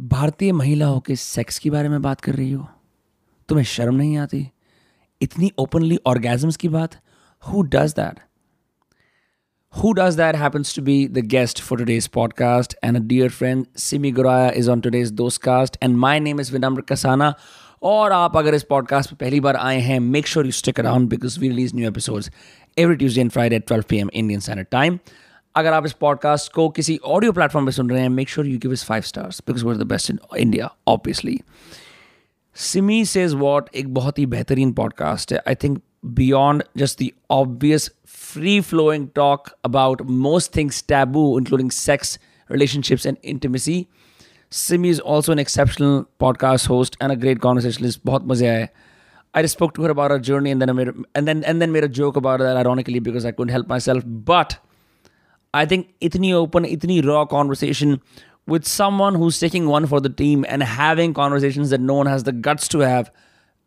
[0.00, 2.68] भारतीय महिलाओं के सेक्स के बारे में बात कर रही हो?
[3.48, 4.50] तुम्हें शर्म नहीं आती?
[5.22, 6.90] इतनी ओपनली ऑर्गेजम्स की बात?
[7.48, 8.18] Who does that
[9.74, 13.66] Who does that happens to be the guest for today's podcast and a dear friend,
[13.76, 17.32] Simi Guraya is on today's Dostcast and my name is Vinamr Kasana.
[17.82, 21.08] और आप अगर इस podcast पे पहली बार आए हैं make sure you stick around
[21.08, 22.30] because we release new episodes
[22.78, 24.98] every Tuesday and Friday twelve P M Indian standard time
[25.56, 28.58] अगर आप इस पॉडकास्ट को किसी ऑडियो प्लेटफॉर्म पे सुन रहे हैं मेक श्योर यू
[28.58, 31.40] गिव इस five stars because we're the best in India obviously
[32.56, 35.80] Simi says what एक बहुत ही बेहतरीन पॉडकास्ट है I think
[36.20, 42.18] beyond just the obvious free flowing talk about most things taboo including sex
[42.50, 43.88] relationships and intimacy.
[44.50, 48.00] Simi is also an exceptional podcast host and a great conversationalist.
[48.06, 48.68] बहुत मज़े आए.
[49.34, 52.40] Her journey and then I made a, and then and then made a joke about
[52.40, 54.04] that ironically because I couldn't help myself.
[54.30, 54.56] But
[55.55, 57.99] I think itni open, itni raw conversation
[58.47, 62.23] with someone who's taking one for the team and having conversations that no one has
[62.23, 63.11] the guts to have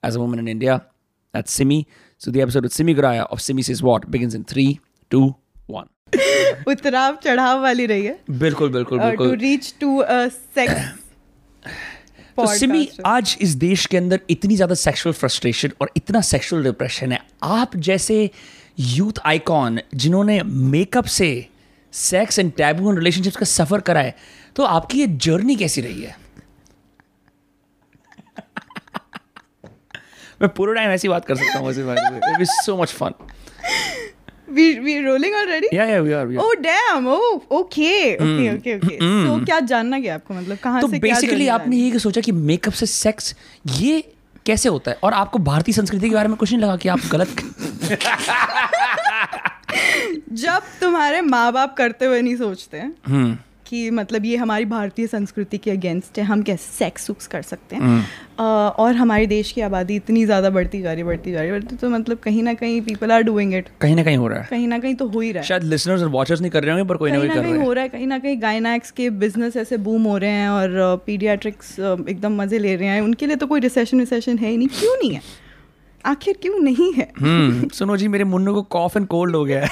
[0.03, 0.87] as a woman in India.
[1.35, 1.87] That's Simi.
[2.19, 5.89] So the episode with Simi Guraya of Simi Says What begins in three, two, one.
[6.69, 10.93] उतराव चढ़ाव वाली रही है बिल्कुल बिल्कुल to बिल्कुल reach to sex
[12.37, 17.13] तो सिमी आज इस देश के अंदर इतनी ज्यादा सेक्सुअल फ्रस्ट्रेशन और इतना सेक्सुअल डिप्रेशन
[17.13, 17.19] है
[17.59, 18.19] आप जैसे
[18.79, 21.31] यूथ आइकॉन जिन्होंने मेकअप से
[21.94, 24.16] sex and taboo and relationships का सफ़र करा है
[24.56, 26.18] तो आपकी ये जर्नी कैसी रही है?
[30.42, 33.12] मैं पूरे टाइम ऐसी बात कर सकता हूँ वैसे so much fun
[34.54, 35.74] we we rolling already?
[35.74, 37.08] Yeah yeah we are we oh damn.
[37.08, 39.00] Oh okay okay okay okay.
[39.00, 40.34] So क्या जानना क्या आपको?
[40.34, 43.36] मतलब कहाँ तो से बेसिकली आपने ये सोचा कि मेकअप से सेक्स
[43.68, 44.14] ये
[44.46, 45.00] कैसे होता है?
[45.04, 47.30] और आपको भारतीय संस्कृति के बारे में कुछ नहीं लगा कि आप गलत?
[50.34, 55.08] जब तुम्हारे माँ बाप करते हुए नहीं सोचते हैं हम्म। कि मतलब ये हमारी भारतीय
[55.08, 58.06] संस्कृति के अगेंस्ट है हम कैसे सेक्स सुक्स कर सकते हम्म। हैं
[58.38, 61.76] अ, और हमारे देश की आबादी इतनी ज़्यादा बढ़ती जा रही बढ़ती जा रही बढ़ती
[61.76, 64.48] तो मतलब कहीं ना कहीं पीपल आर डूइंग इट कहीं ना कहीं हो रहा है।
[64.50, 66.72] कहीं ना कहीं तो हो ही रहा है। शायद लिसनर्स और वॉचर्स नहीं कर रहे
[66.72, 69.10] होंगे पर कोई ना कोई कर रहे हो। रहा है कहीं ना कहीं गायनाक्स के
[69.20, 73.36] बिज़नेस ऐसे बूम हो रहे हैं और पीडियाट्रिक्स एकदम मज़े ले रहे हैं। उनके लिए
[73.36, 75.22] तो कोई रिसेशन विसेशन है ही नहीं क्यों नहीं है?
[76.06, 77.12] आखिर क्यों नहीं है?
[77.20, 79.70] हम्म सुनो जी मेरे मुन्नू को कॉफ एंड कोल्ड हो गया है।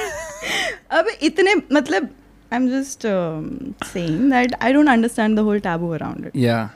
[0.92, 2.10] अब इतने मतलब
[2.54, 3.08] I am just
[3.86, 6.70] saying that I don't understand the whole taboo around it yeah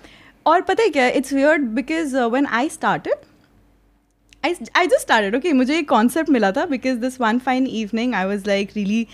[0.46, 3.14] और पता है क्या it's weird because when I started
[4.46, 8.16] I I just started okay मुझे एक कॉन्सेप्ट मिला था because this one fine evening
[8.16, 9.06] I was like really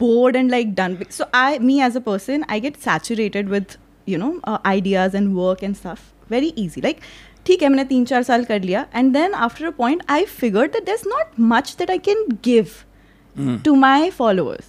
[0.00, 3.76] bored and like done so I me as a person I get saturated with
[4.08, 6.00] you know ideas and work and stuff
[6.30, 6.98] very easy like
[7.46, 10.66] ठीक है मैंने तीन चार साल कर लिया and then after a point I figure
[10.66, 12.68] that there is not much that I can give
[13.64, 14.64] to my followers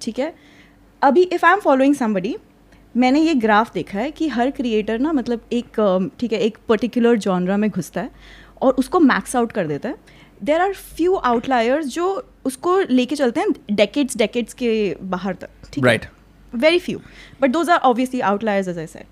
[0.00, 0.34] ठीक है?
[1.02, 2.36] अभी if I am following somebody
[2.96, 7.16] मैंने ये ग्राफ देखा है कि हर क्रिएटर ना मतलब एक ठीक है एक पर्टिकुलर
[7.16, 8.10] जॉनरा में घुसता है
[8.62, 9.94] और उसको मैक्स आउट कर देता है।
[10.44, 15.84] देर आर फ्यू आउटलायर्स जो उसको लेके चलते हैं डेकेट्स डेकेट्स के बाहर तक ठीक
[15.84, 15.86] है?
[15.86, 16.06] Right
[16.54, 17.00] very few
[17.40, 19.06] but those are obviously outliers as I said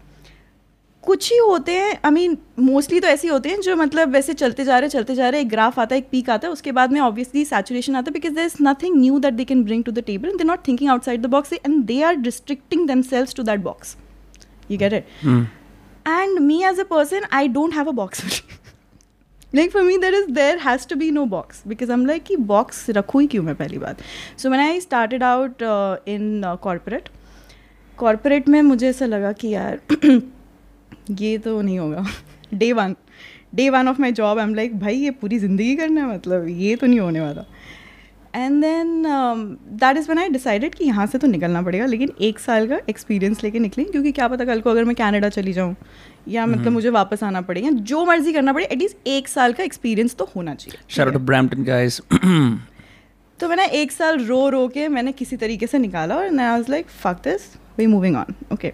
[1.07, 4.65] कुछ ही होते हैं आई मीन मोस्टली तो ऐसे होते हैं जो मतलब वैसे चलते
[4.65, 6.93] जा रहे चलते जा रहे एक ग्राफ आता है एक पीक आता है उसके बाद
[6.93, 9.93] में ऑब्वियसली सैचुरेशन आता है because there is nothing new that they can bring to
[9.93, 13.43] the table and they not thinking outside the box and they are restricting themselves to
[13.43, 13.97] that box
[14.71, 15.07] you get it
[16.09, 18.43] and me as a person I don't have a box
[19.55, 22.37] like for me there is there has to be no box because i'm like कि
[22.47, 24.03] box रखूँ ही क्यों मैं पहली बात
[24.39, 27.13] सो when I started out uh, in uh, corporate
[27.99, 29.81] corporate में मुझे ऐसा लगा कि यार
[31.11, 32.05] ये तो नहीं होगा।
[32.55, 32.97] Day one
[33.55, 36.49] day one of my job I am like भाई ये पूरी ज़िंदगी करना है मतलब
[36.49, 37.45] ये तो नहीं होने वाला.
[38.35, 39.03] And then
[39.81, 42.79] that is one I decided कि यहाँ से तो निकलना पड़ेगा लेकिन एक साल का
[42.89, 45.75] एक्सपीरियंस लेके निकली क्योंकि क्या पता कल को अगर मैं कनाडा चली जाऊँ
[46.29, 49.65] या मतलब मुझे वापस आना पड़े या जो मर्ज़ी करना पड़े एटलीस्ट एक साल का
[49.65, 52.01] एक्सपीरियंस तो होना चाहिए। ब्रैम्पटन गाइस
[53.41, 56.71] तो मैंने एक साल रो रो के मैंने किसी तरीके से निकाला और I was
[56.71, 58.73] like fuck this we moving on okay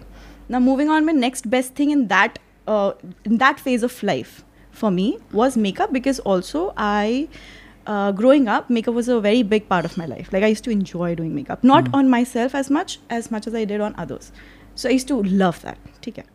[0.53, 2.39] ना मूविंग ऑन में next best thing in that
[3.27, 4.39] in that phase of life
[4.81, 7.27] for me was makeup because also I
[8.17, 10.71] growing up makeup was a very big part of my life like i used to
[10.71, 11.97] enjoy doing makeup not mm.
[11.97, 14.29] on myself as much as much as i did on others
[14.75, 16.25] so i used to love that ठीक है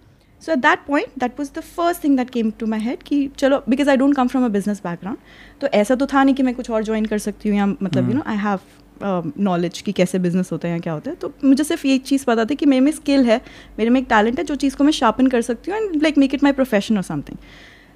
[0.43, 3.17] so at that point that was the first thing that came to my head कि
[3.39, 5.17] चलो because I don't come from a business background
[5.61, 8.09] तो ऐसा तो था नहीं कि मैं कुछ और ज्वाइन कर सकती हूँ या मतलब
[8.09, 8.61] you know I have
[9.03, 12.25] knowledge कि कैसे बिज़नेस होता है या क्या होता है तो मुझे सिर्फ़ ये चीज़
[12.27, 13.41] पता थी कि मेरे में स्किल है
[13.79, 16.19] मेरे में एक टैलेंट है जो चीज़ को मैं शार्पन कर सकती हूँ and like
[16.19, 17.39] make it my profession और something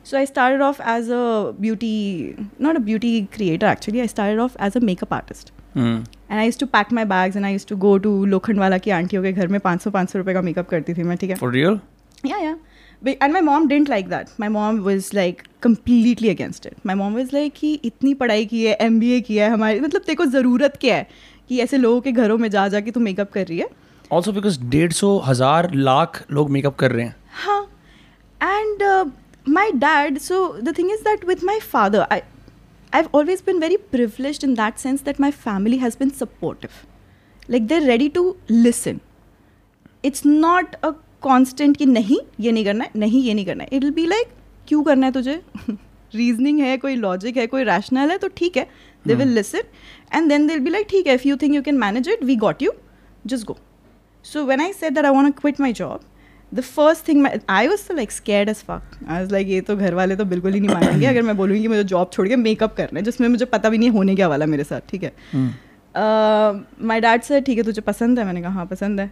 [0.05, 1.11] so I started off as
[1.61, 1.95] beauty,
[2.61, 4.03] not a beauty creator actually.
[4.03, 5.53] I started off as a makeup artist.
[5.77, 6.03] Hmm.
[6.33, 8.25] And I use to pack my bags and I use to go to
[8.59, 11.03] Lokhandwala की आंटियों के घर में पाँच सौ पाँच सौ रुपये का मेकअप करती थी
[11.03, 11.79] मैं ठीक है For real?
[13.09, 17.15] And my mom didn't like that my mom was like completely against it my mom
[17.17, 20.17] was like कि इतनी पढ़ाई की है एम बी ए किया है हमारी मतलब तेरे
[20.17, 21.07] को ज़रूरत क्या है
[21.49, 23.69] कि ऐसे लोगों के घरों में जा जाके तू मेकअप कर रही है?
[24.11, 27.15] ऑल्सो बिकॉज़ डेढ़ सौ हज़ार लाख लोग मेकअप कर रहे हैं।
[27.45, 27.63] हाँ।
[28.41, 28.83] And
[29.47, 32.21] my dad so the thing is that with my father I
[32.95, 36.71] I've always been very privilege in that sense that my family has been supportive
[37.51, 39.01] like they ready to listen
[40.05, 40.91] it's not a
[41.27, 44.07] constant कि नहीं ये नहीं करना है नहीं ये नहीं करना है। इट विल बी
[44.07, 44.29] लाइक
[44.69, 45.41] क्यों करना है तुझे?
[46.15, 48.67] रीजनिंग है कोई लॉजिक है कोई रैशनल है तो ठीक है।
[49.07, 49.63] They will listen
[50.15, 52.25] and then they will be like ठीक है if you think you can manage it
[52.25, 52.73] we got you
[53.27, 53.59] just go
[54.25, 56.03] so when I set that I want to quit my job,
[56.53, 58.99] the first thing my, I was so like scared as fuck.
[59.09, 61.63] I was like ये तो घर वाले तो बिल्कुल ही नहीं मानेंगे। अगर मैं बोलूँगी
[61.63, 64.29] कि मुझे जॉब छोड़ के मेकअप करना है जिसमें मुझे पता भी नहीं होने क्या
[64.29, 65.13] वाला मेरे साथ ठीक है?
[66.87, 68.25] माई डैड सर ठीक है तुझे पसंद है?
[68.25, 69.11] मैंने कहा हाँ पसंद है.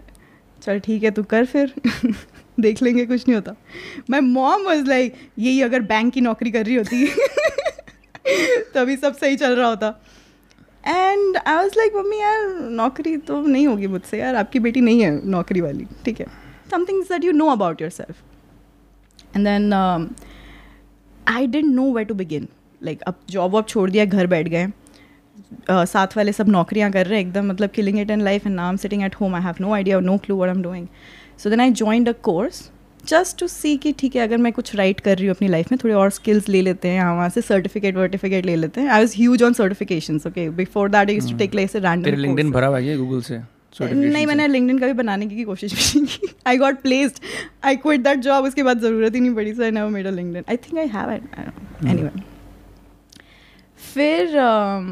[0.62, 1.74] चल ठीक है, तू कर फिर।
[2.60, 3.54] देख लेंगे, कुछ नहीं होता।
[4.10, 7.06] माई मॉम वॉज़ लाइक यही अगर बैंक की नौकरी कर रही होती।
[8.74, 9.88] तभी सब सही चल रहा होता।
[10.86, 15.00] And I was like mummy यार, नौकरी तो नहीं होगी मुझसे यार। आपकी बेटी नहीं
[15.00, 16.26] है नौकरी वाली। ठीक है।
[16.70, 18.16] Something that you know about yourself
[19.36, 19.72] and then
[21.28, 22.48] I didn't know way to begin
[22.82, 24.66] like अब जॉब वॉब छोड़ दिया, घर बैठ गए।
[25.70, 28.54] Uh, साथ वाले सब नौकरियाँ कर रहे हैं एकदम मतलब killing it in life and
[28.56, 30.86] नाम sitting at home I have no idea no clue what am doing
[31.38, 32.70] so then I joined a course
[33.04, 35.70] just to see कि ठीक है अगर मैं कुछ राइट कर रही हूँ अपनी लाइफ
[35.72, 38.88] में थोड़ी और स्किल्स ले लेते हैं यहाँ वहाँ से सर्टिफिकेट वर्टिफिकेट ले लेते हैं।
[38.88, 42.66] I was huge on certification okay before that use to take like random LinkedIn भरा
[42.66, 43.40] हुआ है गूगल से?
[43.80, 47.22] नहीं मैंने लिंक्डइन का भी बनाने की कोशिश भी नहीं की। I got placed
[47.64, 50.10] I quit that job उसके बाद ज़रूरत ही नहीं पड़ी so I never made a
[50.10, 51.22] LinkedIn I think I have it
[51.84, 52.10] anyway
[53.80, 54.88] फिर um,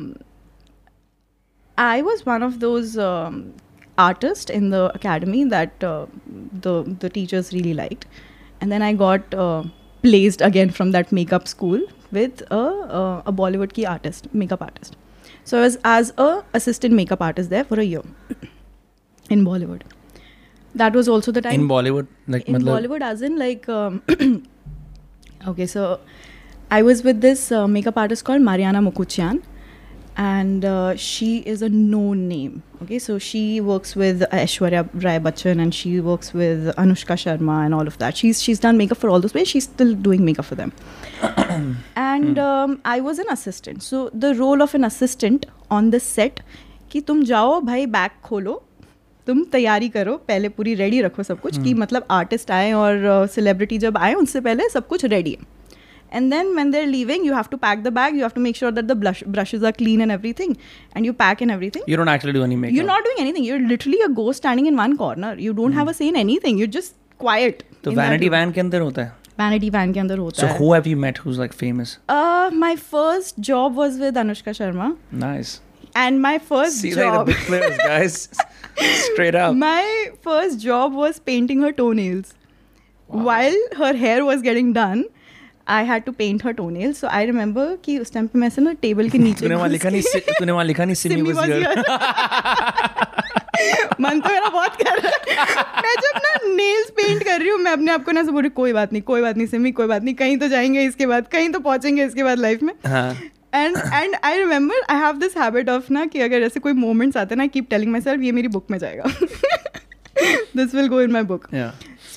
[1.78, 3.54] I was one of those um,
[3.96, 6.06] artists in the academy that uh,
[6.66, 8.06] the the teachers really liked,
[8.60, 9.62] and then I got uh,
[10.02, 12.62] placed again from that makeup school with a
[13.00, 14.96] uh, a Bollywood key artist, makeup artist.
[15.44, 18.02] So I was as a assistant makeup artist there for a year
[19.31, 19.82] in Bollywood.
[20.74, 23.69] That was also the time in Bollywood, like in Bollywood, as in like.
[23.69, 24.02] Um,
[25.52, 26.00] okay, so
[26.70, 29.42] I was with this uh, makeup artist called Mariana Mukuchyan.
[30.19, 32.62] And uh, she is a known name.
[32.82, 37.73] Okay, so she works with Aishwarya Rai Bachchan and she works with Anushka Sharma and
[37.73, 38.17] all of that.
[38.17, 39.49] She's she's done makeup for all those ways.
[39.49, 40.73] She's still doing makeup for them.
[41.97, 43.85] and um, I was an assistant.
[43.85, 46.43] So the role of an assistant on the set
[46.91, 48.53] कि तुम जाओ भाई bag खोलो
[49.26, 51.65] तुम तैयारी करो पहले पूरी रेडी रखो सब कुछ hmm.
[51.65, 55.57] कि मतलब आर्टिस्ट आए और सेलिब्रिटी uh, जब आए उनसे पहले सब कुछ रेडी है
[56.18, 58.56] and then when they're leaving you have to pack the bag you have to make
[58.56, 60.56] sure that the blush, brushes are clean and everything
[60.94, 63.44] and you pack and everything you don't actually do any makeup you're not doing anything
[63.44, 66.57] you're literally a ghost standing in one corner you don't have a say in anything
[66.57, 66.95] you're just
[67.25, 68.33] quiet तो in that vanity room.
[68.38, 70.97] Van के अंदर होता है vanity van के अंदर होता so है who have you
[71.06, 74.89] met who's like famous uh, my first job was with Anushka Sharma
[75.24, 75.53] nice
[76.03, 78.19] and my first see like the job big players guys
[79.07, 82.31] straight up my first job was painting her toenails
[83.27, 85.03] while her hair was getting done
[85.69, 86.99] I had to paint her toenails.
[87.00, 89.69] So I remember कि उस time पे मैं ऐसे ना table के नीचे तूने वहाँ
[89.69, 91.35] लिखा नहीं तूने वहाँ लिखा नहीं सिमी here.
[91.44, 91.85] here.
[94.00, 95.19] मन तो मेरा बहुत कर रहा है।
[95.82, 98.43] मैं जब ना नेल्स पेंट कर रही हूँ मैं अपने आप को ना ऐसे बोल
[98.43, 101.06] रही कोई बात नहीं कोई बात नहीं सिमी कोई बात नहीं कहीं तो जाएँगे इसके
[101.06, 102.72] बाद कहीं तो पहुँचेंगे इसके बाद लाइफ में.
[103.55, 107.17] And and I remember I have this habit of ना कि अगर ऐसे कोई मोमेंट्स
[107.17, 109.05] आते हैं ना कीप टेलिंग माई सेल्फ ये मेरी बुक में जाएगा.
[110.56, 111.46] This will go in my book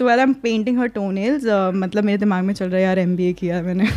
[0.01, 1.43] so well I am painting her toenails
[1.77, 3.87] मतलब मेरे दिमाग में चल रहा है यार एम किया है मैंने.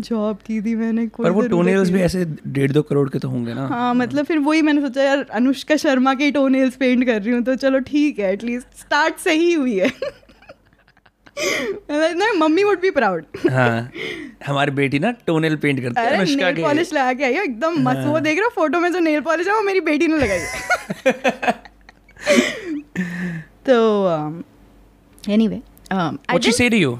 [0.00, 3.28] जॉब की थी मैंने कोई पर वो टोनेल्स भी ऐसे डेढ़ दो करोड़ के तो
[3.28, 7.20] होंगे ना। हाँ मतलब फिर वही मैंने सोचा यार अनुष्का शर्मा के टोनेल्स पेंट कर
[7.22, 9.90] रही हूँ। तो चलो ठीक है एटलीस्ट स्टार्ट सही हुई है।
[12.38, 13.90] मम्मी वुड बी प्राउड हाँ
[14.46, 17.80] हमारी बेटी ना टोनेल पेंट करती है अनुष्का के। पॉलिश लगा के आई है एकदम
[17.82, 20.40] मस्त। वो देख रहा फ़ोटो में जो नेल पॉलिश है वो मेरी बेटी ने लगाई
[23.68, 25.62] है तो anyway
[26.32, 26.90] What she say to you?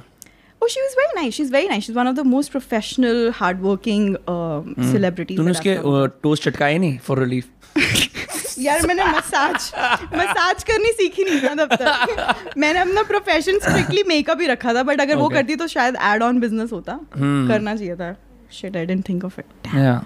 [0.62, 1.34] Oh, she was very nice.
[1.34, 1.84] She's very nice.
[1.84, 5.36] She's one of the most professional, hardworking um, celebrities.
[5.36, 5.76] तूने उसके
[6.22, 8.58] टोस्ट चटकाए नहीं रिलीफ across.
[8.58, 9.70] यार मैंने मसाज
[10.14, 14.82] मसाज करनी सीखी नहीं था तब तक मैंने अपना प्रोफेशन स्ट्रिक्टली मेकअप ही रखा था
[14.82, 15.34] बट अगर वो Okay.
[15.36, 17.48] करती तो शायद एड ऑन बिज़नेस होता Hmm.
[17.48, 18.14] करना चाहिए था
[18.60, 20.00] shit I didn't think of it yeah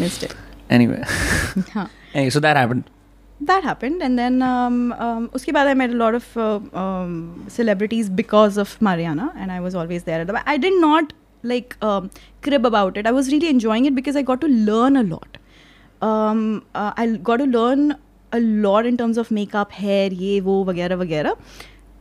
[0.00, 0.30] mistake
[0.76, 1.00] anyway
[1.74, 2.84] हाँ anyway, so that happened
[3.41, 7.15] that happened and then um, um, uske baad I met a lot of uh, um,
[7.57, 11.75] celebrities because of Mariana and I was always there at the I did not like
[11.81, 12.11] um,
[12.47, 15.41] crib about it I was really enjoying it because I got to learn a lot
[16.01, 17.95] um, uh, I got to learn
[18.31, 21.35] a lot in terms of makeup hair ये वो वगैरह वगैरह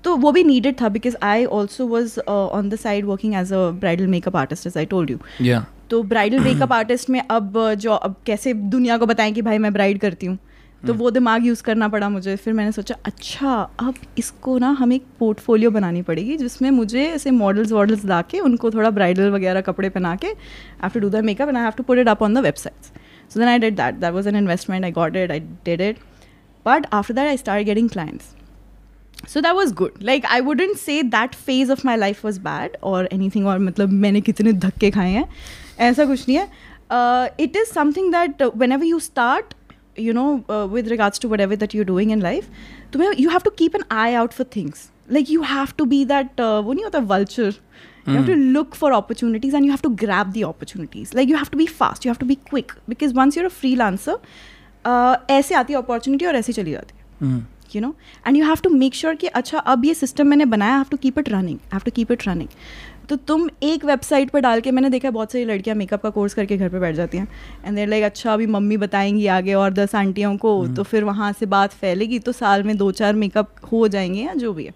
[0.04, 3.69] तो वो भी needed था because I also was on the side working as a
[3.80, 7.92] bridal makeup artist as I told you या तो ब्राइडल मेकअप आर्टिस्ट में अब जो
[7.92, 10.38] अब कैसे दुनिया को बताएं कि भाई मैं ब्राइड करती हूँ
[10.84, 14.94] तो वो दिमाग यूज़ करना पड़ा मुझे। फिर मैंने सोचा अच्छा अब इसको ना हम
[14.94, 19.62] एक पोर्टफोलियो बनानी पड़ेगी जिसमें मुझे ऐसे मॉडल्स वॉडल्स ला के उनको थोड़ा ब्राइडल वगैरह
[19.62, 22.22] कपड़े पहना के have to do the makeup and I have to put it up
[22.24, 22.91] on the websites
[23.34, 26.00] so then I did that that was an investment I got it I did it
[26.65, 28.34] but after that I start getting clients
[29.32, 29.94] so that was good.
[30.08, 33.91] Like i wouldn't say that phase of my life was bad or anything और मतलब
[34.01, 35.24] मैंने कितने धक्के खाए हैं।
[35.79, 36.46] ऐसा कुछ नहीं है।
[37.39, 39.53] It is something that whenever you start
[39.97, 42.49] you know uh, with regards to whatever that you're doing in life
[42.92, 46.00] तुम्हें you have to keep an eye out for things like you have to be
[46.12, 47.52] that uh, वो नहीं होता vulture
[48.07, 51.40] you have to look for opportunities and you have to grab the opportunities like you
[51.42, 55.16] have to be fast you have to be quick because once you're a freelancer uh,
[55.30, 57.40] ऐसे आती है opportunity और ऐसे चली जाती है
[57.75, 57.95] you know
[58.26, 60.87] and you have to make sure कि अच्छा अब ये सिस्टम मैंने बनाया I have
[60.90, 62.49] to keep it running I have to keep it running
[63.09, 66.33] तो तुम एक वेबसाइट पर डाल के मैंने देखा बहुत सारी लड़कियाँ मेकअप का कोर्स
[66.33, 67.27] करके घर पे बैठ जाती हैं
[67.65, 71.31] एंड देर लाइक अच्छा अभी मम्मी बताएँगी आगे और दस आंटियों को तो फिर वहाँ
[71.33, 74.74] से बात फैलेगी तो साल में दो चार मेकअप हो जाएँगे या जो भी है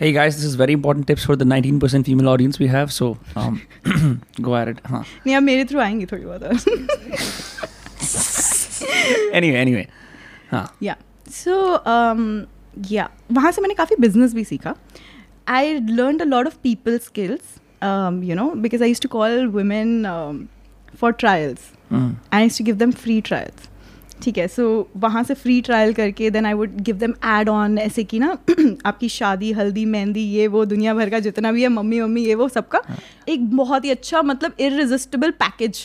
[0.00, 2.92] Hey guys, this is very important tips for the 19% female audience we have.
[2.92, 3.60] So um,
[4.40, 4.78] go at it.
[4.86, 5.02] Huh.
[5.26, 6.42] नहीं अब मेरे थ्रू आएँगी थोड़ी बहुत
[9.34, 9.86] Anyway, anyway.
[10.52, 10.66] Huh.
[10.82, 10.96] या
[11.30, 11.56] सो
[12.90, 14.74] या वहाँ से मैंने काफ़ी बिज़नेस भी सीखा
[15.48, 20.02] I learn a lot of people skills you know because I use to call women
[21.00, 22.10] for trials Mm.
[22.32, 23.68] I use to give them free trials
[24.22, 24.64] ठीक है सो
[24.96, 28.28] वहाँ से फ्री ट्रायल करके then I would give them add on ऐसे कि ना
[28.86, 32.34] आपकी शादी हल्दी मेहंदी ये वो दुनिया भर का जितना भी है मम्मी मम्मी ये
[32.34, 32.82] वो सबका
[33.28, 35.80] एक बहुत ही अच्छा मतलब इररेजिस्टिबल पैकेज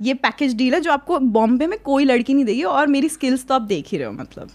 [0.00, 3.46] ये पैकेज डील है जो आपको बॉम्बे में कोई लड़की नहीं देगी और मेरी स्किल्स
[3.46, 4.50] तो आप देख ही रहे हो मतलब.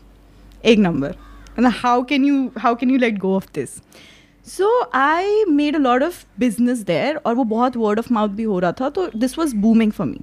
[0.65, 1.15] एक number
[1.83, 3.77] how can you how can you let go of this
[4.50, 8.44] so I made a lot of business there और वो बहुत वर्ड ऑफ़ माउथ भी
[8.44, 10.20] हो रहा था तो this was booming for me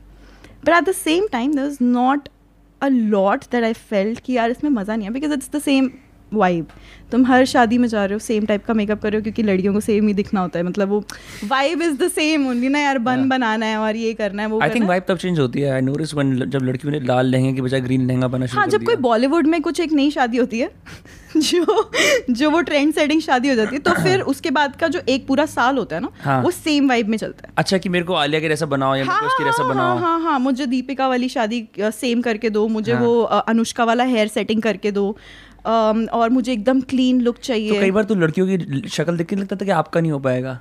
[0.65, 2.29] but at the same time there is not
[2.81, 5.91] a lot that I felt कि यार इसमें मज़ा नहीं है because it's the same
[6.33, 6.69] vibe
[7.13, 9.43] तुम हर शादी में जा रहे हो सेम टाइप का मेकअप कर रहे हो क्योंकि
[9.43, 11.05] लड़कियों को सेम ही दिखना होता है मतलब वो
[11.45, 13.29] vibe is the same only ना यार बन Yeah.
[13.31, 15.81] बनाना है और ये करना है वो think है। vibe तब change होती है.
[15.81, 18.67] I noticed when जब लड़कियों ने लाल लहंगे की बजाय ग्रीन लहंगा बना शुरू हाँ
[18.69, 20.71] जब कोई बॉलीवुड में कुछ एक नई शादी होती है
[21.37, 21.91] जो
[22.31, 25.27] जो वो ट्रेंड सेटिंग शादी हो जाती है तो फिर उसके बाद का जो एक
[25.27, 28.05] पूरा साल होता है ना हाँ। वो सेम वाइब में चलता है अच्छा कि मेरे
[28.05, 29.99] को आलिया के जैसा बनाओ या मेरे को उसके जैसा हाँ, बनाओ.
[29.99, 34.05] हाँ हाँ हाँ मुझे दीपिका वाली शादी सेम करके दो मुझे हाँ। वो अनुष्का वाला
[34.05, 35.17] हेयर सेटिंग करके दो
[35.67, 39.37] और मुझे एकदम क्लीन लुक चाहिए। तो कई बार तो लड़कियों की शक्ल देख के
[39.37, 40.59] लगता था कि आपका नहीं हो पाएगा।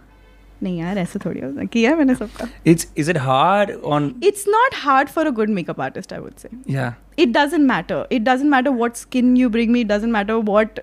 [0.63, 4.75] नहीं यार ऐसे थोड़ी होता किया मैंने सबका। It's is it hard on it's not
[4.75, 8.51] hard for a good makeup artist I would say yeah it doesn't matter it doesn't
[8.51, 10.79] matter what skin you bring me it doesn't matter what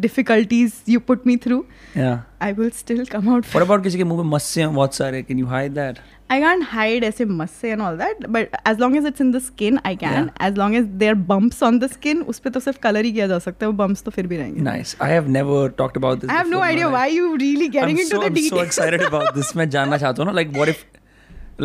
[0.00, 1.64] difficulties you put me through
[1.96, 4.94] yeah I will still come out what about किसी के मुँह में मस्से हैं बहुत
[4.94, 5.22] सारे?
[5.22, 5.98] Can you hide that
[6.34, 9.40] i can't hide ऐसे मस्से and all that but as long as it's in the
[9.46, 10.48] skin i can Yeah.
[10.48, 13.12] as long as there are bumps on the skin उस पे तो सिर्फ़ कलर ही
[13.12, 14.94] किया जा सकता है वो bumps तो फिर भी रहेंगे Nice.
[15.06, 16.30] I have never talked about this.
[16.34, 16.96] i have no before my idea life.
[16.98, 19.54] why you really getting I'm into so, the I'm so excited about this.
[19.56, 20.84] मैं जानना चाहता हूँ ना like what if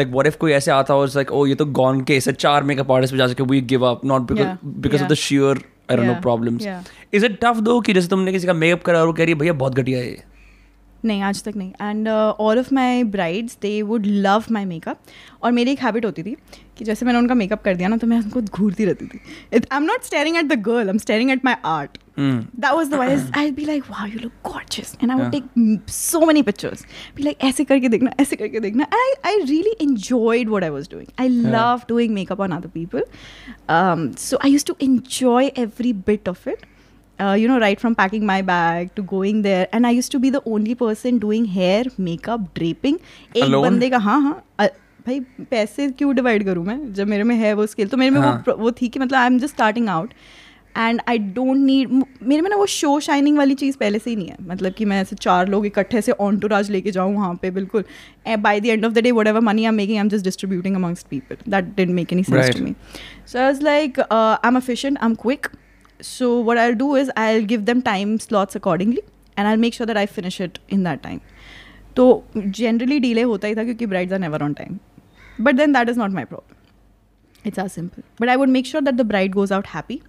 [0.01, 2.33] like what if कोई ऐसे आता हो it's like oh ये तो gone case है
[2.47, 5.21] चार makeup artists पे जा सके we give up not because Yeah, because of the
[5.25, 5.55] sheer
[5.93, 6.63] I don't know problems.
[6.67, 6.93] yeah.
[7.17, 9.33] Is it tough though कि जैसे तुमने किसी का मेकअप करा और वो कह रही
[9.33, 10.23] है भैया बहुत घटिया है ये."
[11.05, 11.71] नहीं आज तक नहीं.
[11.81, 14.97] And all of my brides they would love my makeup
[15.43, 16.35] और मेरी एक हैबिट होती थी
[16.77, 19.19] कि जैसे मैंने उनका मेकअप कर दिया ना तो मैं उनको घूरती रहती थी.
[19.53, 22.89] I am not staring at the girl I am staring at my art that was
[22.91, 26.41] the vibe I be like wow you look gorgeous and I would take so many
[26.41, 26.85] pictures
[27.15, 28.87] be like ऐसे करके देखना ऐसे करके देखना.
[28.93, 33.03] I I really enjoyed what I was doing I love doing makeup on other people
[34.19, 36.65] so I use to enjoy every bit of it
[37.19, 39.67] Uh, you know, right from packing my bag to going there.
[39.71, 42.97] And I used to be the only person doing hair, makeup, draping.
[43.35, 43.63] एक Alone?
[43.63, 44.67] बंदे का हाँ हाँ अ-
[45.05, 45.19] भाई
[45.51, 48.43] पैसे क्यों divide करूँ मैं जब मेरे में है वो स्किल तो मेरे में हाँ.
[48.47, 50.13] वो वो थी कि मतलब I am just starting out
[50.77, 51.89] and I don't need
[52.23, 54.85] मेरे में ना वो शो शाइनिंग वाली चीज़ पहले से ही नहीं है मतलब कि
[54.85, 57.83] मैं ऐसे चार लोग इकट्ठे से ऑन टू राज लेके जाऊँ वहाँ पे बिल्कुल
[58.39, 60.75] by the end of the day whatever money I am making I am just distributing
[60.75, 62.57] amongst people that did make any sense Right.
[62.57, 62.73] To me
[63.27, 65.47] so I was like I am efficient I am quick
[65.99, 69.01] so what i'll do is i'll give them time slots accordingly
[69.37, 71.19] and i'll make sure that i finish it in that time.
[71.95, 74.77] तो generally delay होता ही था क्योंकि brides are never on time
[75.41, 78.83] but then that is not my problem it's are simple but I would make sure
[78.83, 79.99] that the bride goes out happy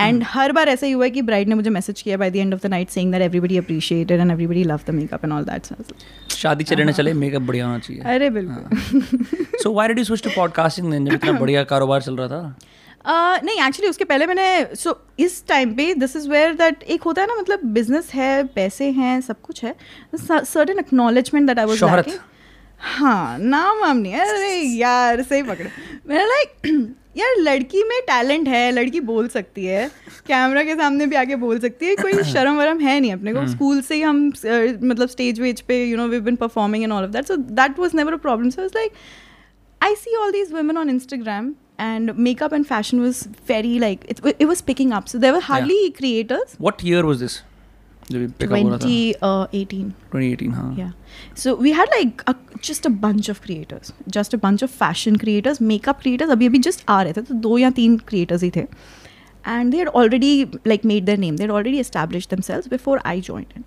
[0.00, 2.36] and हर बार ऐसा ही हुआ है कि ब्राइड ने मुझे मैसेज किया by the
[2.36, 5.44] end of the night saying that everybody appreciated and everybody love the makeup and all
[5.44, 10.04] that शादी चले ना चले मेकअप बढ़िया होना चाहिए। अरे बिल्कुल। So why did you
[10.04, 12.56] switch to podcasting then जब इतना बढ़िया कारोबार चल रहा था?
[12.56, 12.75] Uh,
[13.08, 17.02] नहीं एक्चुअली उसके पहले मैंने सो so, इस टाइम पे दिस इज़ वेयर दैट एक
[17.02, 19.74] होता है ना मतलब बिज़नेस है पैसे हैं सब कुछ है
[20.16, 22.18] certain acknowledgement that I was.
[22.78, 25.70] हाँ नाम वाम नहीं अरे यार सही पकड़े।
[26.08, 26.66] मैं लाइक
[27.16, 29.86] यार लड़की में टैलेंट है लड़की बोल सकती है
[30.26, 33.46] कैमरा के सामने भी आके बोल सकती है कोई शर्म वरम है नहीं अपने को।
[33.46, 37.04] स्कूल से ही हम मतलब स्टेज वेज पे you know we been performing and all
[37.04, 38.92] of that so that was never a problem so is like
[39.80, 44.20] I see all these women on Instagram and makeup and fashion was very like it,
[44.38, 45.08] it was picking up.
[45.08, 45.96] So there were hardly yeah.
[45.96, 46.56] creators.
[46.58, 47.42] What year was this?
[48.10, 49.92] जब ये pick up हो रहा था 2018.
[50.12, 50.90] 2018 हाँ Yeah.
[51.34, 52.34] So we had like a,
[52.68, 56.30] just a bunch of creators, just a bunch of fashion creators, makeup creators.
[56.30, 58.66] अभी अभी just आ रहे थे तो दो या तीन creators ही थे.
[59.44, 61.36] And they had already like made their name.
[61.36, 63.64] They had already established themselves before I joined in.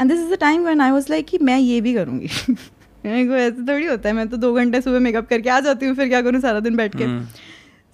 [0.00, 2.28] And this is the time when I was like कि मैं ये भी करूँगी.
[3.12, 5.86] मेरे को ऐसे थोड़ी होता है मैं तो दो घंटे सुबह मेकअप करके आ जाती
[5.86, 7.04] हूँ फिर क्या करूँ सारा दिन बैठ के।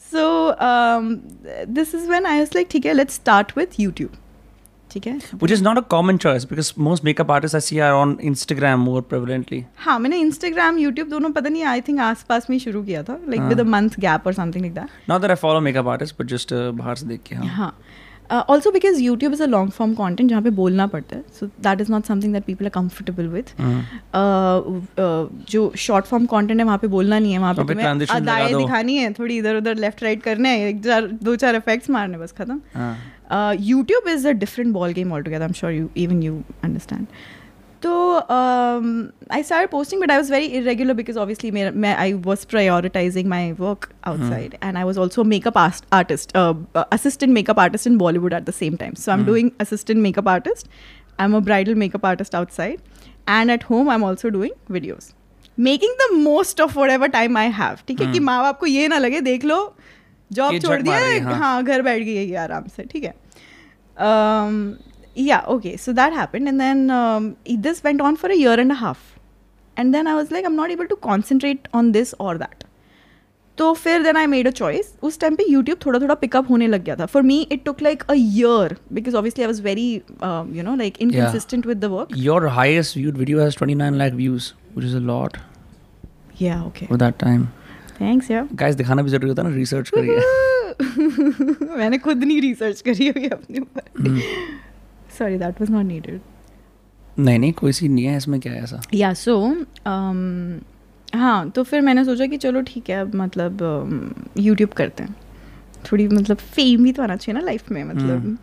[0.03, 0.57] So
[1.75, 4.17] this is when I was like ठीक है लेट्स स्टार्ट विथ यूट्यूब
[4.91, 5.19] ठीक है.
[9.79, 13.41] हाँ मैंने इंस्टाग्राम यूट्यूब दोनों पता नहीं आई थिंक आसपास में शुरू किया था like
[13.41, 14.89] with a month gap और समथिंग लाइक दैट
[16.73, 17.77] बाहर से देख के हाँ.
[18.31, 21.81] Also because YouTube is a long form content जहाँ पे बोलना पड़ता है so that
[21.81, 23.55] is not something that people are comfortable with
[25.51, 28.17] जो शॉर्ट फॉर्म कॉन्टेंट है वहाँ पे बोलना नहीं है वहाँ पे दाएँ तुम्हें transition
[28.17, 31.91] अदाएँ दिखानी है थोड़ी इधर उधर लेफ़्ट राइट करने हैं एक चार दो चार इफेक्ट्स
[31.91, 32.61] मारने बस खत्म।
[33.63, 37.07] YouTube is a different ball game altogether I am sure you even you understand.
[37.85, 37.93] तो
[39.33, 43.51] I start posting but I was very irregular because obviously मैं I was prioritizing my
[43.61, 48.55] work outside and I was also makeup artist assistant makeup artist in Bollywood at the
[48.55, 50.69] same time so I am doing assistant makeup artist
[51.21, 52.79] I am a bridal makeup artist outside
[53.29, 55.13] and at home I am also doing videos
[55.59, 58.89] making the most of whatever time I have ठीक है कि माँ बाप को ये
[58.89, 59.59] ना लगे देख लो
[60.31, 63.15] जॉब छोड़ दिया हाँ घर बैठ गई आराम से ठीक है।
[65.16, 67.30] yeah okay so that happened and then um,
[67.68, 69.06] this went on for a year and a half
[69.78, 72.66] and then i was like i'm not able to concentrate on this or that
[73.58, 76.68] तो फिर then I made a choice उस time पे YouTube थोड़ा थोड़ा pickup होने
[76.68, 79.88] लग गया था for me it took like a year because obviously I was very
[80.58, 84.48] you know like inconsistent with the work Your highest viewed video has 29 lakh views,
[84.76, 85.38] which is a lot
[86.42, 87.44] या okay for that time.
[88.02, 90.16] Thanks यार Guys, दिखाना भी जरूरी होता है ना research करिए
[91.78, 93.84] मैंने खुद नहीं रिसर्च करी अभी अपने ऊपर
[95.19, 96.21] Sorry that was not needed
[97.19, 98.81] नहीं नहीं कोई सीन नहीं है इसमें क्या है ऐसा?
[98.95, 99.39] या सो
[101.15, 105.15] हाँ तो फिर मैंने सोचा कि चलो ठीक है अब मतलब यूट्यूब करते हैं।
[105.91, 108.37] थोड़ी मतलब फेम भी तो आना चाहिए ना लाइफ में मतलब।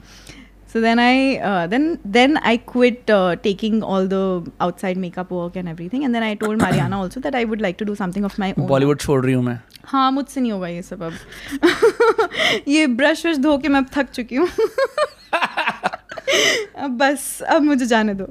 [0.73, 1.36] So then I
[1.69, 3.12] then then I quit
[3.43, 7.36] taking all the outside makeup work and everything and then I told Mariana also that
[7.36, 10.41] I would like to do something of own Bollywood छोड़ रही हूँ मैं। हाँ मुझसे
[10.41, 11.13] नहीं होगा ये सब अब।
[12.67, 14.47] ये ब्रश वश धो के मैं अब थक चुकी हूँ।
[16.85, 18.24] अब बस अब मुझे जाने दो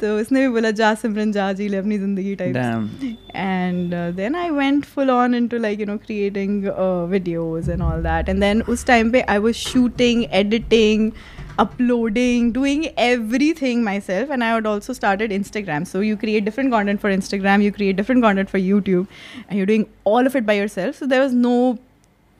[0.00, 2.88] तो उसने भी बोला जा सिमरन जा जी ले अपनी ज़िंदगी type Damn.
[3.34, 7.82] and uh, then I went full on into like you know creating uh, videos and
[7.82, 11.12] all that and then us time pe I was shooting editing
[11.58, 17.00] uploading doing everything myself and I had also started Instagram so you create different content
[17.00, 19.06] for Instagram you create different content for YouTube
[19.48, 21.56] and you're doing all of it by yourself so there was no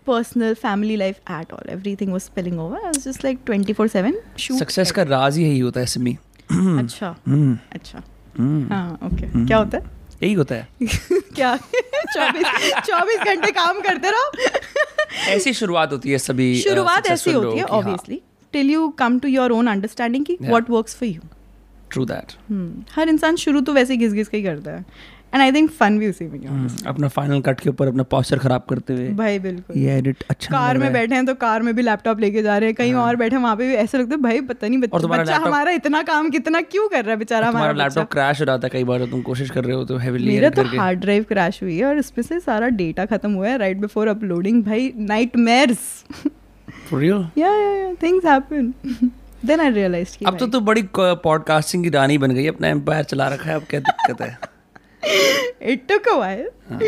[0.07, 1.69] personal family life at all.
[1.75, 2.79] Everything was spilling over.
[2.87, 4.59] I was just like 24 7 shoot.
[4.59, 6.17] Success का राज ही यही होता है सिमी
[6.51, 7.15] अच्छा
[7.73, 8.03] अच्छा
[8.71, 12.47] हाँ okay क्या होता है यही होता है क्या चौबीस
[12.87, 14.49] चौबीस घंटे काम करते रहो
[15.31, 18.21] ऐसी शुरुआत होती है सभी शुरुआत ऐसी होती है obviously
[18.53, 21.21] till you come to your own understanding की what works for you
[21.93, 22.33] True that.
[22.95, 24.85] हर इंसान शुरू तो वैसे घिस घिस के ही करता है।
[25.37, 28.37] एंड आई थिंक फन भी उसी में हम्म, अपना फाइनल कट के ऊपर अपना पोस्चर
[28.37, 31.75] खराब करते हुए भाई बिल्कुल। ये एडिट अच्छा कार में बैठे हैं तो कार में
[31.75, 34.15] भी लैपटॉप लेके जा रहे हैं कहीं हाँ। और बैठे वहाँ पे भी ऐसा लगता
[34.15, 37.71] है भाई पता नहीं बच्चा हमारा इतना काम कितना क्यों कर रहा है बेचारा हमारा
[37.73, 40.33] लैपटॉप क्रैश हो जाता है कई बार तो तुम कोशिश कर रहे हो तो हेवीली
[40.33, 43.57] मेरा तो हार्ड ड्राइव क्रैश हुई है और इसमें से सारा डेटा खत्म हुआ है
[43.57, 45.37] राइट बिफोर अपलोडिंग भाई night
[46.89, 48.73] for real yeah yeah yeah things happen
[49.45, 53.27] then I realized अब तो तू बड़ी पॉडकास्टिंग की रानी बन गई अपना एम्पायर चला
[53.27, 54.56] रखा है अब क्या दिक्कत है?
[55.72, 56.78] it took a while हाँ।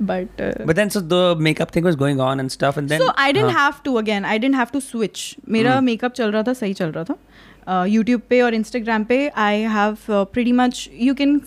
[0.00, 3.00] but uh, But then so the makeup thing was going on and stuff and then
[3.00, 6.12] so i didn't हाँ, have to again i didn't have to switch मेरा हम्म। मेकअप
[6.12, 10.52] चल रहा था सही चल रहा था यूट्यूब पे और इंस्टाग्राम पे I have pretty
[10.52, 11.40] much you can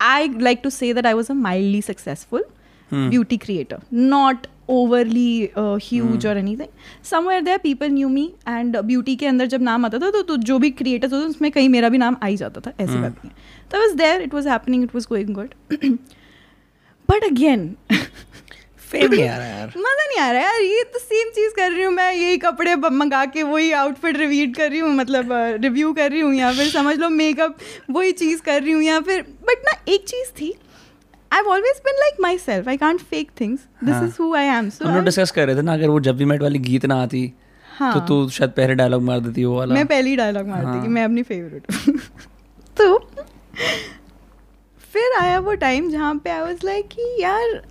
[0.00, 2.44] I like to say that I was a mildly successful
[2.90, 3.78] hmm, beauty creator
[4.69, 6.69] overly uh, huge or anything.
[7.03, 10.37] Somewhere there people knew me and beauty के अंदर जब नाम आता था तो, तो
[10.39, 13.01] जो भी creators होते उसमें कहीं मेरा भी नाम आ ही जाता था ऐसी हम्म।
[13.01, 13.31] बात नहीं
[13.71, 15.55] तो I was there it was happening it was going good.
[17.09, 17.67] But again
[18.93, 21.83] नहीं आ रहा यार। मज़ा नहीं आ रहा यार ये तो सेम चीज़ कर रही
[21.83, 26.11] हूँ मैं यही कपड़े मंगा के वही आउटफिट रिवीट कर रही हूँ मतलब रिव्यू कर
[26.11, 27.57] रही हूँ या फिर समझ लो मेकअप
[27.89, 30.53] वही चीज़ कर रही हूँ या फिर बट ना एक चीज़ थी
[31.31, 34.85] always been like myself I can't fake things this हाँ। Is who I am so
[34.85, 37.01] हम लोग डिस्कस कर रहे थे ना अगर वो जब भी मेट वाली गीत ना
[37.03, 37.31] आती
[37.67, 40.81] हाँ। तो तू शायद पहले डायलॉग मार देती वो वाला। मैं पहली डायलॉग मारती हाँ।
[40.81, 41.71] कि मैं अपनी फेवरेट
[42.77, 42.97] तो
[44.93, 47.61] फिर आया वो टाइम जहाँ पे आई वाज लाइक कि यार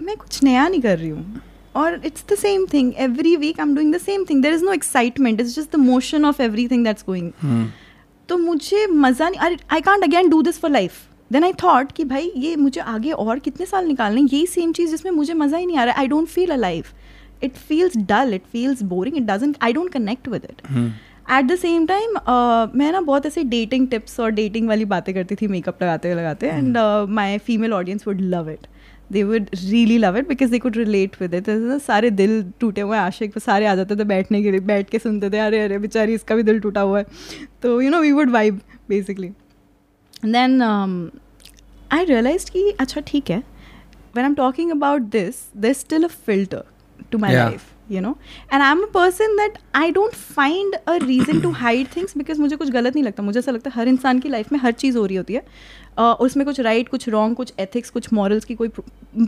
[0.00, 1.40] मैं कुछ नया नहीं कर रही हूँ।
[1.74, 4.64] और it's the same thing every week I am doing the same thing there is
[4.64, 7.30] no excitement it's just the motion of everything that's going
[8.28, 11.00] तो मुझे मज़ा नहीं I can't again do this for life
[11.32, 14.90] then I thought कि भाई ये मुझे आगे और कितने साल निकालने यही सेम चीज़
[14.90, 16.92] जिसमें मुझे मज़ा ही नहीं आ रहा I don't feel a life
[17.42, 20.62] it feels dull it feels boring it doesn't I don't connect with it
[21.32, 22.18] at the same time
[22.78, 26.46] मैं ना बहुत ऐसे डेटिंग टिप्स और डेटिंग वाली बातें करती थी मेकअप लगाते लगाते
[26.46, 26.78] and
[27.10, 28.66] my female audience would love it
[29.12, 31.44] they would really love it because they could relate with it
[31.82, 35.30] सारे दिल टूटे हुए आशिक सारे आ जाते थे बैठने के लिए बैठ के सुनते
[35.30, 37.06] थे अरे अरे बेचारी इसका भी दिल टूटा हुआ है।
[37.62, 39.30] तो you know we would vibe basically
[40.24, 40.62] then
[41.92, 46.08] I realize कि अच्छा ठीक है। When I am talking about this this still a
[46.26, 46.64] filter
[47.12, 48.16] to my life you know
[48.52, 52.40] and I am a person that I don't find a reason to hide things because
[52.40, 54.72] मुझे कुछ गलत नहीं लगता। मुझे ऐसा लगता है हर इंसान की लाइफ में हर
[54.72, 55.44] चीज़ हो रही होती है।
[55.98, 58.68] उसमें कुछ राइट right, कुछ रॉन्ग कुछ एथिक्स कुछ मॉरल्स की कोई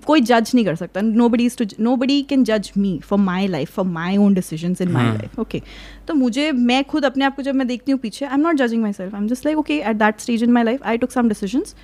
[0.06, 1.64] कोई जज नहीं कर सकता nobody is to
[1.96, 5.10] nobody can जज me for my life for my own decision in my.
[5.16, 5.62] Life okay
[6.08, 8.56] तो मुझे मैं खुद अपने आप को जब मैं देखती हूँ पीछे I am not
[8.56, 11.10] judging myself I am just like okay at that stage in my life I took
[11.10, 11.74] some decisions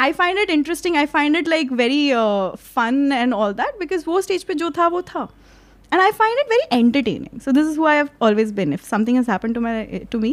[0.00, 0.96] I find it interesting.
[0.98, 4.70] I find it like very uh, fun and all that because वो stage पे जो
[4.76, 5.22] था वो था,
[5.92, 7.40] and I find it very entertaining.
[7.46, 8.76] So this is who I have always been.
[8.76, 9.72] If something has happened to my
[10.12, 10.30] to me,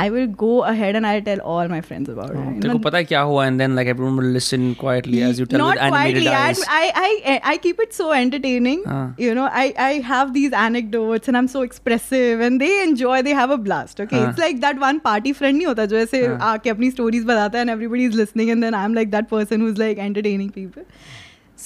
[0.00, 2.42] I will go ahead and I'll tell all my friends about it.
[2.62, 5.46] तेरे को पता है क्या हुआ and then like everyone will listen quietly as you
[5.46, 6.34] tell Not with animated quietly.
[6.34, 8.84] Eyes I, I, I, I keep it so entertaining.
[8.96, 9.00] Ah.
[9.24, 13.34] You know, I, I have these anecdotes and I'm so expressive and they enjoy, they
[13.40, 14.04] have a blast.
[14.06, 14.20] Okay.
[14.20, 14.28] Ah.
[14.28, 16.38] It's like that one party friend नहीं होता जो ऐसे Ah.
[16.52, 19.66] आके अपनी stories बताता है and everybody is listening and then I'm like that person
[19.66, 20.86] who's like entertaining people.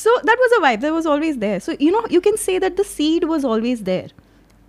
[0.00, 1.60] So that was a vibe that was always there.
[1.68, 4.08] So, you know, you can say that the seed was always there.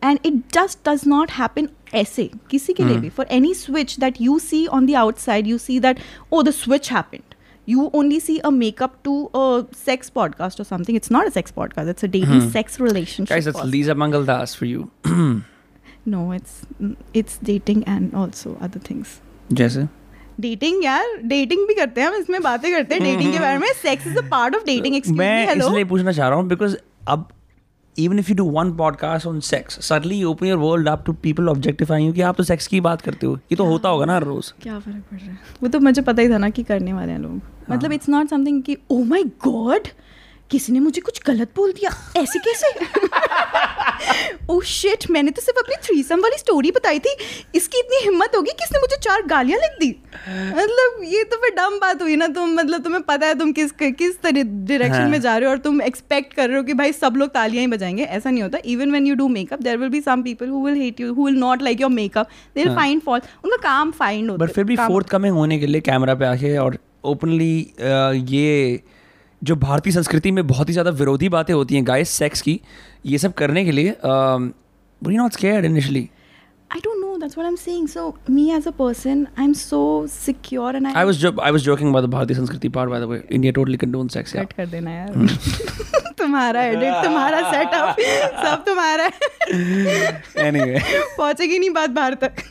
[0.07, 3.02] And it just does not happen ऐसे किसी के लिए Hmm.
[3.02, 6.00] भी for any switch that you see on the outside you see that
[6.32, 7.36] oh the switch happened
[7.72, 9.44] you only see a makeup to a
[9.84, 12.50] sex podcast or something it's not a sex podcast it's a dating Hmm.
[12.58, 13.72] sex relationship Guys, that's podcast.
[13.76, 14.84] Lisa Mangaldas for you.
[16.06, 16.54] no it's
[17.22, 19.16] it's dating and also other things
[19.60, 19.86] जैसे
[20.40, 23.68] dating यार dating भी करते हैं हम इसमें बातें करते हैं डेटिंग के बारे में
[23.82, 26.76] sex is a part of dating excuse मैं इसलिए पूछना चाह रहा हूँ बिकॉज़
[27.14, 27.28] अब
[27.98, 31.48] even if you do one podcast on sex suddenly open your world up to people
[31.48, 34.18] objective I कि आप तो सेक्स की बात करते हो। ये तो होता होगा ना
[34.18, 35.38] रोज। क्या फ़र्क पड़ रहा है?
[35.62, 38.28] वो तो मुझे पता ही था ना कि करने वाले हैं लोग। मतलब इट्स नॉट
[38.28, 39.88] समथिंग कि ओ माय गॉड
[40.50, 41.90] किसी ने मुझे कुछ गलत बोल दिया?
[42.16, 42.68] ऐसे कैसे?
[44.50, 47.14] ओ शिट मैंने तो सिर्फ़ अपनी थ्रीसम वाली स्टोरी बताई थी।
[47.54, 49.88] इसकी इतनी हिम्मत होगी किसने मुझे चार गालियाँ लिख दी?
[50.28, 53.72] मतलब ये तो फिर डम बात हुई ना तुम मतलब तुम्हें पता है तुम किस
[53.80, 56.74] किस तरह डायरेक्शन हाँ। में जा रहे हो और तुम एक्सपेक्ट कर रहे हो कि
[56.74, 59.78] भाई सब लोग तालियाँ ही बजाएँगे। ऐसा नहीं होता। Even when you do makeup there
[59.78, 62.60] will be some people who will hate you who will not like your makeup they
[62.60, 65.66] will हाँ। फाइंड फॉल्ट उनका काम फाइंड होता बट फिर भी फोर्थ कमिंग होने के
[65.66, 67.56] लिए कैमरा पे आके और ओपनली
[68.36, 68.82] ये
[69.44, 72.60] जो भारतीय संस्कृति में बहुत ही ज़्यादा विरोधी बातें होती हैं गाइस सेक्स की
[73.06, 76.08] ये सब करने के लिए we not scared initially
[76.70, 77.10] I don't know.
[77.20, 77.84] That's what I'm saying.
[77.90, 78.00] So
[78.38, 79.78] me as a person, I'm so
[80.14, 80.90] secure and I.
[81.02, 83.18] I was jo- I was joking about the Bharatiya Sanskriti part by the way.
[83.38, 84.34] India totally condones sex.
[84.34, 88.00] Cut कर देना यार तुम्हारा edit तुम्हारा setup
[88.44, 90.82] सब तुम्हारा है anyway.
[91.18, 92.42] पहुंचेगी नहीं बात बाहर तक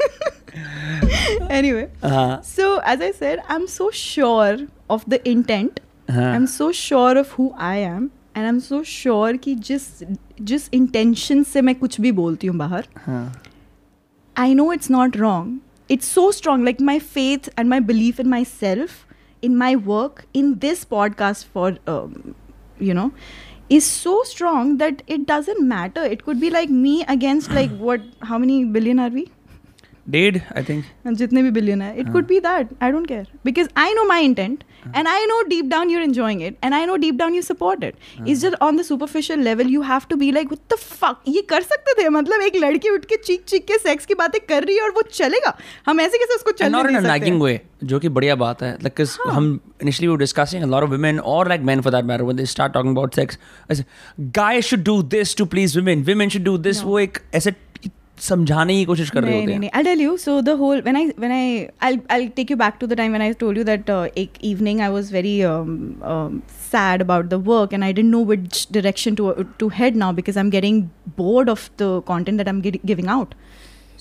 [1.59, 4.55] anyway हाँ so as i said i'm so sure
[4.95, 8.81] of the intent I am so sure of who I am and I am so
[8.83, 9.87] sure कि जिस
[10.41, 12.87] जिस इंटेंशन से मैं कुछ भी बोलती हूँ बाहर
[14.35, 18.27] I know it's not wrong it's so strong like my faith and my believe in
[18.27, 19.05] my self
[19.43, 21.79] in my work in this podcast for
[22.81, 23.09] you know
[23.71, 28.09] is so strong that it doesn't matter it could be like me against like what
[28.23, 29.25] how many billion are we
[30.09, 31.97] Did I think जितने भी billion है.
[31.97, 32.69] It could be that.
[32.81, 34.63] I don't care because I know my intent
[34.95, 37.83] and I know deep down you're enjoying it and I know deep down you support
[37.83, 37.95] it.
[38.25, 41.41] It's just on the superficial level you have to be like what the fuck ये
[41.49, 44.63] कर सकते थे मतलब एक लड़की उठ के चीख चीख के सेक्स की बातें कर
[44.63, 47.41] रही है और वो चलेगा हम ऐसे कैसे उसको चलने दे a सकते nagging हैं?
[47.41, 51.45] way जो कि बढ़िया बात है like 'cause हम discussing a lot of women or
[51.45, 53.37] like men for that matter when they start talking about sex
[53.69, 53.85] I say,
[54.31, 57.51] guys should do this to please women women should do this वो एक ऐसे
[58.25, 60.55] समझाने की कोशिश कर रहे नहीं होते नहीं हैं नहीं I'll tell you so the
[60.61, 61.41] whole when I when I
[61.87, 64.39] I'll I'll take you back to the time when I told you that uh, ek
[64.51, 65.75] evening I was very um,
[66.13, 66.39] um,
[66.71, 69.27] sad about the work and I didn't know which direction to
[69.63, 70.79] to head now because I'm getting
[71.21, 73.35] bored of the content that I'm gi- giving out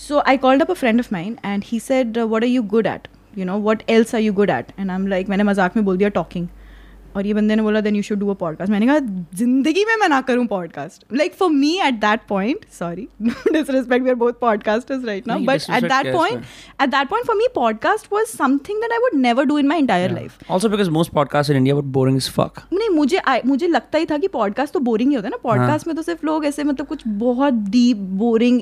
[0.06, 2.62] so I called up a friend of mine and he said uh, what are you
[2.76, 3.08] good at
[3.42, 5.96] you know what else are you good at and I'm like मैंने मज़ाक में बोल
[6.04, 6.48] दिया talking
[7.16, 8.98] और ये बंदे ने बोला then you should do a podcast मैंने कहा
[9.34, 14.10] ज़िंदगी में मैं ना करूँ podcast like for me at that point sorry disrespect we
[14.10, 16.44] are both podcasters right now but at that point
[16.82, 19.78] at that point for me podcast was something that I would never do in my
[19.78, 23.66] entire life also because most podcast in India but boring is fuck नहीं मुझे मुझे
[23.66, 26.02] लगता ही था कि podcast तो boring ही होता है ना। हाँ। पॉडकास्ट में तो
[26.02, 28.60] सिर्फ़ लोग ऐसे मतलब कुछ बहुत डीप बोरिंग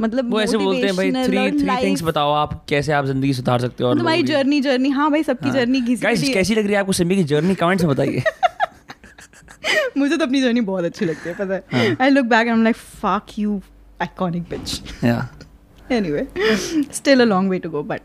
[0.00, 3.60] मतलब वो ऐसे बोलते हैं भाई थ्री थ्री थिंग्स बताओ आप कैसे आप ज़िंदगी सुधार
[3.60, 6.64] सकते हो और तुम्हारी जर्नी जर्नी हाँ भाई सबकी हाँ। जर्नी घिसी Guys, कैसी लग
[6.64, 8.22] रही है आपको सिम्बी की जर्नी कमेंट से बताइए।
[9.96, 12.64] मुझे तो अपनी जर्नी बहुत अच्छी लगती है पता हाँ। है। I look back and
[12.64, 13.62] like fuck you
[14.00, 15.28] iconic bitch yeah
[15.90, 16.26] anyway
[16.92, 18.00] still a long way to go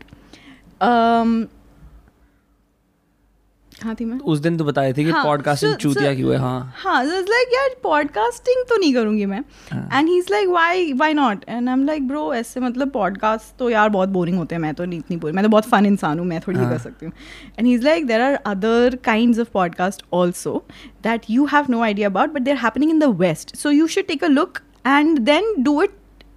[3.86, 4.18] but थी मैं?
[4.18, 7.04] उस दिन तो बताए थे कि हाँ, पॉडकास्टिंग so- चूतिया so- क्यों है हाँ। हाँ
[7.04, 9.40] लाइक यार पॉडकास्टिंग तो नहीं करूँगी मैं।
[9.72, 12.90] हाँ। And he is like why why not and I am like bro ऐसे मतलब
[12.90, 15.64] पॉडकास्ट तो यार बहुत बोरिंग होते हैं। मैं तो नहीं इतनी बोरिंग मैं तो बहुत
[15.64, 17.12] फन इंसान हूँ मैं थोड़ी हाँ। कर सकती हूँ।
[17.58, 20.64] And he is like there are other kind of podcast also
[21.02, 24.04] that you have no idea about but they're happening in the west so you should
[24.04, 25.90] take a look and then do it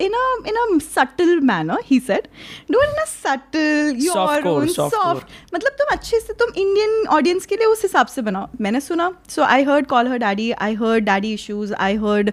[0.05, 2.27] in a in a subtle manner he said
[2.75, 4.89] do it in a subtle your Softcore, own softcore.
[4.91, 8.81] soft मतलब तुम अच्छे से तुम Indian audience के लिए उस हिसाब से बनाओ मैंने
[8.81, 12.31] सुना so I heard call her daddy I heard daddy issues I heard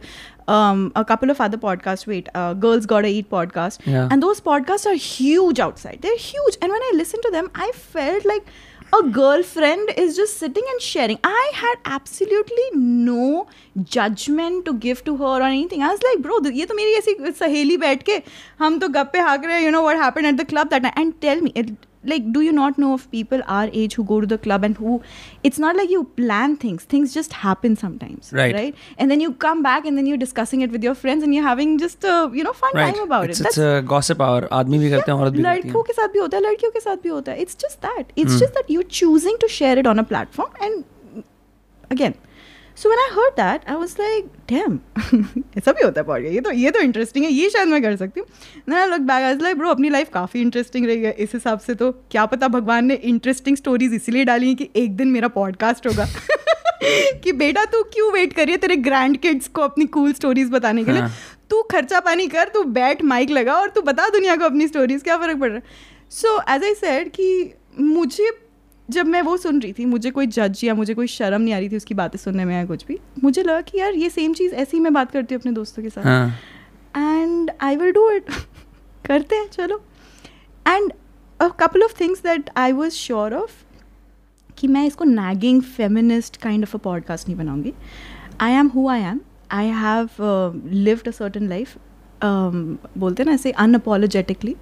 [0.48, 2.06] um, a couple of other podcasts.
[2.06, 3.82] Wait, uh, Girls Gotta Eat podcast.
[3.94, 4.08] Yeah.
[4.10, 5.98] And those podcasts are huge outside.
[6.06, 6.56] They're huge.
[6.62, 8.46] And when I listened to them, I felt like
[8.95, 11.17] a girlfriend is just sitting and sharing.
[11.23, 13.47] I had absolutely no
[13.83, 15.81] judgment to give to her or anything.
[15.81, 18.21] I was like, bro, ये तो मेरी ऐसी सहेली बैठ के
[18.59, 20.93] हम तो गप्पे हाँक रहे हैं, you know what happened at the club that night.
[20.95, 21.71] And tell me, it,
[22.04, 24.76] like do you not know of people our age who go to the club and
[24.76, 25.02] who
[25.42, 26.84] it's not like you plan things.
[26.84, 28.54] Things just happen sometimes right.
[28.54, 28.74] right?
[28.98, 31.44] And then you come back and then you're discussing it with your friends and you're
[31.44, 32.94] having just a you know fun right.
[32.94, 33.46] time about it's, it.
[33.46, 34.42] It's That's, a gossip hour.
[34.60, 35.34] aadmi bhi karte hain aurat
[37.02, 38.12] bhi it's just that.
[38.16, 38.38] It's hmm.
[38.38, 40.84] just that you're choosing to share it on a platform and
[41.90, 42.14] again
[42.78, 44.78] so when I heard that I was like damn
[45.58, 47.96] ऐसा भी होता है podcast ये तो ये तो interesting है। ये शायद मैं कर
[47.96, 51.12] सकती हूँ। I look back I was like bro अपनी लाइफ काफ़ी इंटरेस्टिंग रही है।
[51.12, 54.96] इस हिसाब से तो क्या पता भगवान ने इंटरेस्टिंग स्टोरीज इसीलिए डाली हैं कि एक
[54.96, 56.06] दिन मेरा पॉडकास्ट होगा।
[57.22, 60.50] कि बेटा तू क्यों वेट कर रही है तेरे ग्रैंड किड्स को अपनी कूल स्टोरीज
[60.50, 61.00] बताने के लिए?
[61.00, 61.12] हाँ।
[61.50, 65.02] तू खर्चा पानी कर तू बैठ माइक लगा और तू बता दुनिया को अपनी स्टोरीज
[65.02, 65.62] क्या फ़र्क पड़ रहा है?
[66.10, 68.30] सो एज आई सेड कि मुझे
[68.90, 71.58] जब मैं वो सुन रही थी मुझे कोई जज या मुझे कोई शर्म नहीं आ
[71.58, 74.34] रही थी उसकी बातें सुनने में या कुछ भी मुझे लगा कि यार ये सेम
[74.34, 76.30] चीज़ ऐसी ही मैं बात करती हूँ अपने दोस्तों के साथ।
[76.96, 78.30] And I will do it
[79.06, 79.80] करते हैं चलो।
[80.68, 80.92] And
[81.40, 83.52] a couple of things that I was sure of
[84.58, 87.72] कि मैं इसको nagging feminist kind of a podcast नहीं बनाऊँगी।
[88.40, 89.20] I am who I am
[89.50, 90.08] I have
[90.66, 91.76] lived a certain life
[92.24, 94.56] बोलते हैं ना ऐसे अनअपोलोजेटिकली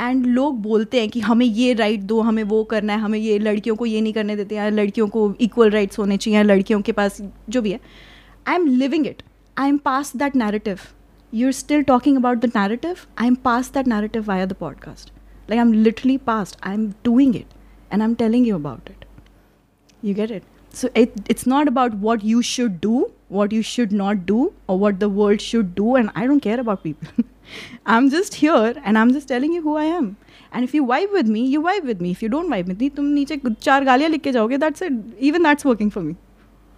[0.00, 3.38] एंड लोग बोलते हैं कि हमें ये राइट दो, हमें वो करना है, हमें ये
[3.38, 6.80] लड़कियों को ये नहीं करने देते हैं लड़कियों को इक्वल राइट्स होने चाहिए, या लड़कियों
[6.80, 7.80] के पास जो भी है।
[8.48, 9.22] I am living it
[9.56, 10.78] I am past that narrative
[11.32, 15.10] you are still talking about the narrative I am past that narrative via the podcast
[15.50, 17.46] like I am literally past I am doing it
[17.92, 19.04] and I am telling you about it
[20.04, 20.42] you get it
[20.76, 24.78] so it, it's not about what you should do what you should not do or
[24.78, 27.24] what the world should do and i don't care about people.
[27.86, 30.16] I'm just here and i'm just telling you who i am.
[30.52, 32.12] And if you vibe with me you vibe with me.
[32.12, 33.34] If you don't vibe with me tum niche
[33.66, 34.58] char galiyan jaoge.
[34.60, 34.92] That's it.
[35.18, 36.16] Even that's working for me.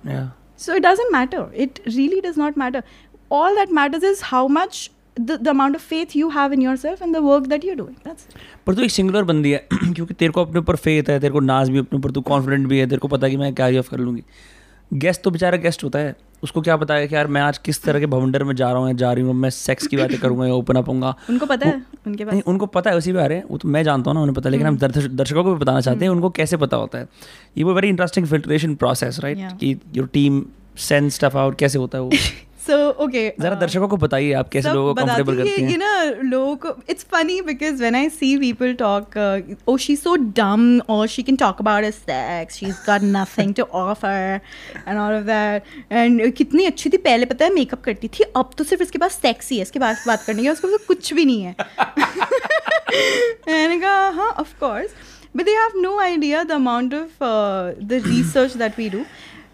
[0.05, 0.29] Yeah.
[0.57, 1.49] So it doesn't matter.
[1.67, 2.83] It really does not matter.
[3.31, 7.01] All that matters is how much the, the amount of faith you have in yourself
[7.01, 7.97] and the work that you're doing.
[8.05, 8.37] That's it.
[8.67, 11.41] पर तू एक singular बंदी है क्योंकि तेरे को अपने ऊपर फेथ है तेरे को
[11.41, 13.79] नाज भी अपने ऊपर तू कॉन्फिडेंट भी है तेरे को पता है कि मैं कैरी
[13.79, 14.23] ऑफ़ कर लूँगी।
[14.93, 17.83] गेस्ट तो बेचारा गेस्ट होता है उसको क्या पता है कि यार मैं आज किस
[17.83, 20.19] तरह के भवंडर में जा रहा हूँ या जा रही हूँ मैं सेक्स की बातें
[20.21, 23.13] करूँगा या ओपन अप होऊँगा। उनको पता है उनके पास। नहीं उनको पता है उसी
[23.13, 25.61] बारे में वो तो मैं जानता हूँ ना उन्हें पता लेकिन हम दर्शकों को भी
[25.61, 27.09] बताना चाहते हैं उनको कैसे पता होता है।
[27.59, 29.39] ये वो very interesting filtration process right.
[29.61, 30.45] कि your team
[30.79, 32.11] send stuff out कैसे होता है वो?
[32.67, 33.25] so okay.
[33.41, 36.05] जरा uh, दर्शकों को बताइए आप कैसे लोगों को कंफर्टेबल है, करती ये हैं ना
[36.23, 39.17] लोगों को it's funny because when I see people talk
[39.69, 43.63] oh she so dumb और she can talk about sex she is got nothing to
[43.81, 44.41] offer
[44.89, 48.51] and all of that and कितनी अच्छी थी पहले पता है मेकअप करती थी अब
[48.59, 51.13] तो सिर्फ़ इसके पास सेक्स ही है इसके पास बात करने की उसके पास कुछ
[51.15, 51.55] भी नहीं है।
[53.49, 54.91] मैंने कहा हाँ of course
[55.37, 57.25] but they have no idea the amount of
[57.85, 59.01] the research that we do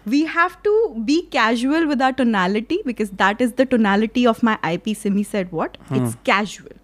[0.06, 0.72] we have to
[1.04, 5.52] be casual with our tonality because that is the tonality of my ip simi said
[5.52, 6.76] what it's casual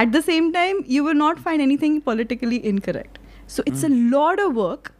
[0.00, 4.40] at the same time you will not find anything politically incorrect so it's a lot
[4.40, 4.92] of work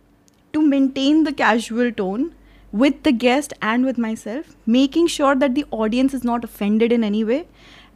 [0.52, 2.26] to maintain the casual tone
[2.72, 7.04] with the guest and with myself making sure that the audience is not offended in
[7.04, 7.46] any way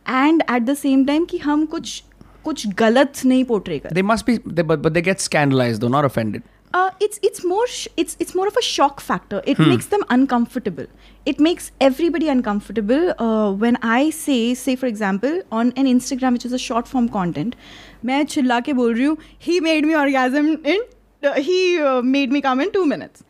[0.07, 2.03] and at the same time कि हम कुछ
[2.45, 5.93] कुछ गलत नहीं portray कर They must be, they, but, but they get scandalized though,
[5.95, 6.43] not offended.
[6.75, 9.43] uh, it's it's more sh- it's it's more of a shock factor.
[9.47, 10.87] It makes them uncomfortable.
[11.25, 13.15] It makes everybody uncomfortable.
[13.19, 17.09] Uh, when I say, say for example, on an Instagram, which is a short form
[17.09, 17.57] content,
[18.05, 20.85] मैं चिल्ला के बोल रही हूँ he made me orgasm in
[21.25, 23.25] uh, he uh, made me come in two minutes.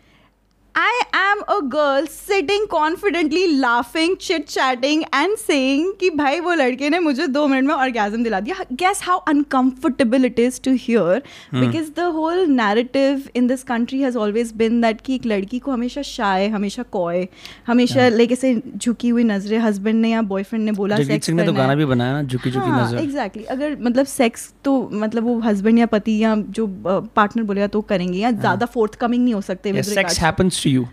[0.75, 6.89] I am a girl sitting confidently laughing, chit chatting and saying कि भाई वो लड़के
[6.89, 8.65] ने मुझे दो मिनट में orgasm दिला दिया.
[8.75, 11.59] Guess how uncomfortable it is to hear hmm.
[11.59, 15.71] because the whole narrative in this country has always been that कि एक लड़की को
[15.71, 17.25] हमेशा shy, हमेशा coy,
[17.67, 21.45] हमेशा like ऐसे झुकी हुई नज़रें husband ने या boyfriend ने बोला जगजीत सिंह ने
[21.45, 25.23] तो गाना भी बनाया ना झुकी झुकी हाँ, नज़र एग्जैक्टली अगर मतलब सेक्स तो मतलब
[25.23, 26.67] वो हस्बैंड या पति या जो
[27.15, 30.75] पार्टनर बोलेगा तो करेंगे या ज़्यादा फोर्थ कमिंग नहीं हो सकते Yeah, sex happens to
[30.75, 30.89] you.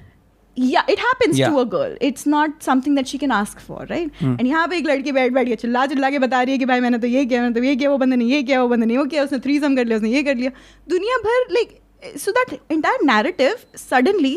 [0.56, 1.50] yeah it happens Yeah.
[1.50, 4.33] to a girl it's not something that she can ask for right hmm.
[4.33, 6.64] and यहाँ पे एक लड़की बैठ बैठ के चिल्ला चिल्ला के बता रही है कि
[6.66, 8.68] भाई मैंने तो ये किया मैंने तो ये किया वो बंदे ने ये किया वो
[8.68, 10.50] बंदे ने वो किया उसने थ्रीसम कर लिया उसने ये कर लिया
[10.88, 11.78] दुनिया भर like
[12.18, 14.35] so that entire narrative suddenly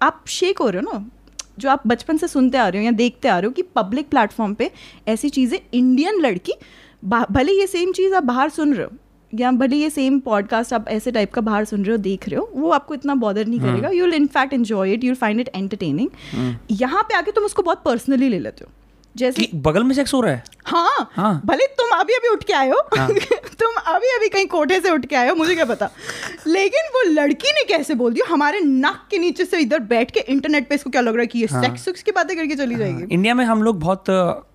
[0.00, 1.04] आप शेक हो रहे हो ना
[1.58, 4.08] जो आप बचपन से सुनते आ रहे हो या देखते आ रहे हो कि पब्लिक
[4.10, 4.70] प्लेटफॉर्म पे
[5.08, 6.52] ऐसी चीज़ें इंडियन लड़की
[7.04, 8.92] भले ये सेम चीज़ आप बाहर सुन रहे हो
[9.34, 12.38] या भले ये सेम पॉडकास्ट आप ऐसे टाइप का बाहर सुन रहे हो देख रहे
[12.38, 15.40] हो वो आपको इतना बॉदर नहीं करेगा। You will in fact enjoy it you will find
[15.40, 18.72] it entertaining यहाँ पे आके तुम उसको बहुत पर्सनली ले लेते हो।
[19.16, 20.44] जैसे बगल में सेक्स हो रहा है?
[20.64, 23.08] हाँ, हाँ। भले तुम अभी अभी उठ के आए हो हाँ।
[23.60, 25.90] तुम अभी अभी कहीं कोठे से उठ के आए हो मुझे क्या पता?
[26.46, 28.32] लेकिन वो लड़की ने कैसे बोल दिया?
[28.32, 31.26] हमारे नाक के नीचे से इधर बैठ के इंटरनेट पे इसको क्या लग रहा है
[31.26, 33.14] कि ये हाँ। सेक्स सेक्स की बातें करके चली जाएगी?
[33.14, 34.04] इंडिया में हम लोग बहुत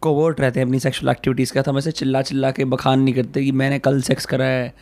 [0.02, 3.16] कोवर्ट रहते हैं अपनी सेक्सुअल एक्टिविटीज़ का। तो हम ऐसे चिल्ला चिल्ला के बखान नहीं
[3.16, 4.74] करते कि मैंने कल सेक्स करा है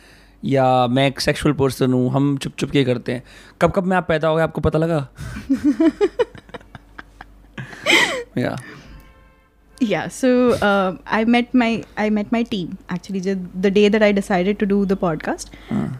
[0.44, 3.22] या मैं एक सेक्सुअल पर्सन हूँ हम चुप चुप के करते हैं।
[3.60, 5.08] कब कब में आप पैदा हो गए आपको पता लगा?
[8.38, 8.56] या
[9.79, 14.03] yeah so uh, i met my i met my team actually just the day that
[14.03, 15.47] i decided to do the podcast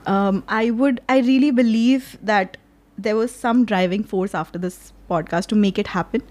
[0.05, 2.57] um, i would i really believe that
[2.97, 6.21] there was some driving force after this podcast to make it happen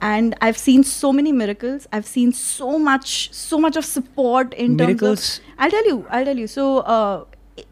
[0.00, 4.76] and i've seen so many miracles i've seen so much so much of support in
[4.76, 5.00] Miracles?
[5.00, 7.24] terms of i'll tell you i'll tell you so uh,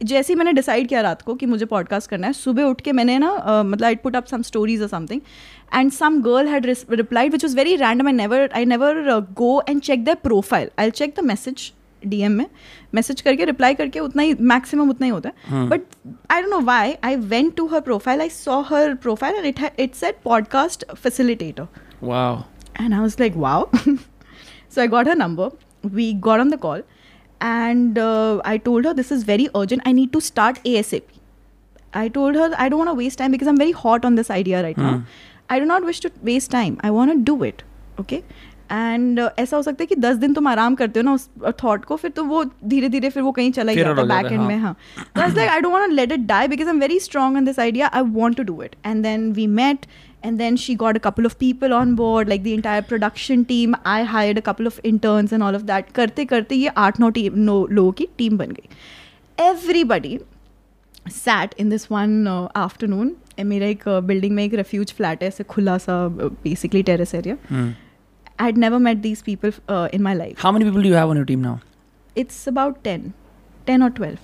[0.05, 2.93] जैसे ही मैंने decide किया रात को कि मुझे podcast करना है सुबह उठ के
[2.93, 5.21] मैंने ना uh, मतलब I put up some stories और something
[5.76, 9.82] and some girl had replied which was very random I never I never go and
[9.82, 11.72] check the profile I check the message
[12.08, 12.46] DM में
[12.96, 15.82] मैसेज करके reply करके उतना ही maximum उतना ही होता है but
[16.32, 19.80] I don't know why I went to her profile I saw her profile and it
[19.80, 21.68] it said podcast facilitator
[22.04, 22.42] वाह
[22.76, 23.70] And I was like, wow.
[24.70, 25.52] so I got her number.
[25.84, 26.82] We got on the call.
[27.42, 29.82] And uh, I told her, this is very urgent.
[29.86, 31.04] I need to start ASAP.
[31.94, 34.32] I told her, I don't want to waste time because I'm very hot on this
[34.32, 35.04] idea right now.
[35.54, 37.62] I do not wish to waste time I want do it
[38.00, 38.22] okay
[38.72, 41.30] and uh, ऐसा हो सकता है कि दस दिन तुम आराम करते हो ना उस
[41.64, 44.40] थॉट को फिर तो वो धीरे धीरे फिर वो कहीं चला ही जाता बैक एंड
[44.40, 44.76] हाँ। में हाँ।
[45.18, 47.60] बस like I don't want let it die because I am very strong on this
[47.60, 49.86] idea I want to do it and then we met
[50.26, 53.76] and then she got a couple of people on board like the entire production team
[53.86, 57.10] I hired a couple of intern and all of that करते करते ये आठ नौ
[57.12, 60.20] team नो लोगों की team बन गई। Everybody
[61.12, 65.78] sat in this one afternoon मेरा एक बिल्डिंग में एक रेफ्यूज फ्लैट है ऐसे खुला
[65.78, 67.36] सा basically terrace area
[68.40, 70.40] I had never met these people uh, in my life.
[70.40, 71.58] How many people do have on your team now
[72.20, 72.98] it's about 10
[73.70, 74.16] 10 or 12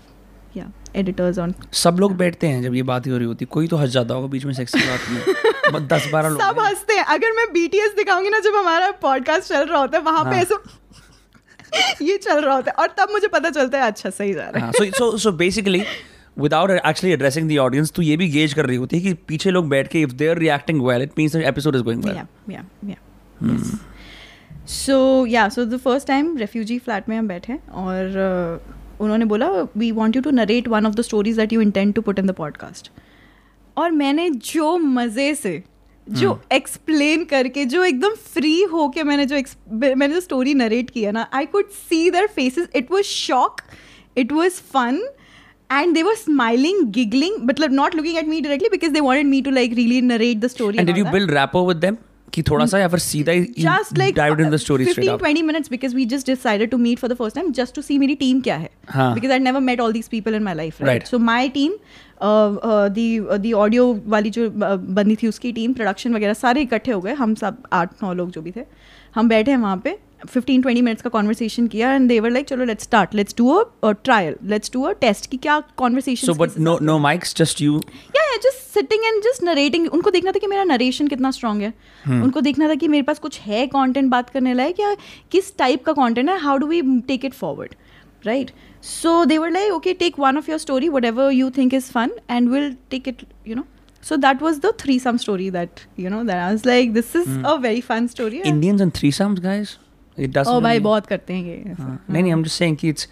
[0.57, 3.77] yeah editors on सब लोग बैठते हैं जब ये बात हो रही होती कोई तो
[3.77, 7.03] हंस जाता होगा बीच में सेक्स की बात में। दस बारह लोग सब हँसते हैं।
[7.03, 10.37] अगर मैं बीटीएस दिखाऊँगी ना जब हमारा पॉडकास्ट चल रहा होता है वहाँ पे हाँ।
[10.37, 10.55] ऐसे
[12.05, 14.57] ये चल रहा होता है। और तब मुझे पता चलता है अच्छा सही जा रहा
[14.57, 15.33] है। हाँ so so
[16.39, 19.51] without actually addressing the audience तो ये भी गेज कर रही होती है कि पीछे
[19.51, 22.15] लोग बैठ के if they are reacting well it means the episode is going well
[22.15, 23.57] yeah yeah yeah
[24.67, 29.49] so yeah so the first time refugee flat में हम बैठे और uh, उन्होंने बोला
[29.77, 32.27] we want you to narrate one of the stories that you intend to put in
[32.27, 32.91] the podcast
[33.77, 35.61] और मैंने जो मज़े से
[36.07, 37.29] जो एक्सप्लेन hmm.
[37.29, 41.45] करके जो एकदम फ्री हो के मैंने जो मैंने जो स्टोरी नरेट किया ना I
[41.45, 43.61] could see their faces it was shock
[44.17, 45.01] it was fun
[45.69, 49.27] and they were smiling giggling but like not looking at me directly because they wanted
[49.33, 51.13] me to like really narrate the story and did you that.
[51.17, 51.97] build rapport with them
[52.33, 54.93] कि थोड़ा सा या फिर सीधा ही you just like dived into the story 15
[54.95, 57.75] straight up 20 minutes because we just decided to meet for the first time just
[57.77, 59.07] to see मेरी team क्या है हाँ.
[59.15, 61.07] because I'd never met all these people in my life right, Right.
[61.13, 61.77] so my team
[62.97, 63.07] the
[63.45, 67.13] the audio वाली जो uh, बंदी थी उसकी team production वगैरह सारे इकट्ठे हो गए
[67.23, 68.63] हम सब आठ नौ लोग जो भी थे
[69.15, 69.97] हम बैठे हैं वहाँ पे
[70.27, 73.91] फिफ्टीन ट्वेंटी मिनट्स का कॉन्वर्सेशन किया एंड देवर लाइक चलो let's start let's do a
[73.91, 77.75] trial let's do a test कि क्या conversation So, but no, no mics, just you.
[78.15, 81.61] Yeah yeah just sitting and just narrating उनको देखना था कि मेरा नरेशन कितना स्ट्रांग
[81.61, 81.73] है।
[82.07, 82.23] Hmm.
[82.23, 84.95] उनको देखना था कि मेरे पास कुछ है कंटेंट बात करने लायक या
[85.31, 86.39] किस टाइप का कंटेंट है?
[86.39, 87.75] How do we take it forward
[88.25, 88.51] right
[88.83, 92.11] so they were like okay take one of your story whatever you think is fun
[92.29, 93.65] and will take it you know
[94.03, 97.25] so that was the threesome story that you know that I was like this is
[97.49, 98.37] a very fun story.
[98.51, 99.73] Indians and threesomes, guys.
[100.27, 100.53] It doesn't.
[100.53, 103.07] oh भाई बहुत करते हैं ये हाँ, नहीं नहीं I'm just saying कि it's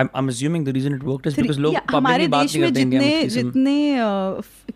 [0.00, 3.74] I'm I'm assuming the reason it worked is because लोग हमारे देश में जितने जितने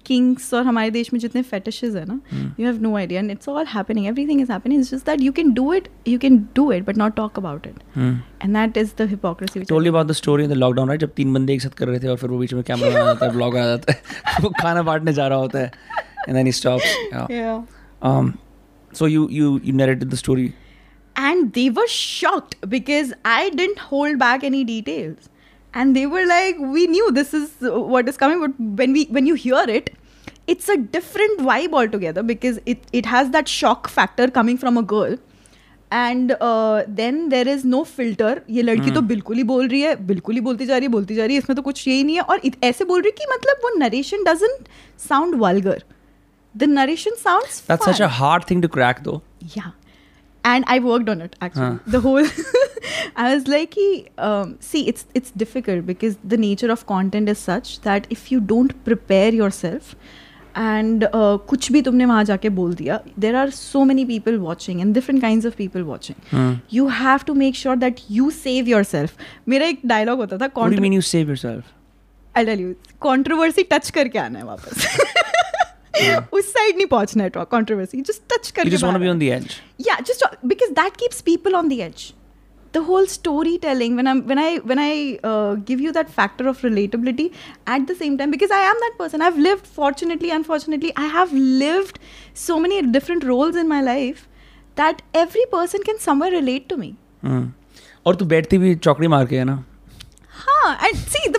[0.07, 2.21] किंग्स और हमारे देश में जितने fetishes है ना
[2.61, 5.33] you have no idea and it's all happening everything is happening it's just that you
[5.39, 7.79] can do it you can do it but not talk about it.
[7.97, 11.01] And that is the hypocrisy told you about the story in the lockdown right?
[11.01, 13.05] जब तीन बंदे एक साथ कर रहे थे और फिर वो बीच में कैमरा आ
[13.05, 16.47] जाता है ब्लॉगर आ जाता है वो खाना बांटने जा रहा होता है and then
[16.47, 17.27] he stops yeah.
[17.31, 17.59] yeah.
[18.03, 18.31] Um
[18.93, 20.47] so you you you narrated the story.
[21.16, 25.30] and they were shocked because I didn't hold back any details,
[25.74, 27.50] and they were like, "We knew this is
[27.96, 29.92] what is coming, but when we when you hear it,
[30.54, 34.88] it's a different vibe altogether because it it has that shock factor coming from a
[34.96, 35.20] girl."
[35.94, 36.32] And
[36.98, 40.42] then there is no filter ये लड़की तो बिल्कुल ही बोल रही है बिल्कुल ही
[40.42, 42.42] बोलती जा रही है बोलती जा रही है इसमें तो कुछ यही नहीं है और
[42.46, 44.68] इत- ऐसे बोल रही है कि मतलब वो narration doesn't
[45.08, 45.84] sound vulgar
[46.56, 49.18] the narration sounds that's such a hard thing to crack though
[49.58, 49.70] yeah
[50.49, 52.27] and i worked on it actually the whole
[53.25, 53.87] i was like "Ki,
[54.27, 58.41] um, see it's it's difficult because the nature of content is such that if you
[58.53, 59.95] don't prepare yourself
[60.65, 64.85] and uh, कुछ भी तुमने वहाँ जाके बोल दिया there are so many people watching
[64.85, 66.53] and different kinds of people watching Hmm.
[66.77, 69.19] you have to make sure that you save yourself
[69.55, 71.75] मेरा एक dialogue होता था what do you contra- mean you save yourself
[72.39, 72.73] I'll tell you
[73.09, 74.87] controversy touch करके आना है वापस
[76.33, 79.19] उस side नहीं पहुँचना है टॉक कंट्रोवर्सी जस्ट टच कर just want to be on
[79.19, 79.49] the edge
[79.89, 82.13] yeah just because that keeps people on the edge
[82.75, 85.19] the whole story telling when I when I when I
[85.69, 89.23] give you that factor of relatability at the same time because I am that person
[89.23, 91.99] I have lived fortunately unfortunately I have lived
[92.47, 94.27] so many different roles in my life
[94.77, 96.95] that every person can somewhere relate to me
[98.07, 99.65] और तू बैठती भी चौकड़ी मार के है ना?
[100.37, 101.39] हाँ and see the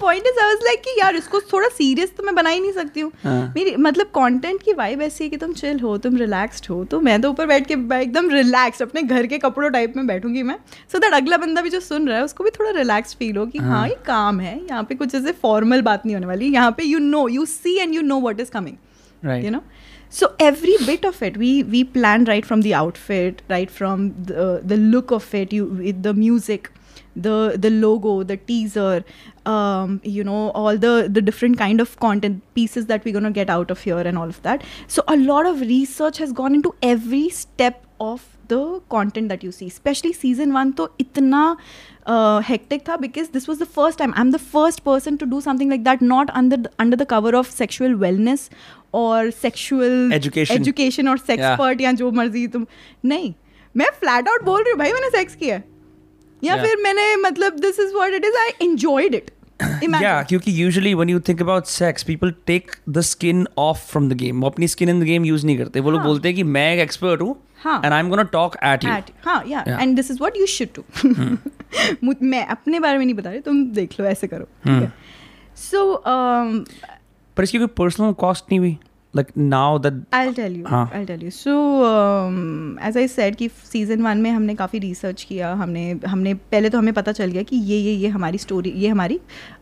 [0.00, 2.72] point is I was like कि यार इसको थोड़ा सीरियस तो मैं बना ही नहीं
[2.72, 3.52] सकती हूँ। हाँ.
[3.56, 7.00] मेरी मतलब कंटेंट की वाइब ऐसी है कि तुम चिल हो तुम रिलैक्स्ड हो तो
[7.00, 10.56] मैं तो ऊपर बैठ के एकदम रिलैक्स्ड अपने घर के कपड़ों टाइप में बैठूँगी मैं।
[10.92, 13.46] सो दैट अगला बंदा भी जो सुन रहा है उसको भी थोड़ा रिलैक्स फील हो
[13.46, 16.70] कि हाँ। ये काम है यहाँ पे कुछ ऐसे फॉर्मल बात नहीं होने वाली यहाँ
[16.78, 18.76] पे you know you see and you know what is coming
[19.42, 19.62] you know?
[20.14, 24.46] So every bit of it we we planned right from the outfit right from the,
[24.72, 26.66] the look of it you the music
[27.15, 27.35] the
[27.65, 29.03] the logo the teaser
[29.45, 33.35] um, you know all the the different kind of content pieces that we're going to
[33.37, 36.53] get out of here and all of that so a lot of research has gone
[36.53, 38.59] into every step of the
[38.89, 41.41] content that you see especially season one तो इतना
[42.05, 45.41] uh, hectic था because this was the first time I'm the first person to do
[45.47, 48.49] something like that not under the, under the cover of sexual wellness
[48.91, 50.61] or sexual Education.
[50.61, 51.25] education or Yeah.
[51.31, 52.65] sexpert या जो मर्जी तुम
[53.05, 53.33] नहीं
[53.75, 55.70] मैं flat out बोल रही हूँ भाई मैंने सेक्स किया है।
[56.44, 56.64] या Yeah.
[56.66, 59.30] फिर मैंने मतलब this is what it is I enjoyed it
[59.62, 64.18] yeah क्योंकि usually when you think about sex people take the skin off from the
[64.22, 66.08] game वो अपनी skin in the game use नहीं करते वो लोग हाँ.
[66.08, 67.80] बोलते हैं कि मैं एक expert हूँ हाँ.
[67.82, 69.80] and I'm gonna talk at you At, हाँ yeah Yeah.
[69.82, 73.64] And this is what you should do मैं अपने बारे में नहीं बता रही तुम
[73.74, 74.90] देख लो ऐसे करो है um,
[75.58, 76.02] सो
[77.36, 78.76] पर इसकी कोई personal cost नहीं हुई
[79.14, 80.64] like now that I'll tell you.
[80.66, 80.90] हाँ.
[80.92, 81.30] I'll tell you.
[81.30, 86.34] So um, as I said कि सीज़न वन में हमने काफ़ी रिसर्च किया हमने हमने
[86.34, 89.20] पहले तो हमें पता चल गया कि ये ये ये हमारी स्टोरी ये हमारी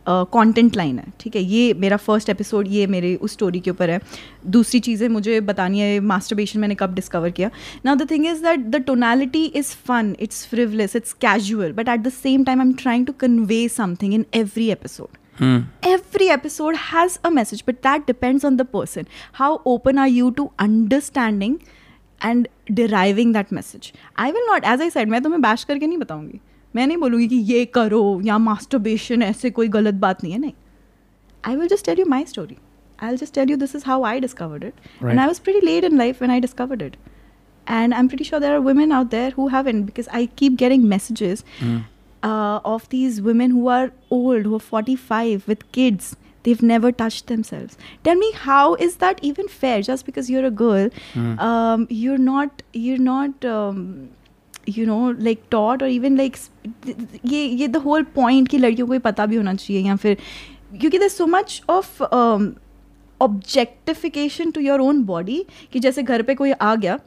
[0.08, 3.90] कंटेंट लाइन है ठीक है ये मेरा फ़र्स्ट एपिसोड ये मेरे उस स्टोरी के ऊपर
[3.90, 4.00] है
[4.48, 7.50] दूसरी चीज़ें मुझे बतानी है मास्टरबेशन मैंने कब डिस्कवर किया
[7.84, 12.00] now the thing is that the tonality is fun it's frivolous it's casual but at
[12.00, 15.58] the same time I am trying to convey something in every episode hmm.
[15.82, 20.30] every episode has a message but that depends on the person how open are you
[20.30, 21.60] to understanding
[22.20, 22.48] and
[22.80, 26.40] deriving that message i will not as i said मैं तुम्हें bash करके नहीं बताऊँगी
[26.76, 30.52] मैं नहीं बोलूँगी कि ये करो या मास्टरबेशन ऐसे कोई गलत बात नहीं है नहीं
[31.44, 32.58] I will just tell you my story.
[32.98, 34.74] I'll just tell you this is how I discovered it.
[35.00, 35.10] Right.
[35.10, 36.96] And I was pretty late in life when I discovered it.
[37.66, 40.88] And I'm pretty sure there are women out there who haven't because I keep getting
[40.88, 41.78] messages Hmm.
[42.23, 46.15] uh, of these women who are old, who are 45 with kids.
[46.43, 47.75] They've never touched themselves.
[48.03, 49.81] Tell me, how is that even fair?
[49.81, 51.39] Just because you're a girl, Hmm.
[51.39, 54.09] um, you're not, you're not, um,
[54.67, 54.99] you know,
[55.29, 56.49] like taught or even like s-
[57.33, 60.17] ये ये the whole point कि लड़कियों को ये पता भी होना चाहिए या फिर
[60.79, 62.47] क्योंकि there's so much of um,
[63.21, 65.41] objectification to your own body
[65.73, 66.99] कि जैसे घर पे कोई आ गया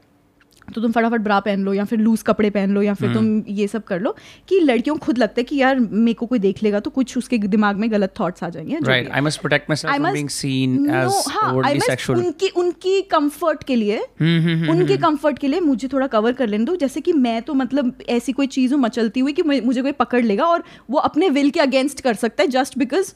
[0.75, 3.43] तो तुम फटाफट ब्रा पहन लो या फिर लूज कपड़े पहन लो या फिर तुम
[3.47, 4.15] ये सब कर लो
[4.49, 7.17] कि लड़कियों को खुद लगता है कि यार मेरे को कोई देख लेगा तो कुछ
[7.17, 10.17] उसके दिमाग में गलत थॉट्स आ जाएँगे है। I must protect myself I from must-
[10.17, 12.17] being seen No, as I overtly must sexual.
[12.17, 16.65] उनकी उनकी कंफर्ट के लिए हम्म, उनके कंफर्ट के लिए मुझे थोड़ा कवर कर लेने
[16.65, 19.81] दो। जैसे कि मैं तो मतलब ऐसी कोई चीज़ हूँ मचलती हुई कि मुझे मुझे
[19.81, 23.13] कोई पकड़ लेगा और वो अपने विल के अगेंस्ट कर सकता है just because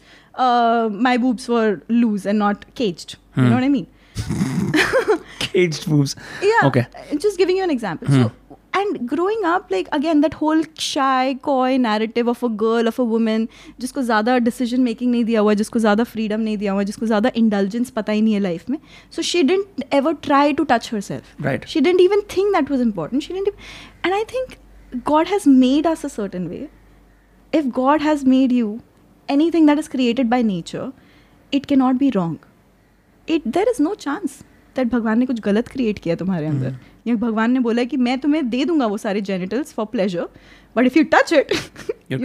[1.03, 3.87] my boobs were loose and not caged you know I mean
[5.38, 6.14] Caged moves.
[6.42, 6.86] yeah Okay.
[7.18, 8.30] just giving you an example so
[8.80, 13.04] and growing up like again that whole shy coy narrative of a girl of a
[13.04, 13.48] woman
[13.84, 16.84] जिसको ज़्यादा decision making नहीं दिया हुआ है जिसको ज़्यादा freedom नहीं दिया हुआ है
[16.90, 18.78] जिसको ज़्यादा indulgence पता ही नहीं है life में
[19.16, 21.66] so she didn't ever try to touch herself Right.
[21.74, 23.58] she didn't even think that was important she didn't even,
[24.04, 24.56] and I think
[25.10, 26.62] God has made us a certain way
[27.60, 28.72] if God has made you
[29.28, 30.86] anything that is created by nature
[31.60, 32.38] it cannot be wrong
[33.29, 34.39] It there is no chance
[34.75, 36.53] that भगवान ने कुछ गलत create किया तुम्हारे mm.
[36.53, 36.75] अंदर
[37.07, 40.27] या भगवान ने बोला कि मैं तुम्हें दे दूँगा वो सारे genitals for pleasure
[40.77, 41.47] but if you touch it
[42.11, 42.17] you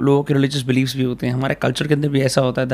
[0.00, 2.68] लोगों के रिलीजियस बिलीव्स भी होते हैं। हमारे कल्चर के अंदर भी ऐसा होता है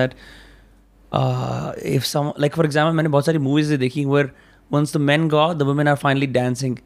[2.49, 4.31] फॉर एग्जांपल मैंने बहुत सारी मूवीज़ देखी where
[4.73, 6.77] once the men go the are finally dancing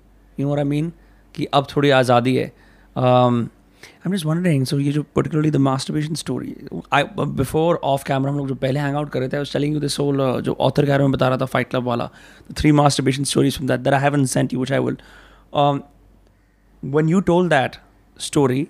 [0.40, 0.92] you know I mean
[1.34, 2.52] कि अब थोड़ी आज़ादी है।
[2.96, 6.54] आई एम वंडरिंग सो ये जो particularly the masturbation story
[6.92, 9.80] I before off camera हम लोग जो पहले हैंग आउट कर रहे थे उस टेलिंग
[9.80, 12.10] दिस होल जो ऑथर के रहे में बता रहा था फाइट क्लब वाला
[12.50, 14.96] the three masturbation stories from that there I have sent you which I will
[16.84, 17.76] one you told that
[18.20, 18.68] story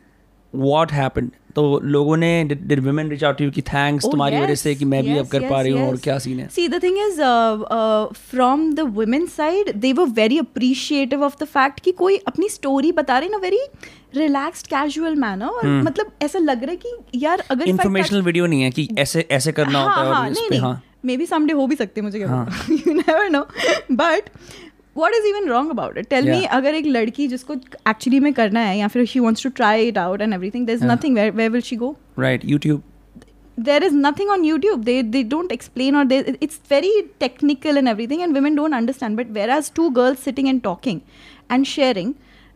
[0.54, 2.44] what happened तो लोगों ने
[2.80, 5.72] वुमेन रिच आउट की थैंक्स तुम्हारी वजह से कि मैं भी अब कर पा रही
[5.72, 6.48] हूँ और क्या सीन है?
[6.48, 7.20] See the thing is
[8.30, 12.92] from the women side they were very appreciative of the fact कि कोई अपनी स्टोरी
[12.92, 13.60] बता रहे ना वेरी
[14.16, 18.46] रिलैक्स्ड कैजुअल मैनर और हम्म। मतलब ऐसा लग रहा है कि यार अगर इंफॉर्मेशनल वीडियो
[18.46, 22.00] नहीं है कि ऐसे ऐसे करना हाँ, होता है मे बी समडे हो। भी सकते
[22.00, 23.40] हैं मुझे you never know
[23.92, 24.28] but
[24.97, 26.51] What is even wrong about it tell me Yeah.
[26.57, 29.97] अगर एक लड़की जिसको एक्चुअली में करना है या फिर she wants to try it
[29.97, 30.93] out and everything there is Yeah.
[30.93, 32.81] Nothing where will she go right YouTube
[33.67, 36.17] there is nothing on youtube they they don't explain or they
[36.47, 36.89] it's very
[37.23, 40.99] technical and everything and women don't understand but whereas two girls sitting and talking
[41.55, 42.11] and sharing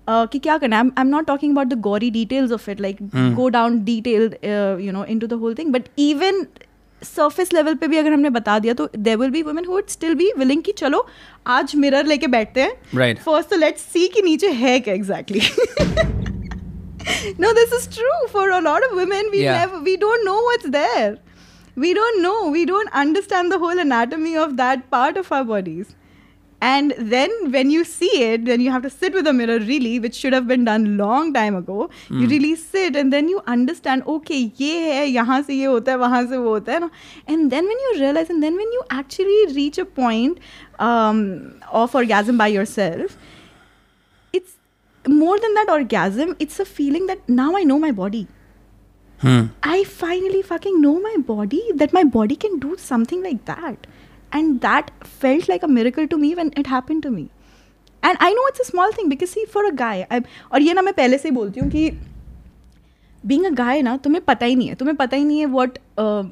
[0.07, 2.83] uh, कि क्या करना है I'm, I'm not talking about the gory details of it
[2.87, 3.31] like Hmm.
[3.39, 5.73] go down detailed uh, you know into the whole thing
[7.04, 9.90] surface level पे भी अगर हमने बता दिया तो there will be women who would
[9.96, 11.06] still be willing कि चलो
[11.56, 13.18] आज मिरर लेके बैठते हैं Right.
[13.24, 15.40] फ़र्स्ट तो लेट्स सी कि नीचे है क्या exactly
[17.42, 19.58] no this is true for a lot of women we Yeah.
[19.58, 21.10] never we don't know what's there
[21.84, 25.92] we don't know we don't understand the whole anatomy of that part of our bodies
[26.60, 29.98] and then when you see it then you have to sit with a mirror really
[30.00, 32.20] which should have been done long time ago mm.
[32.20, 32.30] you hmm.
[32.30, 36.28] really sit and then you understand okay ye hai yahan se ye hota hai wahan
[36.30, 36.88] se wo hota hai
[37.26, 40.38] and then when you realize and then when you actually reach a point
[40.78, 43.18] um, of orgasm by yourself
[44.32, 44.56] it's
[45.06, 48.26] more than that orgasm it's a feeling that now i know my body
[49.20, 49.44] hmm.
[49.62, 53.86] i finally fucking know my body that my body can do something like that
[54.39, 57.23] And that felt like a miracle to me when it happened to me.
[58.03, 60.23] And I know it's a small thing because see, for a guy, I'm,
[60.53, 61.83] और ये ना मैं पहले से ही बोलती हूँ कि
[63.31, 65.77] being a guy ना तुम्हें पता ही नहीं है तुम्हें पता ही नहीं है what
[66.03, 66.23] uh,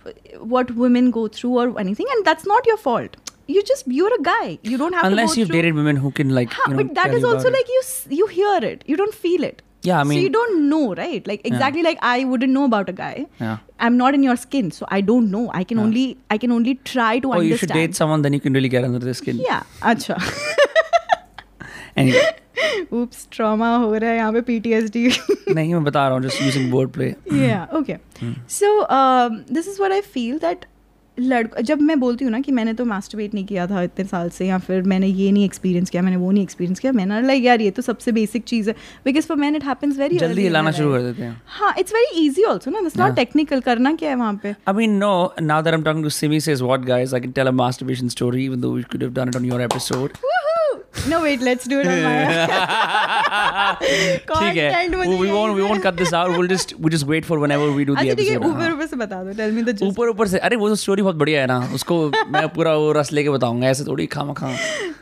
[0.53, 3.17] what women go through or anything and that's not your fault
[3.55, 5.99] you just you're a guy you don't have unless to go you've through dated women
[6.05, 7.57] who can like Huh, you know, but that tell is you also about it.
[7.59, 10.32] like you s- you hear it you don't feel it yeah i mean so you
[10.34, 11.26] don't know right?
[11.26, 11.88] Like exactly yeah.
[11.88, 13.26] like i wouldn't know about a guy.
[13.40, 13.58] Yeah.
[13.80, 15.50] i'm not in your skin so i don't know.
[15.60, 15.84] I can yeah.
[15.84, 17.50] only i can only try to oh, understand.
[17.50, 19.42] you should date someone then you can really get under their skin.
[19.48, 20.16] Yeah acha
[22.04, 22.24] anyway.
[22.92, 25.02] Oops trauma ho raha hai pe ptsd
[25.58, 27.10] nahi main bata raha hu just using wordplay.
[27.46, 27.98] Yeah okay.
[28.20, 28.32] Hmm.
[28.58, 30.66] So um, this is what i feel that
[31.18, 34.30] लड़क जब मैं बोलती हूँ ना कि मैंने तो masturbate नहीं किया था इतने साल
[34.30, 37.44] से या फिर मैंने ये नहीं एक्सपीरियंस किया मैंने वो नहीं एक्सपीरियंस किया मैंने लाइक
[37.44, 40.70] यार ये तो सबसे बेसिक चीज़ है because for man it happens very जल्दी हिलाना
[40.78, 44.10] शुरू कर देते हैं हाँ इट्स वेरी इजी ऑल्सो ना इट्स नॉट टेक्निकल करना क्या
[44.10, 45.46] है वहाँ पे I know no.
[45.46, 47.14] Now that I'm talking to Simi, says what, guys?
[47.14, 49.60] I can tell a masturbation story, even though we could have done it on your
[49.60, 50.18] episode.
[51.10, 52.14] No wait let's do it on my
[53.84, 54.88] ठीक है.
[54.88, 56.30] We we won't cut this out.
[56.36, 58.54] We'll just we just wait for whenever we do the अच्छा ठीक है episode.
[58.54, 59.32] ऊपर। ऊपर से बता दो.
[59.38, 61.58] टेल मी द ऊपर ऊपर से अरे वो तो स्टोरी बहुत बढ़िया है ना.
[61.74, 61.98] उसको
[62.32, 63.68] मैं पूरा वो रस लेके बताऊँगा.
[63.68, 64.50] ऐसे थोड़ी खामा खा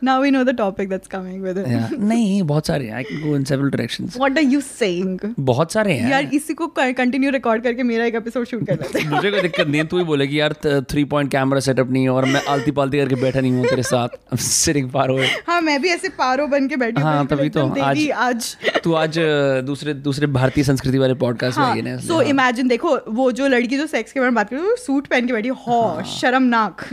[0.05, 2.95] now we know the topic that's coming with it नहीं बहुत सारे हैं.
[2.95, 6.11] I can go in several directions what are you saying बहुत सारे हैं.
[6.11, 9.11] यार इसी को कंटिन्यू रिकॉर्ड करके मेरा एक एपिसोड शूट कर लेते हैं.
[9.11, 9.86] मुझे कोई दिक्कत नहीं है.
[9.86, 13.14] तू ही बोलेगी यार थ्री पॉइंट कैमरा सेटअप नहीं है और मैं आलती पालती करके
[13.22, 14.09] बैठा नहीं हूँ तेरे साथ.
[14.43, 18.09] सिटिंग पार हुए हाँ मैं भी ऐसे पारो बन के बैठी हाँ, तभी तो, देवी
[18.26, 19.18] आज तू आज
[19.66, 23.78] दूसरे दूसरे भारतीय संस्कृति वाले पॉडकास्ट में आई ना सो इमेजिन देखो वो जो लड़की
[23.78, 26.05] जो सेक्स के बारे में बात कर रही है सूट पहन के बैठी है, हाँ।
[26.05, 26.85] शर्मनाक।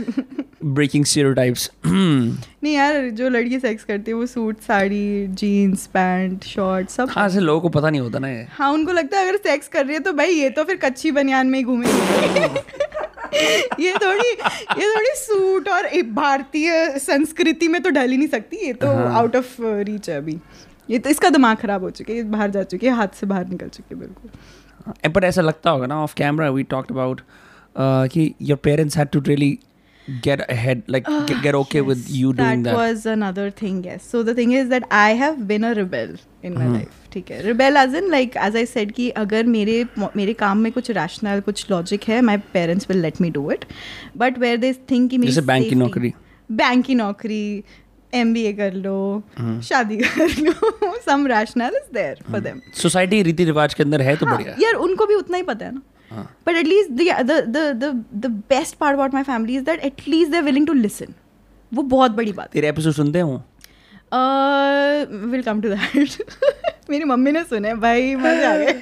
[0.64, 6.88] ब्रेकिंग स्टीरियोटाइप्स नहीं यार जो लड़की सेक्स करती है वो suit sari jeans pant short
[6.90, 9.36] सब। हाँ ऐसे लोगों को पता नहीं होता ना ये। हाँ उनको लगता है अगर
[9.36, 12.48] सेक्स कर रही है तो भाई ये तो फिर कच्ची बनियान में ही घूमेगी।
[13.80, 18.66] ये थोड़ी ये थोड़ी सूट और एक भारतीय संस्कृति में तो ढल ही नहीं सकती
[18.66, 20.38] ये तो। आउट ऑफ़ रीच है अभी
[20.88, 23.26] ये तो इसका दिमाग खराब हो चुके है ये बाहर जा चुके है हाथ से
[23.26, 27.20] बाहर निकल चुके हैं बिल्कुल पर ऐसा लगता होगा ना off camera we talked about
[27.76, 29.58] कि your parents had to really
[30.22, 31.86] get ahead like uh, get, get okay yes.
[31.88, 34.06] with you doing that, that was another thing yes.
[34.14, 36.58] So the thing is that i have been a rebel in mm-hmm.
[36.58, 37.42] my life ठीक है?
[37.42, 39.86] Rebel age in like as I said कि अगर मेरे
[40.16, 43.64] मेरे काम में कुछ rational कुछ लॉजिक है my parents will let me do it
[44.16, 46.12] but where they think कि मेरी बैंक की नौकरी।
[46.52, 47.64] बैंक की नौकरी
[48.14, 49.60] एम बी ए कर लो mm-hmm.
[49.60, 54.16] शादी कर लो some rational is there for them society रीति रिवाज के अंदर है
[54.16, 55.82] तो हाँ, बढ़िया यार उनको भी उतना ही पता है ना।
[56.12, 61.14] But at least the best part about my family is that at least they're willing to listen
[61.74, 63.42] वो बहुत बड़ी बात तेरे एपिसोड सुनते हो
[65.30, 66.22] वेलकम टू दैट
[66.90, 68.72] मेरी मम्मी ने सुने भाई मज़ा आ गया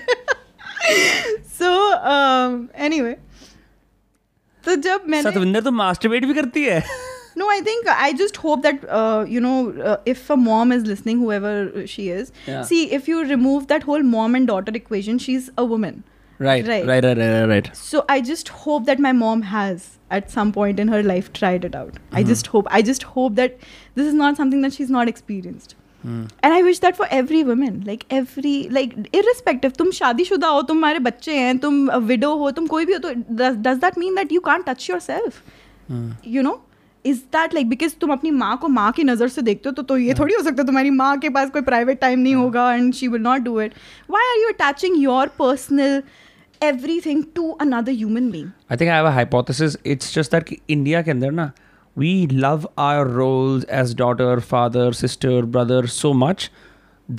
[1.59, 1.73] सो
[2.85, 3.17] एनी वे
[4.65, 6.83] तो जब मैं सतविंदर तो मास्टरबेट भी करती है।
[7.39, 8.81] No I think I just hope that
[9.31, 9.53] you know
[10.09, 11.85] if a mom is listening however
[12.65, 16.03] see if you remove that whole mom and daughter equation she is a women
[16.40, 16.86] right Right.
[16.86, 20.80] right right right right So I just hope that my mom has at some point
[20.80, 22.02] in her life tried it out.
[22.12, 22.68] I just hope.
[22.80, 23.58] I just hope that
[23.96, 25.76] this is not something that she's not experienced.
[26.04, 26.26] Hmm.
[26.42, 31.00] And I wish that for every woman, like every, like irrespective, तुम शादीशुदा हो, तुम्हारे
[31.00, 34.32] बच्चे हैं, तुम widow हो, तुम कोई भी हो, तो does, does that mean that
[34.38, 35.42] you can't touch yourself?
[35.92, 36.10] Hmm.
[36.28, 36.60] You know
[37.06, 39.84] is that like because तुम अपनी माँ को माँ की नज़र से देखते हो तो,
[39.84, 42.74] तो ये थोड़ी हो सकता है तुम्हारी माँ के पास कोई प्राइवेट टाइम नहीं होगा
[42.74, 43.74] and she will not do it
[44.12, 46.02] why are you attaching your personal
[47.06, 49.78] Everything to another human being I think I have a hypothesis.
[49.94, 51.52] It's just that कि India के अंदर ना
[51.96, 52.12] we
[52.44, 56.46] love our roles as daughter, father, sister, brother so much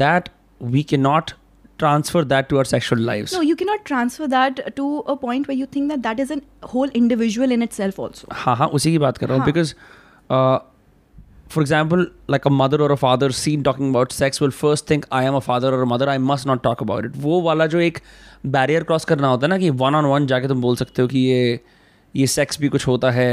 [0.02, 0.30] that
[0.60, 1.34] we cannot
[1.78, 3.32] transfer that to our sexual lives.
[3.32, 6.40] No, you cannot transfer that to a point where you think that that is a
[6.74, 8.28] whole individual in itself also.
[8.32, 9.52] हाँ हाँ उसी की बात कर रहा हूँ हाँ.
[9.52, 9.74] because
[10.30, 10.58] uh,
[11.51, 15.05] for example like a mother और a father scene talking about sex will first think
[15.11, 17.79] I am a father और mother I must not talk about it वो वाला जो
[17.79, 17.99] एक
[18.47, 21.07] बैरियर क्रॉस करना होता है ना कि वन ऑन वन जाके तुम बोल सकते हो
[21.07, 21.59] कि ये
[22.15, 23.31] ये सेक्स भी कुछ होता है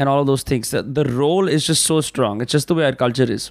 [0.00, 3.50] and all those things the role is just so strong it's just the culture is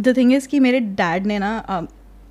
[0.00, 1.86] the thing is कि मेरे डैड ने ना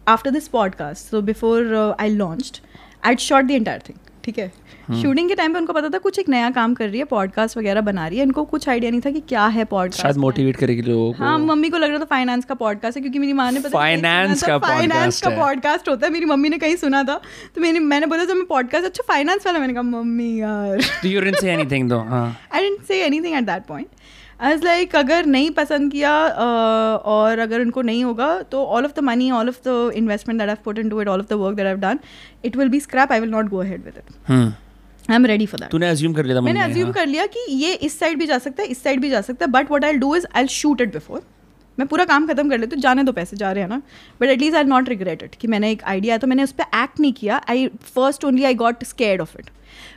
[0.08, 2.62] after this podcast so before I launch
[3.06, 4.48] I shot the thing ठीक है?
[5.02, 7.58] शूटिंग के time पे उनको पता था कुछ एक नया काम कर रही है पॉडकास्ट
[7.58, 10.56] वगैरह बना रही है। इनको कुछ आइडिया नहीं था कि क्या है पॉडकास्ट शायद मोटिवेट
[10.56, 13.34] करेगी लोगों को। हाँ मम्मी को लग रहा था फाइनेंस का पॉडकास्ट है क्योंकि मेरी
[13.34, 13.74] माँ ने पता था,
[14.48, 17.20] का फाइनेंस का पॉडकास्ट होता है। मेरी मम्मी ने कहीं सुना था।
[17.56, 19.60] तो मैंने मैंने बोला जब मैं पॉडकास्ट अच्छा फाइनेंस वाला?
[19.60, 20.82] मैंने कहा मम्मी यार.
[22.54, 23.88] I didn't say anything at that point
[24.44, 28.92] as like अगर नहीं पसंद किया uh, और अगर उनको नहीं होगा तो all of
[28.96, 31.56] the money all of the investment that I put into it all of the work
[31.58, 32.00] that I done
[32.46, 34.34] it will be scrap I will not go ahead with it
[35.10, 36.94] I am ready for that तूने assume कर लिया था मैंने assume हाँ.
[36.94, 39.46] कर लिया कि ये इस साइड भी जा सकता है इस साइड भी जा सकता
[39.46, 41.22] है but what I do is I shoot it before
[41.80, 43.82] मैं पूरा काम खत्म कर लेती हूँ जाने दो पैसे जा रहे हैं ना?
[44.22, 47.00] But at least I not regret it कि मैंने एक आइडिया तो मैंने उस पर एक्ट
[47.00, 47.42] नहीं किया.
[47.50, 49.50] I first only I got scared of it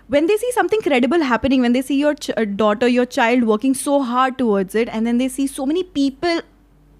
[0.08, 3.44] when they see something credible happening when they see your ch- uh, daughter your child
[3.44, 6.40] working so hard towards it and then they see so many people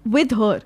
[0.05, 0.61] with her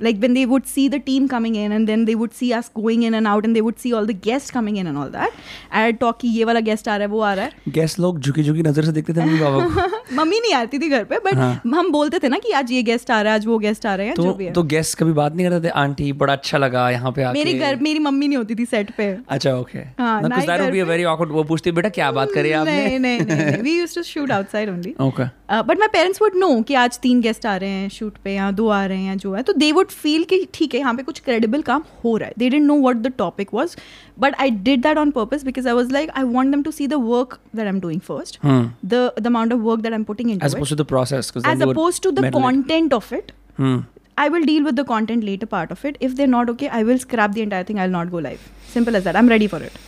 [0.00, 2.68] like when they would see the team coming in and then they would see us
[2.78, 5.10] going in and out and they would see all the guests coming in and all
[5.10, 5.30] that.
[5.72, 8.20] I'd talk कि ये वाला guest आ रहा है वो आ रहा है guest लोग
[8.20, 11.18] झुकी झुकी नज़र से देखते थे मम्मी पापा को। मम्मी नहीं आती थी घर पे
[11.24, 13.58] बट हाँ। हम बोलते थे ना कि आज ये गेस्ट आ रहा है आज वो
[13.58, 15.72] गेस्ट आ रहे हैं तो जो भी है। तो गेस्ट कभी बात नहीं करते थे?
[15.80, 17.38] आंटी बड़ा अच्छा लगा यहाँ पे आके.
[17.38, 20.70] मेरी घर मेरी मम्मी नहीं होती थी सेट पे। अच्छा ओके हाँ, ना that would
[20.72, 22.98] be very awkward वो पूछती बेटा क्या बात करी आपने?
[22.98, 25.24] नहीं नहीं we used to shoot outside only okay
[25.62, 28.50] but my parents would know कि आज तीन गेस्ट आ रहे हैं शूट पे या
[28.50, 31.02] दो आ रहे हैं जो है। तो दे वुड फील कि ठीक है यहाँ पे
[31.02, 33.76] कुछ क्रेडिबल काम हो रहा है they didn't know what the topic was
[34.20, 36.86] but I did that on purpose because I was like I want them to see
[36.86, 38.64] the work that I am doing first Hmm.
[38.90, 41.30] the the amount of work that I'm putting into as it, opposed to the process
[41.30, 42.46] 'cause then as they would opposed to the meddle it.
[42.46, 43.32] content of it.
[43.60, 43.76] Hmm.
[44.24, 45.96] I will deal with the content later part of it.
[46.08, 47.80] If they're not okay, I will scrap the entire thing.
[47.84, 48.46] I'll not go live.
[48.76, 49.18] Simple as that.
[49.22, 49.80] I'm ready for it.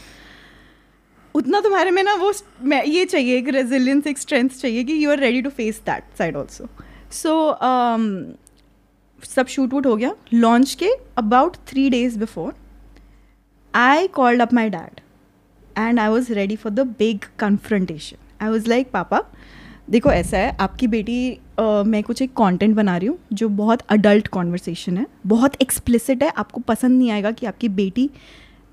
[1.35, 2.33] उतना तुम्हारे में ना वो
[2.73, 6.05] मैं ये चाहिए एक resilience एक स्ट्रेंथ चाहिए कि you are ready to face that
[6.19, 6.69] side also
[7.23, 7.35] so
[9.23, 12.55] सब शूट वूट हो गया लॉन्च के about three days before
[13.75, 15.01] I called up my dad
[15.79, 19.23] and I was ready for the big confrontation I was like पापा
[19.91, 23.81] देखो ऐसा है आपकी बेटी uh, मैं कुछ एक कंटेंट बना रही हूँ जो बहुत
[23.89, 28.11] अडल्ट कॉन्वर्सेशन है बहुत एक्सप्लिसिट है आपको पसंद नहीं आएगा कि आपकी बेटी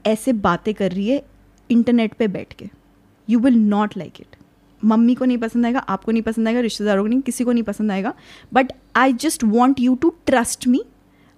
[0.06, 1.26] ऐसे बातें कर रही है
[1.70, 2.70] इंटरनेट पे बैठ के।
[3.30, 4.36] You will not like it
[4.84, 7.63] mummy को नहीं पसंद आएगा, आपको नहीं पसंद आएगा, रिश्तेदारों को नहीं, किसी को नहीं
[7.63, 8.13] पसंद आएगा।
[8.53, 10.84] But I just want you to trust me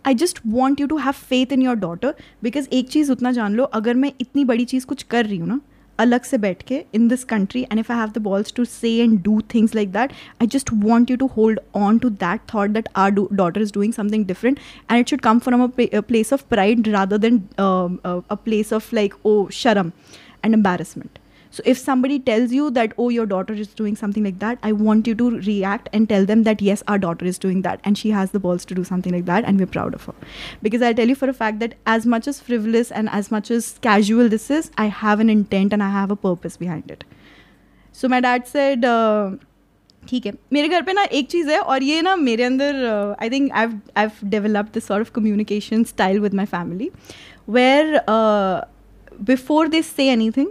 [0.06, 2.14] I just want you to have faith in your daughter
[2.44, 5.48] because एक चीज़ उतना जान लो, अगर मैं इतनी बड़ी चीज़ कुछ कर रही हूँ
[5.48, 5.60] ना,
[6.00, 8.90] अलग से बैठ के in this country and if I have the balls to say
[8.96, 10.12] and do things like that
[10.42, 13.94] I just want you to hold on to that thought that our daughter is doing
[13.94, 14.60] something different
[14.92, 19.14] and it should come from a place of pride rather than a place of like
[19.26, 19.92] oh शरम
[20.46, 21.17] and embarrassment
[21.51, 24.73] So if somebody tells you that, oh, your daughter is doing something like that, I
[24.73, 27.99] want you to react and tell them that, yes, our daughter is doing that and
[27.99, 30.15] she has the balls to do something like that and we're proud of her.
[30.63, 33.51] Because I'll tell you for a fact that as much as frivolous and as much
[33.51, 37.05] as casual this is, I have an intent and I have a purpose behind it.
[37.93, 39.33] So my dad said, uh,
[40.09, 42.85] ठीक है मेरे घर पे ना एक चीज़ है और ये ना मेरे अंदर
[43.23, 46.91] I think I I develop this sort of communication style with my family
[47.49, 48.01] where
[49.29, 50.49] before they say anything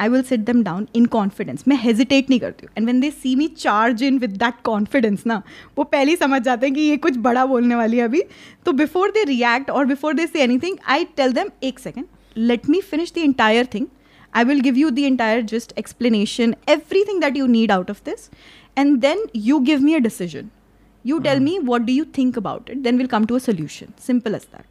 [0.00, 3.10] I will sit them down in confidence मैं हेजिटेट नहीं करती हूँ and when they
[3.10, 5.42] see me charge in with that confidence ना
[5.78, 8.22] वो पहले ही समझ जाते हैं कि ये कुछ बड़ा बोलने वाली है अभी
[8.66, 12.68] तो बिफोर दे रिएक्ट और before they say anything I tell them एक second let
[12.70, 13.86] me finish the entire thing
[14.34, 18.30] I will give you the entire just explanation, everything that you need out of this.
[18.76, 20.50] And then you give me a decision.
[21.04, 22.82] You tell me what do you think about it.
[22.82, 23.94] Then we'll come to a solution.
[23.96, 24.66] Simple as that.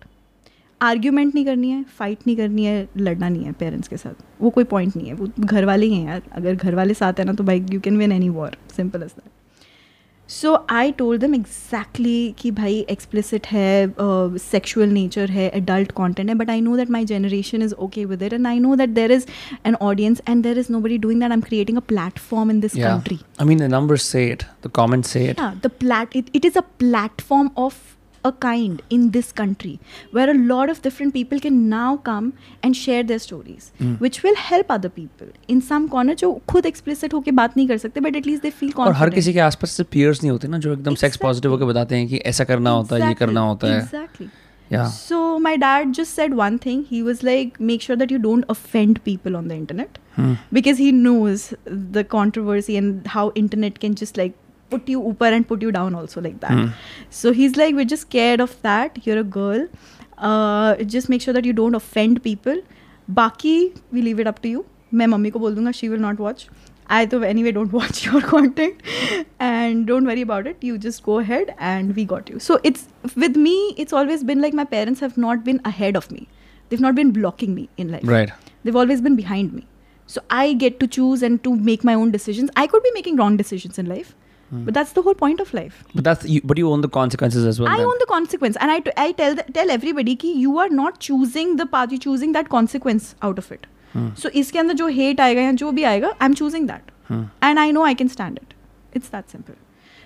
[0.83, 4.51] Argument नहीं करनी है fight नहीं करनी है लड़ना नहीं है parents के साथ। वो
[4.51, 7.25] कोई पॉइंट नहीं है। वो घर वाले ही हैं यार। अगर घर वाले साथ है
[7.25, 9.31] ना तो भाई you can win any war simple as that
[10.29, 13.95] so I told them exactly कि भाई एक्सप्लिसिट है
[14.39, 18.23] सेक्शुअल नेचर है एडल्ट कॉन्टेंट है but I know that my generation is okay with
[18.23, 19.27] it and I know that there is
[19.67, 22.77] an audience and there is nobody doing that I am creating a platform in this
[22.77, 24.43] country the numbers say it.
[24.65, 25.39] The comments say it.
[25.39, 27.79] yeah the plat it, it is a platform of
[28.28, 29.72] a kind in this country
[30.18, 32.28] where a lot of different people can now come
[32.68, 33.66] and share their stories
[34.04, 37.78] which will help other people in some corner जो खुद explicit होके बात नहीं कर
[37.78, 40.32] सकते but at least they feel और हर confident किसी के आसपास से peers नहीं
[40.32, 41.22] होते ना जो एकदम सेक्स Exactly.
[41.26, 44.30] पॉजिटिव होकर बताते हैं कि ऐसा करना होता है ये Exactly, करना होता है exactly
[44.74, 44.88] Yeah.
[44.92, 48.46] so my dad just said one thing he was like make sure that you don't
[48.54, 50.32] offend people on the internet Hmm.
[50.58, 51.44] because he knows
[51.98, 54.40] the controversy and how internet can just like
[54.76, 56.68] put you upper and put you down also like that Hmm.
[57.22, 59.66] so he's like we're just scared of that you're a girl
[60.30, 62.62] uh, just make sure that you don't offend people
[63.22, 63.56] baki
[63.92, 64.64] we leave it up to you
[65.02, 66.48] मैं mummy को बोल दूंगा she will not watch
[66.96, 68.82] I तो anyway don't watch your content
[69.42, 73.16] and don't worry about it you just go ahead and we got you so it's
[73.24, 73.54] with me
[73.84, 76.26] it's always been like my parents have not been ahead of me
[76.70, 78.34] they've not been blocking me in life Right.
[78.66, 79.66] they've always been behind me
[80.16, 83.20] so i get to choose and to make my own decisions i could be making
[83.24, 84.14] wrong decisions in life
[84.66, 87.46] but that's the whole point of life But that's you, but you own the consequences
[87.52, 87.70] as well.
[87.70, 87.86] I then.
[87.92, 91.00] own the consequence, and I, t- I tell the, tell everybody कि you are not
[91.00, 93.66] choosing the path, you're choosing that consequence out of it.
[94.24, 96.92] So इसके अंदर जो hate आएगा या जो भी आएगा, I'm choosing that,
[97.50, 98.54] and I know I can stand it.
[99.00, 99.56] It's that simple.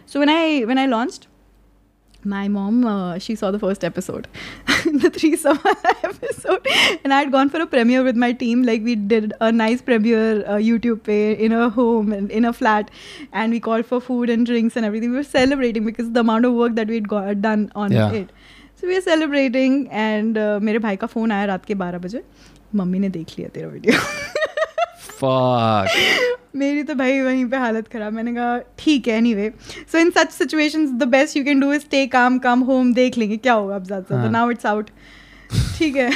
[0.06, 1.28] So when I when I launched,
[2.25, 4.27] My mom uh, she saw the first episode,
[4.85, 5.73] the three summer
[6.05, 6.67] episode,
[7.05, 8.63] and I had gone for a premiere with my team.
[8.63, 12.53] Like we did a nice premiere uh, YouTube pay in a home and in a
[12.53, 12.91] flat,
[13.33, 15.11] and we called for food and drinks and everything.
[15.11, 18.13] We were celebrating because the amount of work that we'd got done on Yeah.
[18.23, 18.31] it.
[18.77, 22.23] So we were celebrating, and uh, मेरे भाई का phone आया रात के बारह बजे
[22.75, 23.99] mummy ने देख लिया तेरा वीडियो
[25.23, 26.39] Fuck.
[26.55, 29.53] मेरी तो भाई वहीं पे हालत खराब। मैंने कहा ठीक है anyway
[29.93, 33.19] so in such situations the best you can do is take काम कम होम देख
[33.19, 34.91] लेंगे क्या होगा अब ज़्यादा हाँ। नाउ इट्स आउट
[35.79, 36.11] ठीक है।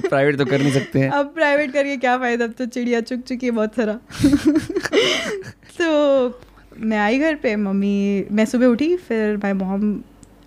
[0.00, 2.44] प्राइवेट तो कर नहीं सकते हैं। अब प्राइवेट करके क्या फ़ायदा?
[2.44, 3.92] अब तो चिड़िया चुक चुकी है बहुत सारा।
[5.78, 6.40] तो
[6.78, 9.92] मैं आई घर पे मम्मी मैं सुबह उठी फिर my mom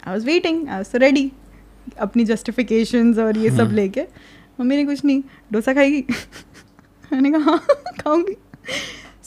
[0.07, 1.31] I was waiting I was ready
[1.99, 4.01] अपनी जस्टिफिकेशंस और ये सब हम्म। लेके।
[4.59, 5.21] मम्मी ने कुछ नहीं
[5.51, 6.03] डोसा खाएगी?
[7.13, 7.59] मैंने कहा हाँ
[8.01, 8.35] खाऊँगी।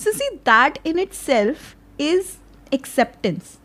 [0.03, 2.37] So see that in itself is
[2.73, 3.57] acceptance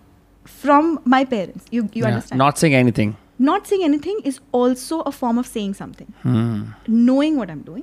[0.62, 2.06] from my parents you you Yeah.
[2.12, 3.14] Understand Not saying anything.
[3.46, 6.60] not saying anything is also a form of saying something Hmm.
[7.08, 7.82] knowing what I'm doing.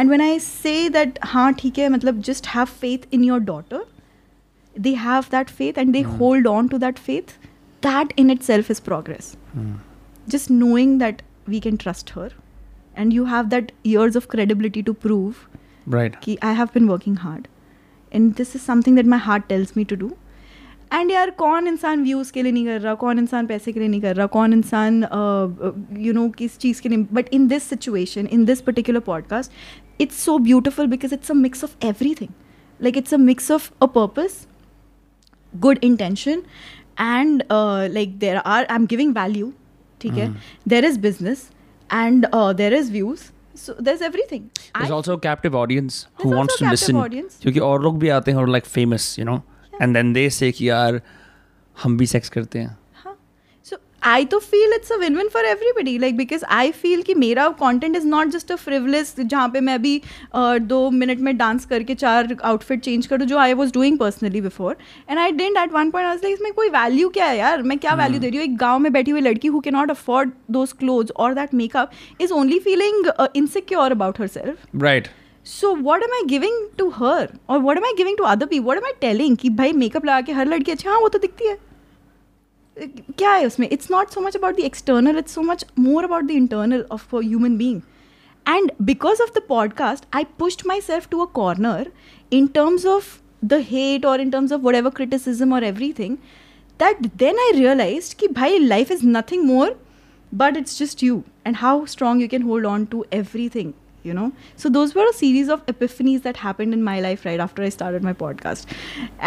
[0.00, 3.80] And when I say that, हाँ ठीक है मतलब just have faith in your daughter,
[4.86, 7.34] they have that faith and they hold on to that faith.
[7.84, 9.26] that in itself is progress
[10.34, 11.18] just knowing that
[11.54, 12.28] we can trust her
[13.02, 15.42] and you have that years of credibility to prove
[15.88, 16.20] Right.
[16.22, 17.48] कि I have been working hard
[18.12, 20.12] and this is something that my heart tells me to do
[20.92, 23.88] and यार कौन इंसान views के लिए नहीं कर रहा कौन इंसान पैसे के लिए
[23.88, 25.02] नहीं कर रहा कौन इंसान
[26.00, 29.52] यू नो किस चीज़ के लिए but in this situation in this particular podcast
[30.00, 31.84] it's so beautiful because it's a mix of
[32.20, 32.30] everything
[32.80, 34.46] like it's a mix of a purpose
[35.52, 36.40] good intention
[36.98, 39.50] and uh, like there are i'm giving value
[40.00, 40.32] ठीक है
[40.68, 41.44] there is business
[41.90, 43.20] and uh, there is views
[43.58, 44.42] so there's everything
[44.74, 46.96] There's I- also a captive audience who There's wants also to a captive listen.
[46.96, 47.42] audience.
[47.42, 49.38] क्योंकि और लोग भी आते हैं और like famous, you know,
[49.82, 51.00] and then they say कि यार
[51.82, 52.77] हम भी सेक्स करते हैं.
[54.03, 57.47] आई तो feel it's a win win for everybody like because I feel कि मेरा
[57.59, 59.97] content is not just a frivolous जहाँ पे मैं अभी
[60.35, 64.41] uh, दो मिनट में डांस करके चार आउटफिट चेंज करूँ जो I was doing personally
[64.41, 64.75] before
[65.09, 67.61] and I didn't at one point like इसमें कोई वैल्यू क्या है यार?
[67.61, 68.45] मैं क्या वैल्यू दे रही हूँ?
[68.45, 71.91] एक गाँव में बैठी हुई लड़की who can not afford those clothes or that makeup
[72.21, 75.07] is only feeling insecure about herself right
[75.45, 78.59] so what am I giving to her or what am I giving to other P
[78.59, 81.19] what am I telling कि भाई makeup लगा के हर लड़की अच्छी हाँ वो तो
[81.19, 81.57] दिखती है।
[83.17, 83.67] क्या है उसमें?
[83.69, 87.15] It's not so much about the external it's so much more about the internal of
[87.15, 87.81] a human being
[88.45, 91.91] and because of the podcast I pushed myself to a corner
[92.31, 95.63] in terms of the hate or in terms of whatever criticism or
[95.99, 96.17] everything
[96.79, 99.77] that then I realise कि भाई life is nothing more
[100.31, 103.73] but it's just you and how strong you can hold on to everything.
[104.08, 104.24] you know
[104.62, 107.68] so those were a series of epiphanies that happened in my life right after i
[107.76, 108.74] started my podcast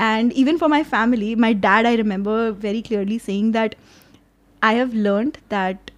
[0.07, 3.75] and even for my family my dad i remember very clearly saying that
[4.61, 5.91] i have learned that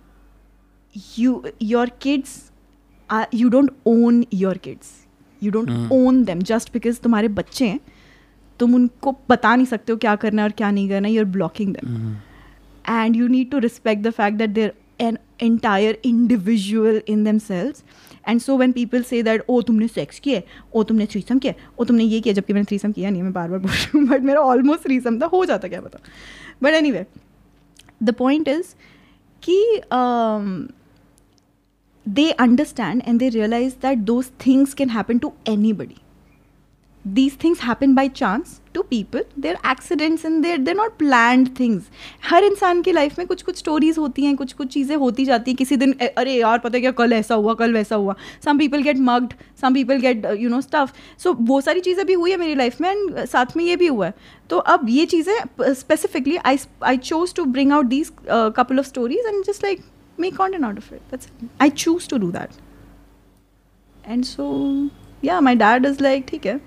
[1.18, 2.52] you your kids
[3.10, 4.96] are, you don't own your kids
[5.42, 5.92] you don't Hmm.
[5.98, 7.80] own them just because तुम्हारे बच्चे हैं
[8.60, 11.74] तुम उनको बता नहीं सकते हो क्या करना है और क्या नहीं करना you're blocking
[11.78, 12.10] them Hmm.
[12.98, 14.74] and you need to respect the fact that they're
[15.05, 17.85] an entire individual in themselves
[18.29, 20.41] and so when people say that ओ तुमने सेक्स किया
[20.75, 23.23] ओ oh, तुमने थ्रीसम किया ओ oh, तुमने ये किया, जबकि मैंने थ्रीसम किया नहीं
[23.23, 25.99] मैं बार बार बोल रही हूँ बट मेरा ऑलमोस्ट थ्रीसम था, हो जाता क्या पता?
[26.63, 27.05] But anyway
[28.03, 28.75] the point is
[29.43, 29.59] कि
[32.07, 35.33] they understand and they realise that those things can happen to
[35.73, 35.97] anybody
[37.07, 39.25] these things happen by chance to people.
[39.45, 41.83] They're accidents and they're they're not planned things.
[42.29, 45.51] हर इंसान की life में कुछ कुछ stories होती हैं कुछ कुछ चीज़ें होती जाती
[45.51, 46.91] हैं। किसी दिन "अ- अरे यार, पता क्या?
[47.01, 50.61] कल ऐसा हुआ, कल वैसा हुआ। Some people get mugged some people get you know
[50.61, 50.93] stuff
[51.23, 53.87] so वो सारी चीज़ें भी हुई है मेरी लाइफ में एंड साथ में ये भी
[53.87, 54.15] हुआ है।
[54.51, 59.27] तो अब ये चीज़ें specifically I I chose to bring out these couple of stories
[59.27, 59.85] and just like
[60.21, 61.31] make content out of it
[61.63, 62.51] I choose to do that
[64.09, 64.89] and so
[65.25, 66.61] yeah my dad is like ठीक है.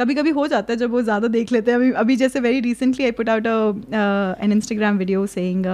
[0.00, 2.60] कभी कभी हो जाता है जब वो ज़्यादा देख लेते हैं। अभी अभी जैसे very
[2.60, 5.66] recently I put out an Instagram video saying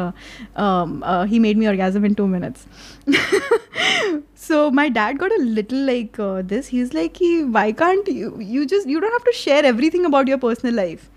[1.31, 2.67] he made me orgasm in two minutes.
[4.47, 6.67] So my dad got a little like uh, this.
[6.69, 10.33] He's like he, why can't you you just you don't have to share everything about
[10.33, 11.13] your personal life.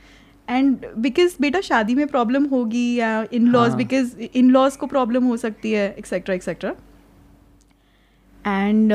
[0.47, 4.87] And because बेटा शादी में problem होगी या in laws हाँ। Because in laws को
[4.87, 6.71] problem हो सकती है etcetera etcetera
[8.47, 8.93] and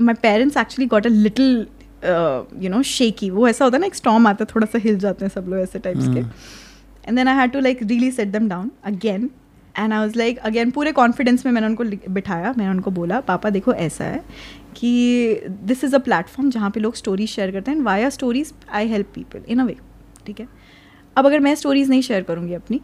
[0.00, 1.66] my parents actually got a little
[2.64, 4.98] you know shaky वो ऐसा होता है ना एक स्टॉम आता है थोड़ा सा हिल
[4.98, 6.20] जाते हैं सब लोग ऐसे टाइप्स के।
[7.08, 9.30] And then I had to like really set them down again
[9.78, 13.50] and I was like again पूरे कॉन्फिडेंस में मैंने उनको बिठाया मैंने उनको बोला पापा
[13.50, 14.24] देखो ऐसा है
[14.76, 18.88] कि दिस इज़ अ प्लेटफॉर्म जहाँ पे लोग स्टोरीज शेयर करते हैं via stories I
[18.88, 19.76] help people in a way
[20.26, 20.48] ठीक है?
[21.16, 22.80] अब अगर मैं स्टोरीज नहीं शेयर करूँगी अपनी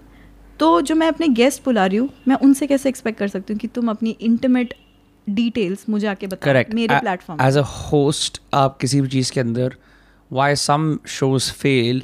[0.61, 3.59] तो जो मैं अपने गेस्ट बुला रही हूँ मैं उनसे कैसे एक्सपेक्ट कर सकती हूँ
[3.59, 4.75] कि तुम अपनी इंटीमेट
[5.29, 6.75] डिटेल्स मुझे आके बताओ Correct.
[6.75, 9.75] मेरे प्लेटफॉर्म As a host, आप किसी भी चीज़ के अंदर
[10.31, 10.87] why some
[11.19, 12.01] shows fail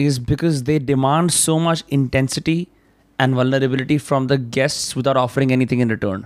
[0.00, 2.58] is because they demand so much intensity
[3.18, 6.24] and vulnerability from the guests without offering anything in return.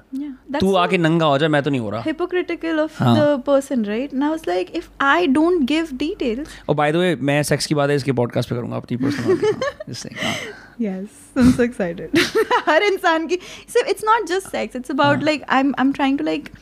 [0.61, 3.15] तू आके नंगा हो जा मैं तो नहीं हो रहा hypocritical of हाँ.
[3.17, 6.97] the person right and i was like if i don't give details और बाय द
[6.97, 9.37] वे मैं सेक्स की बात है इसके पॉडकास्ट पे करूँगा अपनी personal
[10.87, 12.19] yes i'm so excited
[12.69, 13.39] हर इंसान की
[13.75, 15.27] so it's not just sex it's about हाँ.
[15.31, 16.53] like i'm i'm trying to like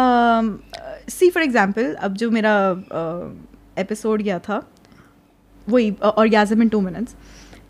[0.00, 2.54] um uh, see for example अब जो मेरा
[3.78, 4.62] एपिसोड गया था
[5.68, 5.90] वही
[6.24, 7.14] orgasm in 2 minutes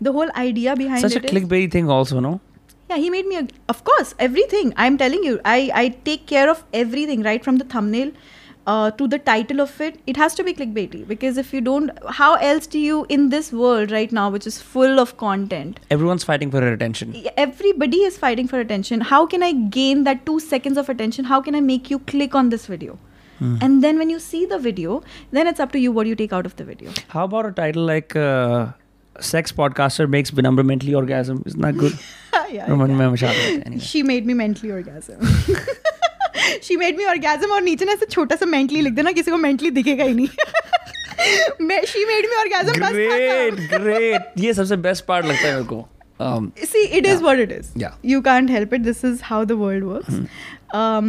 [0.07, 2.39] the whole idea behind such a it is clickbait thing also no
[2.91, 3.35] Yeah, he made me.
[3.37, 4.73] A, of course, everything.
[4.75, 8.09] I'm telling you, I I take care of everything right from the thumbnail
[8.67, 11.91] uh, to the title of it, it has to be clickbaity because if you don't,
[12.09, 15.79] how else do you in this world right now, which is full of content?
[15.89, 17.15] Everyone's fighting for attention.
[17.37, 19.01] Everybody is fighting for attention.
[19.01, 21.25] How can I gain that two seconds of attention?
[21.25, 22.99] How can I make you click on this video?
[23.39, 23.61] Mm.
[23.61, 26.31] And then when you see the video, then it's up to you what you take
[26.31, 26.91] out of the video.
[27.07, 28.67] How about a title like uh,
[29.19, 31.41] "Sex Podcaster Makes Benumber Mentally Orgasm"?
[31.47, 31.97] Isn't that good?
[32.33, 32.65] yeah, yeah.
[33.65, 33.79] Anyway.
[33.79, 35.19] She made me mentally orgasm.
[36.63, 39.37] she made me orgasm और नीचे ना ऐसे छोटा सा mentally लिख देना किसी को
[39.47, 40.27] mentally दिखेगा ही नहीं
[41.67, 44.39] मैं she made me orgasm बस Great, खत्म। great.
[44.43, 45.85] ये सबसे best part लगता है मेरे को.
[46.23, 47.21] Um, see it is Yeah.
[47.27, 47.93] what it is Yeah.
[48.09, 50.17] you can't help it this is how the world works
[50.79, 51.07] um,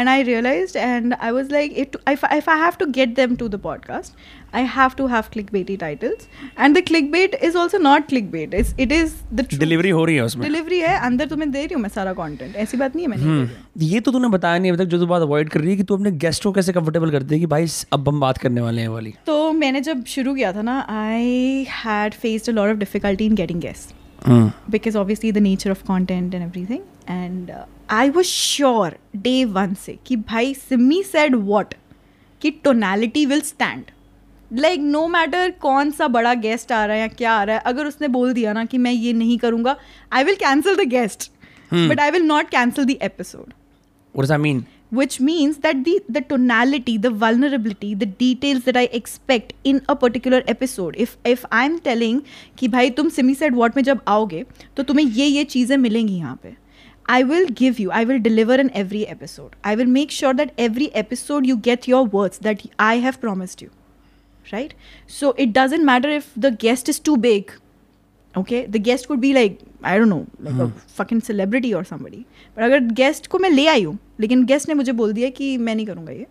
[0.00, 3.34] and i realized and i was like it, if, if i have to get them
[3.42, 4.24] to the podcast
[4.58, 6.26] i have to have clickbaity titles
[6.64, 9.60] and the clickbait is also not clickbait it's, it is the truth.
[9.62, 10.46] delivery हो रही है उसमें.
[10.46, 13.16] Delivery है अंदर तुम्हें दे रही हूँ मैं सारा कंटेंट ऐसी बात नहीं है मैं
[13.16, 15.48] नहीं दे रही हूँ। ये तो तूने बताया नहीं अभी तक जो तू बात अवॉइड
[15.48, 18.08] कर रही है कि तू अपने गेस्ट को कैसे कंफर्टेबल करती है कि भाई अब
[18.08, 22.14] हम बात करने वाले हैं वाली तो मैंने जब शुरू किया था ना I had
[22.24, 23.94] faced a lot of difficulty in getting guest
[24.74, 26.80] because obviously the nature of content and everything
[27.14, 27.64] and uh,
[27.96, 28.88] i was sure
[29.26, 31.74] day one से कि भाई सिमी said what
[32.40, 33.92] कि tonality will stand
[34.52, 37.62] like no matter कौन सा बड़ा guest आ रहा है या क्या आ रहा है
[37.66, 39.76] अगर उसने बोल दिया ना कि मैं ये नहीं करूँगा
[40.12, 41.30] I will cancel the guest
[41.74, 43.52] but I will not cancel the episode
[44.40, 49.80] mean which means that the the tonality the vulnerability the details that I expect in
[49.88, 52.20] a particular episode if if I am telling
[52.58, 54.44] कि भाई तुम सिमी सेट वॉट में जब आओगे
[54.76, 56.54] तो तुम्हें ये ये चीज़ें मिलेंगी यहाँ पे।
[57.10, 60.52] I will give you I will deliver in every episode I will make sure that
[60.58, 63.68] every episode you get your words that I have promised you
[64.51, 64.73] Right?
[65.07, 67.51] So it doesn't matter if the guest is too big.
[68.35, 68.65] Okay?
[68.65, 72.25] The guest could be like, I don't know, like a fucking celebrity or somebody.
[72.55, 75.57] But अगर guest को मैं ले आई हूँ लेकिन guest ने मुझे बोल दिया कि
[75.57, 76.25] मैं नहीं करूँगा ये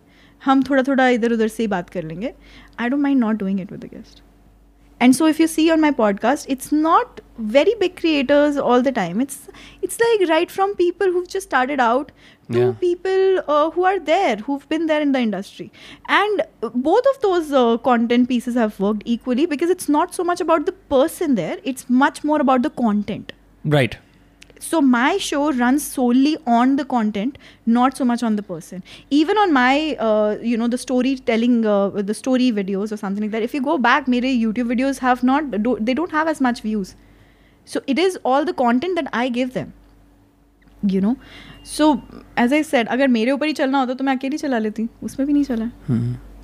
[0.45, 2.33] हम थोड़ा थोड़ा इधर उधर से ही बात कर लेंगे
[2.79, 4.21] I don't mind not doing it with the guest
[5.03, 7.21] and so if you see on my podcast it's not
[7.53, 9.37] very big creators all the time it's
[9.87, 12.11] it's like right from people who've just started out
[12.52, 12.72] to Yeah.
[12.80, 15.70] people uh, who are there who've been there in the industry.
[16.08, 20.24] And uh, both of those uh, content pieces have worked equally because it's not so
[20.24, 23.32] much about the person there it's much more about the content.
[23.64, 23.96] Right.
[24.64, 27.34] so my show runs solely on the content
[27.74, 28.82] not so much on the person.
[29.16, 29.72] Even on my
[30.06, 33.60] uh, you know the storytelling uh, the story videos or something like that if you
[33.66, 36.94] go back mere youtube videos have not do, they don't have as much views.
[37.74, 39.74] So it is all the content that i give them
[40.92, 41.16] you know
[41.66, 41.92] so
[42.38, 45.26] as I said अगर मेरे ऊपर ही चलना होता तो मैं अकेली चला लेती उसमें
[45.26, 45.70] भी नहीं चला।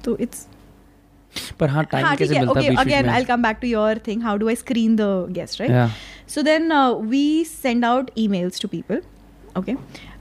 [0.05, 0.47] तो इट्स
[1.61, 4.23] पर हाँ टाइम हाँ, कैसे मिलता है again I will come back to your thing
[4.23, 6.73] how do I screen the guest right so then
[7.05, 9.03] we send out emails to people
[9.59, 9.75] okay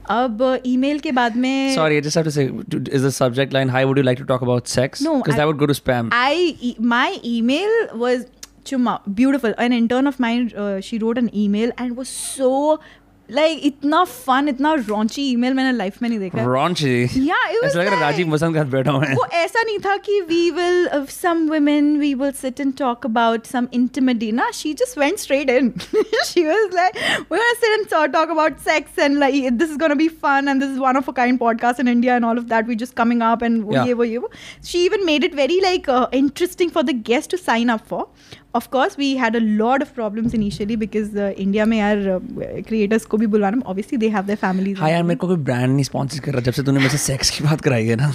[0.09, 3.69] अब ईमेल के बाद में sorry I just have to say is the subject line
[3.69, 6.76] hi would you like to talk about sex because that would go to spam I
[6.82, 8.26] my email was
[8.65, 10.51] चुमा beautiful an intern of mind
[10.84, 12.82] she wrote an email and was so
[13.30, 16.38] like इतना fun, इतना raunchy email मैंने life में नहीं देखा.
[16.38, 16.45] है.
[16.47, 16.93] Raunchy.
[17.15, 19.61] Yeah, it was ऐसा लग रहा है like- राजीव मसंद के बैठा है वो ऐसा
[19.63, 23.69] नहीं था कि we will uh, some women we will sit and talk about some
[23.80, 25.72] intimacy ना she just went straight in
[26.32, 26.99] she was like
[27.30, 30.47] we're gonna sit and talk, talk about sex and like this is gonna be fun
[30.47, 32.76] and this is one of a kind podcast in India and all of that we
[32.76, 33.86] just coming up and वो.
[33.86, 34.30] ये वो ये वो
[34.72, 37.88] she even made it very like uh, interesting for the guest to sign up
[38.55, 43.05] of course we had a lot of problems initially because India में यार uh, creators
[43.05, 45.83] को भी बुलवाना obviously they have their families हाँ यार मेरे को कोई brand नहीं
[45.83, 48.13] स्पॉन्सर कर रहा जब से तूने मुझसे सेक्स की बात कराई है ना।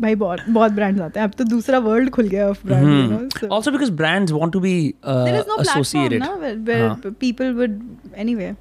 [0.00, 3.12] भाई बहुत बहुत ब्रांड्स आते हैं। अब तो दूसरा वर्ल्ड खुल गया of brand
[3.52, 7.80] also because brands want to be associated ना पीपल वुड
[8.16, 8.54] एनीवे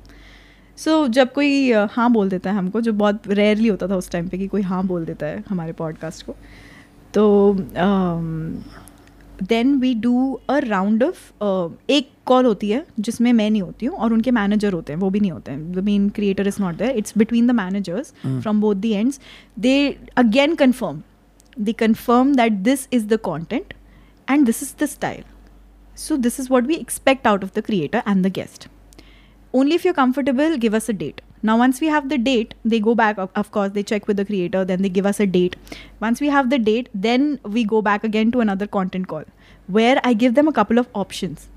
[0.77, 4.11] सो जब कोई uh, हाँ बोल देता है हमको जो बहुत रेयरली होता था उस
[4.11, 6.35] टाइम पे कि कोई हाँ बोल देता है हमारे पॉडकास्ट को
[7.13, 8.63] तो um,
[9.43, 11.43] then we do a round of
[11.91, 15.09] एक कॉल होती है जिसमें मैं नहीं होती हूँ और उनके मैनेजर होते हैं वो
[15.09, 18.61] भी नहीं होते हैं। The main creator is not there it's between the managers from
[18.61, 19.19] both the ends
[19.59, 19.75] they
[20.17, 21.01] again confirm
[21.57, 23.73] they confirm that this is the content
[24.27, 25.23] and this is the style
[25.97, 28.67] so this is what we expect out of the creator and the guest
[29.53, 32.79] only if you comfortable give us a date Now, once we have the date, they
[32.79, 35.55] go back, of, course, they check with the creator, then they give us a date.
[35.99, 39.23] Once we have the date, then we go back again to another content call
[39.67, 41.49] where I give them a couple of options.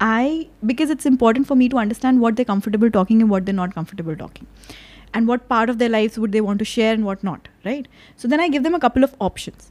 [0.00, 3.54] I, because it's important for me to understand what they're comfortable talking and what they're
[3.54, 4.46] not comfortable talking
[5.12, 7.88] and what part of their lives would they want to share and what not right
[8.16, 9.70] so then i give them a couple of options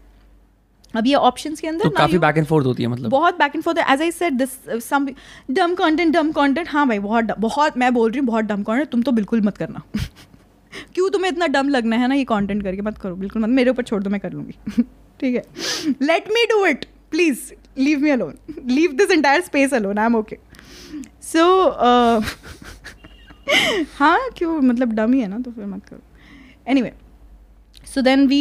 [0.93, 3.55] अब ये options के अंदर तो काफ़ी back and forth होती है मतलब। बहुत back
[3.55, 4.49] and forth as I said this
[4.83, 5.07] some
[5.51, 8.89] dumb content dumb content हाँ भाई बहुत बहुत मैं बोल रही हूँ बहुत डम कंटेंट
[8.91, 9.81] तुम तो बिल्कुल मत करना।
[10.93, 12.81] क्यों तुम्हें इतना डम लगना है ना ये कंटेंट करके?
[12.81, 14.81] मत करो बिल्कुल मत मेरे ऊपर छोड़ दो मैं कर लूँगी।
[15.19, 15.43] ठीक है?
[16.01, 18.33] Let me do it please leave me alone
[18.67, 20.37] leave this entire space alone I am okay
[21.23, 21.45] so
[23.97, 26.01] हाँ क्यों मतलब डम ही है ना तो फिर मत करो।
[26.67, 26.93] Any anyway,
[27.93, 28.39] so then we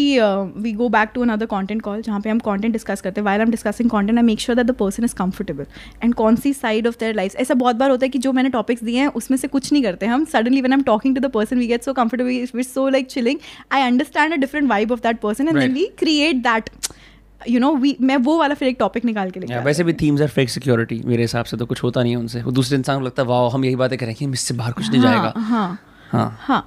[0.57, 3.41] we go back to another content call जहाँ पे हम कॉन्टेंट डिस्कस करते हैं। While
[3.41, 5.67] am discussing content I make sure that the person is comfortable
[6.05, 8.51] and कौन सी साइड ऑफ़ देयर लाइफ ऐसा बहुत बार होता है कि जो मैंने
[8.51, 11.31] टॉपिक्स दिए हैं उसमें से कुछ नहीं करते हम suddenly one am talking to the
[11.33, 13.39] person we get so comfortable we so like chilling
[13.73, 16.71] I understand a different vibe of that person and then we create that
[17.41, 19.93] you know we मैं वो वाला फिर एक topic निकाल के लेके आती वैसे भी
[20.01, 22.79] थीम्स आर फेक सिक्योरिटी मेरे हिसाब से तो कुछ होता नहीं है उनसे। वो दूसरे
[22.79, 25.33] इंसान को लगता है वाह हम यही बातें करेंगे इससे बाहर कुछ नहीं हूँ। जाएगा।
[25.37, 25.79] हाँ।
[26.11, 26.61] हाँ। हाँ।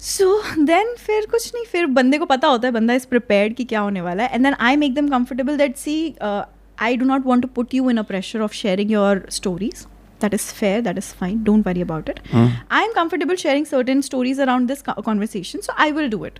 [0.00, 3.64] सो देन फिर कुछ नहीं फिर बंदे को पता होता है बंदा इज़ प्रिपेयर्ड कि
[3.64, 7.26] क्या होने वाला है and then I make them comfortable that see I do not
[7.26, 9.86] want to put you in a pressure of sharing your stories
[10.20, 14.00] that is fair that is fine don't worry about it I am comfortable sharing certain
[14.00, 16.38] stories around this conversation so I will do it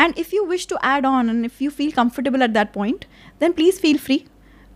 [0.00, 3.04] and if you wish to add on and if you feel comfortable at that point
[3.40, 4.22] then please feel free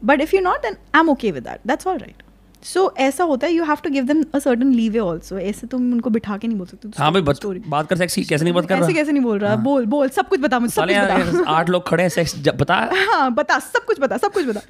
[0.03, 2.23] but if you not then I am okay with that that's all right
[2.63, 5.93] so ऐसा होता है you have to give them a certain leeway also ऐसे तुम
[5.93, 8.69] उनको बिठा के नहीं बोल सकते हाँ भाई बत, बात कर सेक्सी कैसे नहीं बात
[8.69, 8.89] कर रहा?
[8.89, 9.55] कैसे नहीं बोल रहा?
[9.57, 10.97] बोल बोल सब कुछ बता मुझे सब कुछ
[11.35, 12.75] बता। आठ लोग खड़े हैं सेक्स बता।
[13.11, 14.61] हाँ बता सब कुछ बता सब कुछ बता।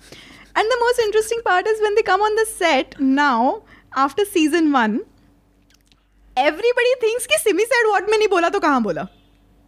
[0.59, 3.53] And the most interesting part is when they come on the set now
[3.99, 5.01] after season one
[6.37, 9.07] everybody thinks कि सिमी सेड व्हाट में नहीं बोला तो कहाँ बोला?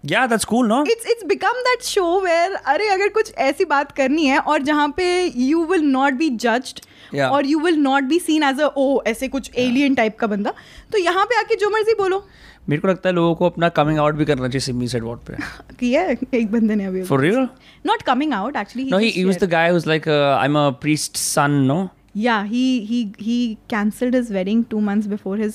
[0.04, 3.92] Yeah that's cool no it's it's become that show where अरे अगर कुछ ऐसी बात
[3.92, 6.80] करनी है और जहाँ पे you will not be judged
[7.20, 8.60] और you will not be seen as
[9.06, 10.52] ऐसे कुछ एलियन टाइप का बंदा।
[10.92, 12.24] तो यहाँ पे आके जो मर्ज़ी बोलो।
[12.68, 15.24] मेरे को लगता है लोगों को अपना कमिंग आउट भी करना चाहिए सिमी सेड वॉट
[15.24, 15.36] पे
[15.80, 16.02] किया
[16.34, 17.48] एक बंदे ने अभी for real
[17.86, 20.68] not coming out actually no he was the guy who is like I am a
[20.80, 25.54] priest son no yeah he he he cancelled his wedding two months before his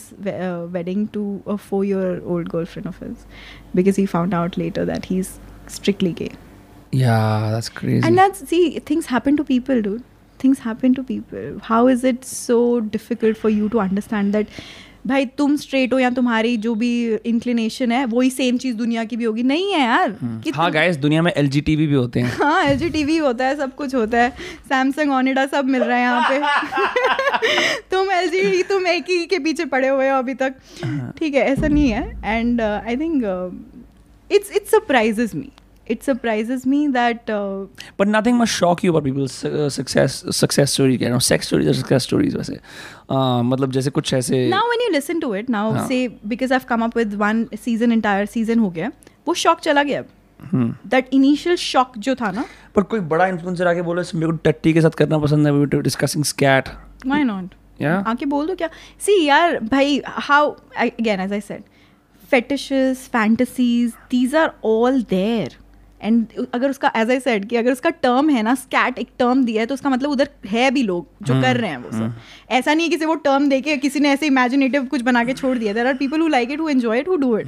[0.74, 3.16] wedding to a four year old girlfriend of his
[3.76, 5.30] because he found out later that he is
[5.70, 6.32] strictly gay
[6.96, 7.20] yeah
[7.52, 10.02] that's crazy and that's see things happen to people dude
[10.42, 11.46] Things happen to people.
[11.68, 14.60] How is it so difficult for you to understand that?
[15.08, 16.90] भाई तुम straight हो या तुम्हारी जो भी
[17.26, 19.44] inclination है वही same चीज़ दुनिया की भी होगी?
[19.44, 23.46] नहीं है यार कि हाँ गाइस दुनिया में एल भी होते हैं। हाँ एल होता
[23.46, 24.30] है सब कुछ होता है।
[24.70, 29.66] सैमसंग ऑनिडा सब मिल रहा है यहाँ पे। तुम एल तुम एक ही के पीछे
[29.66, 30.56] पड़े हुए हो अभी तक।
[31.20, 33.24] ठीक है ऐसा नहीं है। Uh, and I think
[34.32, 35.52] it's it surprises me
[35.91, 37.31] It surprises me that
[38.01, 41.01] But nothing must shock you about people's uh, success success stories.
[41.01, 42.57] You know, sex stories or success stories वैसे.
[42.57, 45.87] Uh, मतलब जैसे कुछ ऐसे now when you listen to it now हाँ.
[45.89, 46.01] say
[46.35, 48.91] because i've come up with one season entire season हो गया
[49.29, 50.05] वो shock चला गया
[50.53, 50.75] हम्म.
[50.91, 54.73] दैट इनिशियल शॉक जो था ना पर कोई बड़ा इन्फ्लुएंसर आके बोले मेरे को टट्टी
[54.73, 56.69] के साथ करना पसंद है डिस्कसिंग स्कैट
[57.07, 58.69] why not या आके बोल दो क्या
[59.07, 61.63] सी यार भाई how again as I said
[62.33, 65.49] fetishes fantasies these are all there
[66.04, 69.44] and अगर उसका एज आई सेड कि अगर उसका टर्म है ना स्कैट एक टर्म
[69.46, 72.14] दिया है तो उसका मतलब उधर है भी लोग जो कर रहे हैं वो सब।
[72.50, 75.34] ऐसा नहीं है किसी वो टर्म दे के किसी ने ऐसे इमेजिनेटिव कुछ बना के
[75.34, 77.48] छोड़ दिया। There are people who like it who enjoy it who do it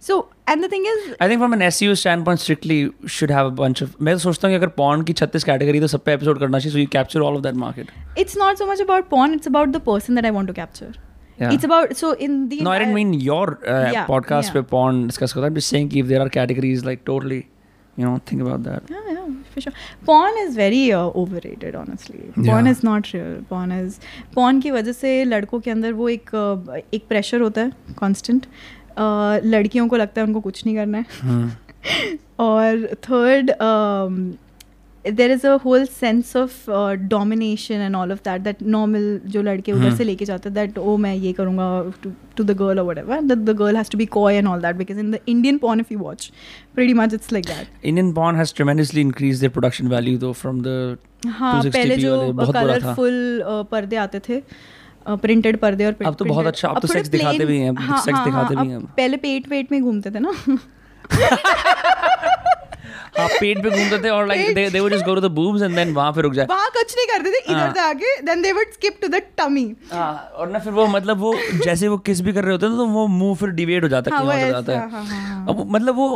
[0.00, 1.94] so and the thing is I think from an SEO
[2.24, 5.12] standpoint strictly should have a bunch of मैं तो सोचता हूँ कि अगर पॉन की
[5.12, 7.90] 36 कैटेगरी तो सब पे एपिसोड करना चाहिए so you capture all of that market
[8.20, 10.92] it's not so much about porn it's about the person that i want to capture.
[11.40, 11.52] Yeah.
[11.56, 14.56] it's about so in the No, I didn't mean your uh, Yeah, podcast yeah.
[14.56, 17.38] where porn discuss I'm just saying if there are categories like totally,
[17.96, 18.90] you know, think about that.
[18.90, 19.24] Yeah, yeah,
[19.54, 19.72] for sure.
[20.06, 22.20] Porn is very uh, overrated, honestly.
[22.36, 22.70] Porn Yeah.
[22.74, 23.32] is not real.
[23.50, 23.98] Porn is
[24.36, 28.46] porn की वजह से लड़कों के अंदर वो एक uh, एक pressure होता है कांस्टेंट
[29.44, 31.50] लड़कियों को लगता है उनको कुछ नहीं करना है Hmm.
[32.40, 33.50] और third
[35.04, 36.70] there is a whole sense of
[37.10, 39.96] domination and all of that that normal जो लड़के उधर Hmm.
[39.98, 41.66] से लेके जाते हैं दैट ओ मैं ये करूँगा
[42.36, 44.76] to the girl or ever that the girl has to be coy and all that
[44.76, 46.30] because in the Indian porn if you watch
[46.76, 50.62] pretty much it's like that Indian porn has tremendously increased their production value though from
[50.68, 50.76] the
[51.40, 52.14] हाँ पहले जो।
[52.52, 54.40] Colourful पर्दे आते थे
[55.22, 58.30] printed पर्दे और अब तो बहुत अच्छा, अब तो दिखाते भी हैं, हाँ, हाँ, दिखाते
[58.30, 60.32] हाँ, भी हैं अब अब। पहले पेट वेट में घूमते थे ना
[63.14, 65.74] हाँ पेट पे घूमते थे और like they would just go to the the and
[65.76, 68.42] then वहाँ पे रुक जाए वहाँ कुछ नहीं करते थे इधर हाँ। से आके then
[68.42, 71.34] they would skip to the tummy हाँ और ना फिर वो मतलब वो
[71.64, 74.16] जैसे वो किस भी कर रहे होते हैं तो वो मुँह फिर डिवेट हो जाता
[74.16, 76.08] है हाँ, जाता हाँ, हाँ। अब मतलब वो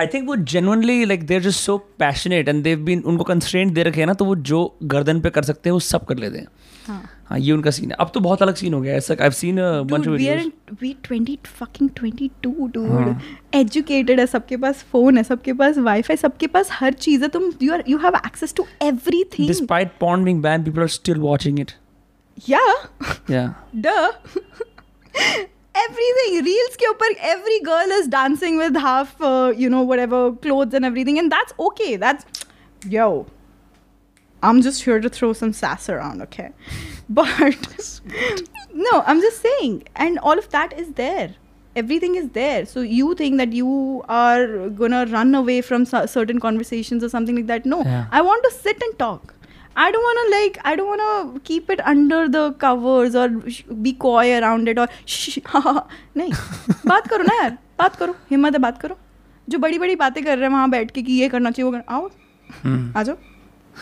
[0.00, 3.82] आई थिंक वो genuinely like there just so passionate and they've been उनको कंस्ट्रेंट दे
[3.82, 6.38] रखे हैं ना तो वो जो गर्दन पे कर सकते हैं वो सब कर लेते
[6.38, 6.46] हैं।
[6.86, 9.30] हाँ। हाँ ये उनका सीन है। अब तो बहुत अलग सीन हो गया ऐसा I
[9.30, 12.90] seen bunch of videos we 20 fucking 22 dude.
[12.90, 13.20] हाँ।
[13.54, 17.50] educated है सबके पास फ़ोन है सबके पास वाईफाई सबके पास हर चीज़ है। तुम
[17.50, 21.64] you are you have access to everything despite porn being banned people are still watching
[21.64, 21.74] it
[22.50, 22.72] yeah
[23.30, 23.50] yeah
[23.86, 24.12] duh
[25.84, 30.76] everything reels ke upar every girl is dancing with half uh, you know whatever clothes
[30.80, 32.44] and everything and that's okay that's
[32.96, 33.08] yo
[34.50, 36.50] i'm just here to throw some sass around okay?
[37.08, 37.58] But
[38.86, 41.34] no i'm just saying and all of that is there.
[41.80, 42.60] Everything is there.
[42.68, 47.48] So you think that you are gonna run away from certain conversations or something like
[47.50, 47.66] that?
[47.72, 47.80] No.
[47.88, 48.06] Yeah.
[48.20, 49.34] i want to sit and talk.
[49.76, 53.42] I don't want to like I don't want to keep it under the covers और
[53.72, 54.88] be coy around it और
[56.16, 56.32] नहीं।
[56.86, 58.98] बात करो ना यार। बात करो। हिम्मत है बात करो।
[59.48, 61.70] जो बड़ी बड़ी बातें कर रहे हैं वहाँ बैठ के कि ये करना चाहिए वो
[61.72, 62.10] करना आओ।
[62.64, 63.16] हम्म। आ जाओ।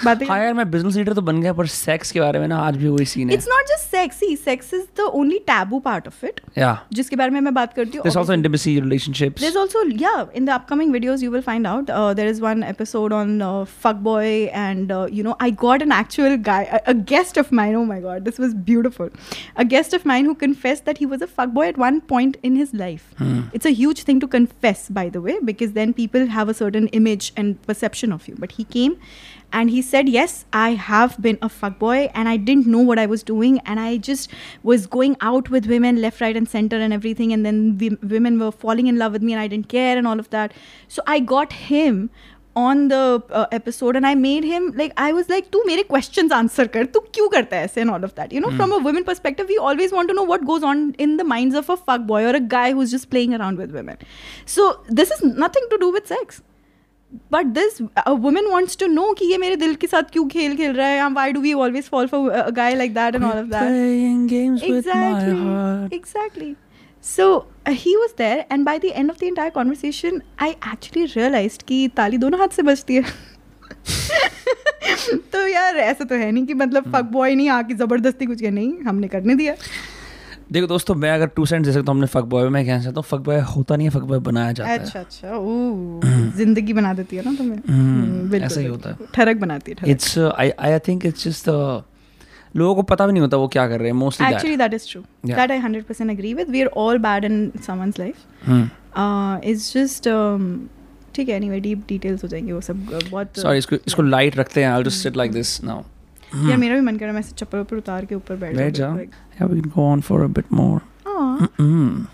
[0.03, 2.77] हाँ यार मैं बिज़नेस लीडर तो बन गया पर सेक्स के बारे में ना आज
[2.77, 6.25] भी वही सीन है it's not just sexy sex is the only taboo part of
[6.27, 9.85] it या जिसके बारे में मैं बात करती हूँ there's also intimacy relationships There's also
[10.05, 13.37] yeah in the upcoming videos you will find out uh, there is one episode on
[13.49, 13.53] uh,
[13.85, 17.79] fuckboy and uh, you know I got an actual guy a, a guest of mine
[17.83, 19.11] oh my god this was beautiful
[19.57, 22.61] a guest of mine who confessed that he was a fuckboy at one point in
[22.65, 23.41] his life Hmm.
[23.57, 26.87] it's a huge thing to confess by the way because then people have a certain
[27.01, 28.97] image and perception of you but he came
[29.61, 33.07] and he said yes i have been a fuckboy and i didn't know what i
[33.07, 33.61] was doing.
[33.65, 34.31] And i just
[34.63, 37.33] was going out with women left right and center and everything.
[37.33, 40.07] And then the women were falling in love with me and i didn't care and
[40.07, 40.53] all of that.
[40.89, 42.11] So i got him
[42.57, 46.33] on the uh, episode and I made him like I was like tu mere questions
[46.33, 46.85] answer kar.
[46.85, 48.33] Tu kyu karta hai and all of that?
[48.33, 48.57] You know mm.
[48.57, 51.55] from a women perspective we always want to know what goes on in the minds
[51.63, 53.99] of a fuck boy or a guy who's just playing around with women.
[54.47, 56.43] So this is nothing to do with sex.
[57.33, 60.73] But this woman wants to know कि ये मेरे दिल के साथ क्यों खेल खेल
[60.73, 61.11] रहा है?
[61.11, 63.63] Why do we always fall for guy like that and all of that
[67.07, 71.17] so uh, he was there and by the end of the entire conversation i actually
[71.17, 73.03] realized कि ताली दोनों हाथ से बजती है।
[75.33, 78.51] तो यार ऐसा तो है नहीं कि मतलब फक बॉय नहीं आके ज़बरदस्ती कुछ किया
[78.51, 79.55] नहीं हमने करने दिया।
[80.53, 83.01] देखो दोस्तों मैं अगर टू सेंट दे सकता हूँ हमने फक बॉय मैं कहना चाहता
[83.01, 86.73] हूँ फक बॉय होता नहीं है फक बॉय बनाया जाता अच्छा, है। अच्छा अच्छा ज़िंदगी
[86.73, 90.19] बना देती है ना तुम्हें। हम्म, बिल्कुल, ऐसा ही होता है। ठरक बनाती है it's
[90.19, 91.49] I I think it's just
[92.57, 95.03] लोगों को पता भी नहीं होता वो क्या कर रहे हैं mostly is true.
[95.25, 95.39] Yeah.
[95.39, 96.53] That I 100% agree with.
[96.57, 97.39] We are all bad in
[97.69, 98.21] someone's life.
[98.97, 100.45] Uh, it's just, um,
[101.15, 104.37] ठीक है anyway, deep details हो जाएँगे वो सब uh, बहुत सॉरी इसको इसको लाइट
[104.37, 105.83] रखते हैं I will just sit like this now
[106.49, 108.57] यार मेरा भी मन कर रहा है मैं ऐसे चप्पल ऊपर उतार के ऊपर बैठ
[108.57, 108.99] बैठ जाऊँ,
[109.40, 110.82] yeah we can go on for a bit more
[111.14, 111.48] Aw.
[111.68, 112.08] mm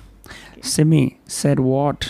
[0.74, 1.02] Simi
[1.40, 2.06] said what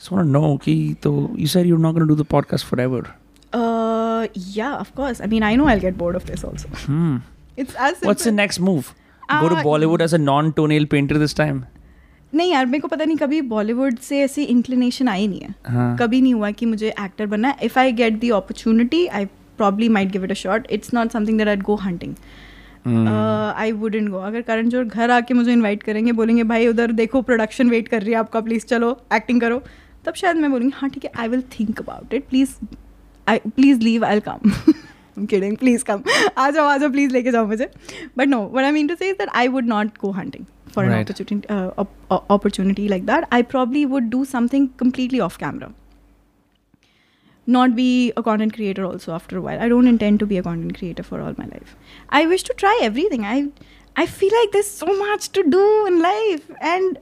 [0.00, 0.74] just want to know कि
[1.06, 1.12] तो
[1.44, 3.04] you said you're not going to do the podcast forever
[3.52, 5.18] Uh, yeah, of course.
[5.24, 6.68] I mean, I know I'll get bored of this also.
[6.84, 7.16] hmm
[7.62, 8.08] It's as simple.
[8.10, 8.88] what's the next move
[9.42, 11.60] go to Uh, Bollywood as a non toenail painter this time
[12.34, 15.96] नहीं यार मेरे को पता नहीं कभी बॉलीवुड से ऐसी inclination I नहीं है हाँ
[16.00, 19.24] कभी नहीं हुआ कि मुझे एक्टर बनना है if I get the opportunity I
[19.58, 22.49] probably might give it a shot it's not something that I go hunting Hmm.
[22.87, 27.21] I wouldn't go अगर करण ज़ोर घर आके मुझे इनवाइट करेंगे बोलेंगे भाई उधर देखो
[27.21, 29.61] प्रोडक्शन वेट कर रही है आपका प्लीज़ चलो एक्टिंग करो.
[30.05, 32.55] तब शायद मैं बोलूँगी हाँ ठीक है I will think about it please
[33.27, 36.03] I please leave I come kidding please come
[36.37, 37.69] आ जाओ आ जाओ प्लीज़ लेके जाओ मुझे.
[38.17, 40.91] But no what I mean to say that I would not go hunting for an
[40.91, 41.09] Right.
[41.11, 43.25] opportunity uh, op- opportunity like that.
[43.37, 45.67] I probably would do something completely off camera.
[47.51, 49.59] Not be a content creator also after a while.
[49.59, 51.75] I don't intend to be a content creator for all my life.
[52.09, 53.25] I wish to try everything.
[53.25, 53.49] I
[54.01, 56.99] i feel like there's so much to do in life and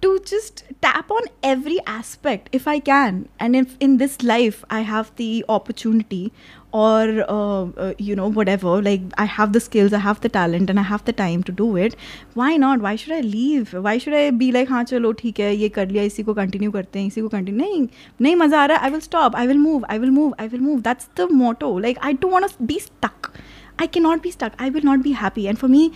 [0.00, 3.28] to just tap on every aspect if i can.
[3.38, 6.32] And if in this life i have the opportunity
[6.71, 10.71] or uh, uh, you know whatever like i have the skills i have the talent
[10.73, 11.95] and i have the time to do it
[12.41, 15.55] why not why should i leave why should i be like हाँ चलो ठीक है
[15.55, 17.87] ये कर लिया इसी को continue करते हैं इसी को कंटिन्यू नहीं
[18.21, 20.47] नहीं मज़ा आ रहा है I will stop I will move I will move I
[20.47, 23.31] will move that's the motto like I don't want to be stuck
[23.79, 24.53] I cannot be stuck.
[24.59, 25.47] I will not be happy.
[25.47, 25.93] And for me,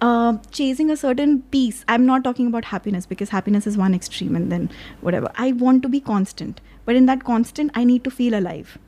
[0.00, 4.34] uh, chasing a certain peace, I'm not talking about happiness because happiness is one extreme
[4.34, 4.70] and then
[5.00, 5.30] whatever.
[5.36, 6.60] I want to be constant.
[6.84, 8.78] But in that constant, I need to feel alive,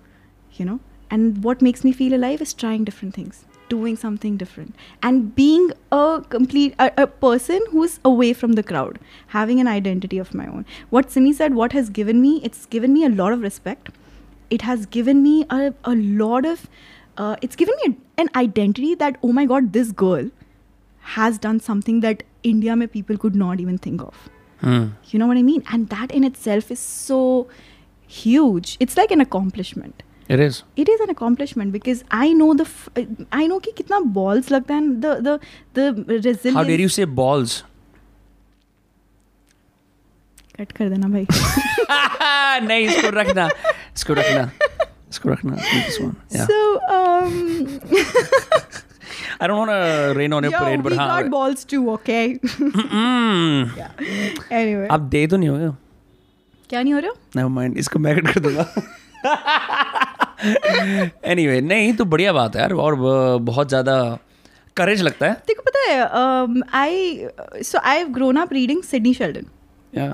[0.55, 0.81] you know?
[1.10, 5.72] And what makes me feel alive is trying different things, doing something different, and being
[5.92, 10.48] a complete a, a person who's away from the crowd, having an identity of my
[10.48, 10.66] own.
[10.90, 13.90] What Simi said, what has given me, it's given me a lot of respect.
[14.50, 16.68] It has given me a, a lot of
[17.18, 20.30] uh, it's given me an identity that oh my god this girl
[21.18, 24.30] has done something that india mein people could not even think of.
[24.62, 24.84] Hmm.
[25.12, 25.64] you know what i mean?
[25.72, 27.48] And that in itself is so
[28.08, 28.78] huge.
[28.80, 30.04] It's like an accomplishment
[30.35, 30.59] It is.
[30.81, 32.99] it is an accomplishment because i know the f-
[33.39, 35.33] i know कि कितना balls लगता है and the the
[35.79, 37.55] the resilience How dare you say balls?
[40.59, 41.27] Cut कर देना भाई
[42.67, 43.49] नहीं इसको रखना
[43.97, 44.51] इसको रखना
[45.11, 46.15] इसको रखना Keep this one.
[46.37, 46.47] Yeah.
[46.47, 46.59] so
[46.97, 47.35] um
[49.43, 51.83] I don't want to rain on your yo, parade, but we हाँ got balls too
[51.97, 53.71] okay Mm.
[53.81, 53.91] yeah
[54.61, 55.75] anyway आप दे तो नहीं हो
[56.71, 58.65] क्या नहीं हो रहा नेवर माइंड इसको मैं कट कर दूंगा
[60.44, 62.96] एनीवे नहीं तो बढ़िया बात है यार और
[63.40, 63.98] बहुत ज़्यादा
[64.78, 67.28] करेज लगता है। देखो पता है I
[67.64, 69.46] so I have grown up reading Sidney Sheldon
[69.98, 70.10] या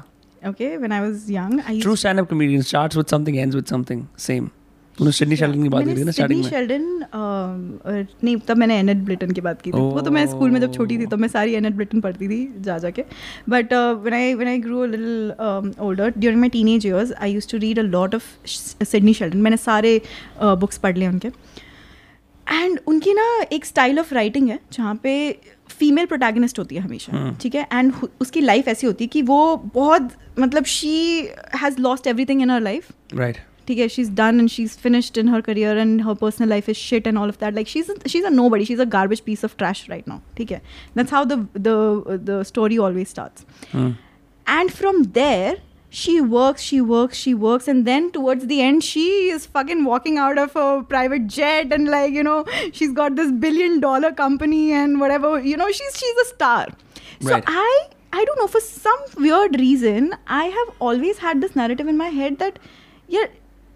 [0.49, 3.65] okay when I was young I true stand up comedian starts with something ends with
[3.65, 4.49] something same
[5.01, 6.83] तूने सिडनी शेल्डन की बात की थी ना स्टार्टिंग में। शेल्डन
[8.23, 10.73] नहीं तब मैंने एनेट ब्लिटन की बात की थी। वो तो मैं स्कूल में जब
[10.73, 13.03] छोटी थी तो मैं सारी एनेट ब्लिटन पढ़ती थी जा जाके।
[13.49, 15.33] But when I when I grow little
[15.81, 19.57] older during my teenage years I used to read a lot of Sidney Sheldon मैंने
[19.57, 19.99] सारे
[20.41, 21.27] बुक्स पढ़ लिए उनके।
[22.47, 25.13] एंड उनकी ना एक स्टाइल ऑफ़ राइटिंग है जहाँ पे
[25.69, 27.67] फीमेल प्रोटैगनिस्ट होती है हमेशा ठीक है?
[27.73, 30.09] एंड उसकी लाइफ ऐसी होती है कि वो बहुत
[30.39, 30.97] मतलब she
[31.61, 33.37] has lost everything in her life right
[33.68, 36.48] ठीक है she is done and she is finished in her career and her personal
[36.48, 38.74] life is shit and all of that like she is she is a nobody she
[38.74, 40.62] is a garbage piece of trash right now ठीक है
[40.96, 43.46] that's how the the story always starts
[44.46, 45.54] and from there
[45.90, 49.06] she works she works she works and then towards the end she
[49.36, 52.36] is fucking walking out of a private jet and like you know
[52.78, 56.66] she's got this billion dollar company and whatever you know she's she's a star
[57.20, 57.50] so Right.
[57.64, 57.72] i
[58.20, 60.08] i don't know for some weird reason
[60.38, 62.58] i have always had this narrative in my head that
[63.08, 63.26] yeah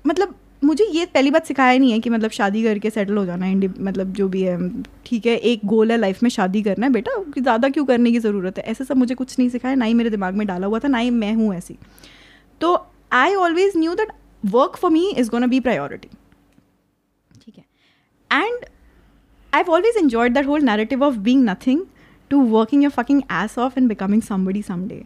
[0.06, 3.46] मतलब मुझे ये पहली बात सिखाया नहीं है कि मतलब शादी करके सेटल हो जाना
[3.46, 4.58] है मतलब जो भी है,
[5.06, 8.20] ठीक है, एक गोल है लाइफ में शादी करना है, बेटा, ज़्यादा क्यों करने की
[8.20, 8.64] ज़रूरत है?
[8.64, 10.98] ऐसे सब मुझे कुछ नहीं सिखाया, ना ही मेरे दिमाग में डाला हुआ था, ना
[10.98, 11.78] ही मैं हूँ ऐसी।
[12.62, 12.76] तो
[13.14, 14.12] I always knew that
[14.44, 16.10] work for me is gonna be priority
[17.42, 17.64] ठीक है?
[18.32, 18.66] And
[19.54, 21.86] I always enjoyed that whole narrative of being nothing
[22.32, 25.04] to working your fucking ass off and becoming somebody someday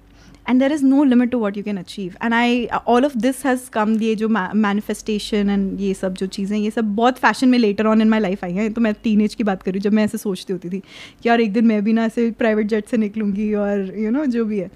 [0.48, 2.16] and there is no limit to what you can achieve.
[2.22, 4.28] And i all of this has come ये जो
[4.64, 8.20] manifestation and ये सब जो चीज़ें ये सब बहुत fashion में later on in my
[8.20, 10.70] life I हैं। तो मैं टीन एज की बात करूँ जब मैं ऐसे सोचती होती
[10.70, 14.06] थी कि यार एक दिन मैं भी ना ऐसे प्राइवेट जेट से निकलूँगी और यू
[14.06, 14.72] you नो know, जो भी है।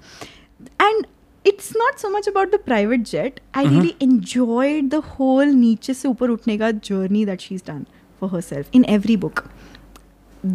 [0.82, 1.04] And
[1.44, 6.08] it's not so much about the private jet I really enjoyed the whole नीचे से
[6.08, 7.84] ऊपर उठने का journey that she is done
[8.20, 9.44] for herself in every book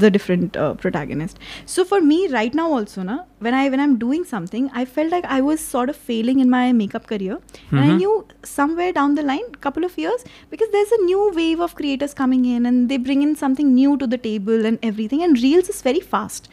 [0.03, 1.39] the different uh, protagonist
[1.73, 3.17] so for me right now also na
[3.47, 6.49] when i when i'm doing something i felt like i was sort of failing in
[6.55, 7.37] my makeup career
[7.71, 8.13] and i knew
[8.53, 12.47] somewhere down the line couple of years because there's a new wave of creators coming
[12.55, 15.83] in and they bring in something new to the table and everything and reels is
[15.91, 16.49] very fast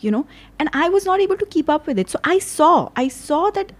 [0.00, 0.24] you know
[0.58, 2.72] and i was not able to keep up with it so i saw
[3.06, 3.72] i saw that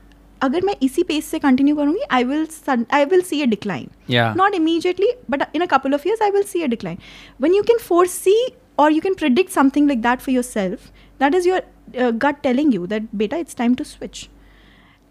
[0.45, 2.47] अगर मैं इसी pace से continue करूंगी I will
[2.95, 4.33] I will see a decline Yeah.
[4.39, 6.97] not immediately but in a couple of years i will see a decline
[7.45, 8.41] when you can foresee
[8.78, 10.92] or you can predict something like that for yourself.
[11.20, 11.62] That is your
[11.98, 14.30] uh, gut telling you that beta it's time to switch.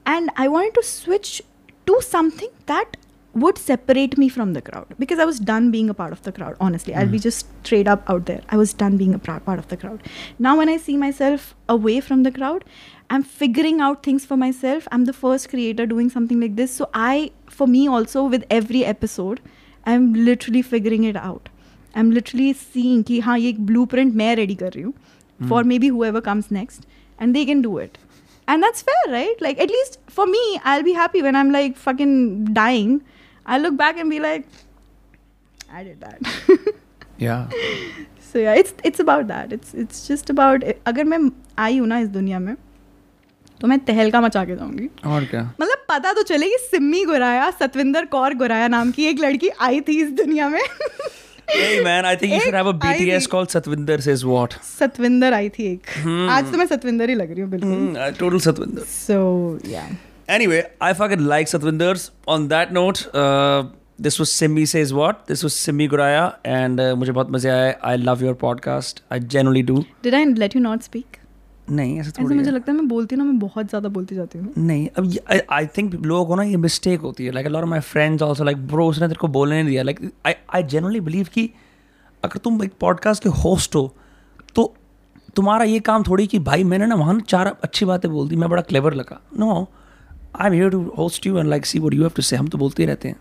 [0.05, 1.43] And i wanted to switch
[1.87, 2.97] to something that
[3.35, 4.95] would separate me from the crowd.
[4.99, 6.95] Because i was done being a part of the crowd honestly.
[6.95, 8.43] I'll be just straight up out there.
[8.49, 10.03] I was done being a part of the crowd.
[10.39, 12.65] Now when i see myself away from the crowd
[13.11, 14.89] i'm figuring out things for myself.
[14.93, 16.73] I'm the first creator doing something like this.
[16.73, 19.41] So i for me also with every episode
[19.85, 21.49] i'm literally figuring it out
[21.97, 24.93] I am literally seen कि हाँ ये एक blueprint मैं ready कर रही हूँ।
[25.41, 26.87] For maybe whoever comes next
[27.23, 27.99] and they can do it
[28.49, 31.77] and that's fair right like at least for me I be happy when I am like
[32.01, 33.01] fucking dying
[33.47, 34.47] I look back and be like
[35.73, 36.75] I did that
[38.33, 41.19] so it's it's about that it's it's just about अगर मैं
[41.59, 42.55] I हूँ ना इस दुनिया में
[43.61, 45.43] तो मैं तहलका मचा के जाऊँगी। और क्या?
[45.61, 49.81] मतलब पता तो चले कि सिमी गुराया सतविंदर कौर गुराया नाम की एक लड़की आई
[49.81, 50.61] थी इस दुनिया में।
[51.54, 54.22] Hey man, I think you should have a एक आई BTS थी। called Satvinder says
[54.34, 54.54] what?
[54.68, 55.90] Satwinder आई थी एक
[56.38, 58.86] आज तो मैं सतविंदर ही लग रही हूँ बिल्कुल Hmm, uh, total Satvinder.
[58.94, 59.20] सो
[59.72, 59.84] या
[60.34, 62.04] Anyway, I fucking like Satvinders.
[62.34, 63.64] On that note, uh,
[64.06, 65.26] this was Simmi says what?
[65.32, 66.22] This was Simmi Guraya,
[66.52, 67.74] and uh, मुझे बहुत मजे आए.
[67.90, 69.02] I love your podcast.
[69.16, 69.82] I genuinely do.
[70.04, 71.18] Did I let you not speak
[71.71, 74.53] नहीं ऐसा थोड़ी मुझे लगता है मैं बोलती ना मैं बहुत ज़्यादा बोलती जाती हूँ।
[74.59, 78.23] नहीं अब आई थिंक लोगों को ना ये मिस्टेक होती है। Like of my friends
[78.23, 81.49] also like bro उसने तेरे को बोलने नहीं दिया। Like I I generally believe कि
[82.23, 83.93] अगर तुम एक पॉडकास्ट के होस्ट हो
[84.55, 84.75] तो
[85.37, 88.49] तुम्हारा ये काम थोड़ी कि भाई मैंने ना वहाँ चार अच्छी बातें बोल दी मैं
[88.51, 89.67] बड़ा क्लेवर लगा। No
[90.37, 92.49] I am here to host you and like see what you have to say हम
[92.49, 93.17] तो बोलते ही रहते हैं।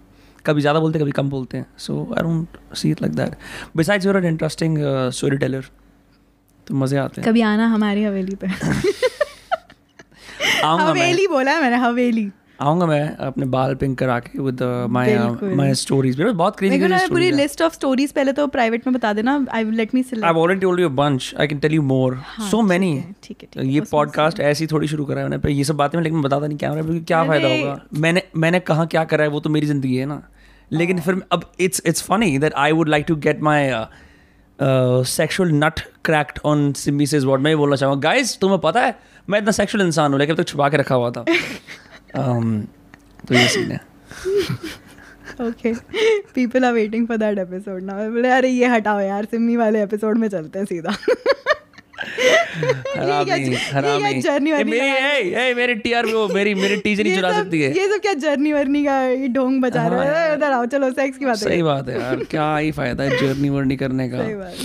[0.45, 3.35] कभी ज़्यादा बोलते हैं कभी कम बोलते हैं। So I don't see it like that
[3.77, 4.77] besides you're an interesting
[5.11, 5.65] story teller
[6.67, 8.47] तो मज़े आते हैं। कभी आना हमारी हवेली पे।
[10.63, 12.29] आऊँगा हवेली बोला है मैंने हवेली।
[12.61, 15.17] आऊँगा मैं अपने बाल पिंक करा के विद माय
[15.55, 19.33] माय स्टोरीज बहुत मेरे को पूरी लिस्ट ऑफ़ स्टोरीज पहले तो प्राइवेट में बता देना।
[19.51, 21.81] I let me I select have already told you a bunch I can tell you
[21.83, 22.93] more हाँ, सो मेनी
[23.23, 25.63] ठीक है, ठीक है, ये पॉडकास्ट ऐसे ही थोड़ी शुरू करा है मैंने। पर ये
[25.63, 27.79] सब बातें मैं लेकिन बताता नहीं कैमरा पे क्या फ़ायदा होगा?
[27.93, 30.21] मैंने मैंने कहा क्या करा है वो तो मेरी ज़िंदगी है ना।
[30.71, 33.69] लेकिन फिर अब it's it's funny that I would like to get my
[34.61, 38.95] sexual nut cracked on सिम्बी से वॉट मैं ये बोलना चाहूँगा। गाइज़ तुम्हें पता है
[39.29, 41.25] मैं इतना सेक्सुअल इंसान हूँ लेकिन तो छुपा के रखा हुआ था।
[42.15, 42.65] Um,
[43.27, 43.79] तो ये सीन है।
[45.41, 45.73] Okay
[46.35, 50.17] people are waiting for that episode ना बोले अरे ये हटाओ यार सिमी वाले एपिसोड
[50.17, 50.95] में चलते हैं सीधा।
[51.97, 57.31] हरामी हरामी जर्नी ए, मेरी ए, ए, मेरी टीआर वो मेरी मेरी टीजर नहीं चुरा
[57.33, 60.91] सकती है। ये सब क्या जर्नी वर्नी का ये ढोंग बचा रहे हाँ, आओ चलो
[60.91, 64.17] सेक्स की बात सही बात है यार क्या ही फ़ायदा है जर्नी वर्नी करने का।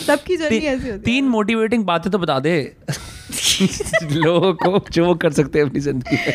[0.06, 2.56] सबकी जर्नी ऐसी होती तीन मोटिवेटिंग बातें तो बता दे।
[4.12, 6.34] लोगों को जो वो कर सकते हैं अपनी ज़िंदगी में।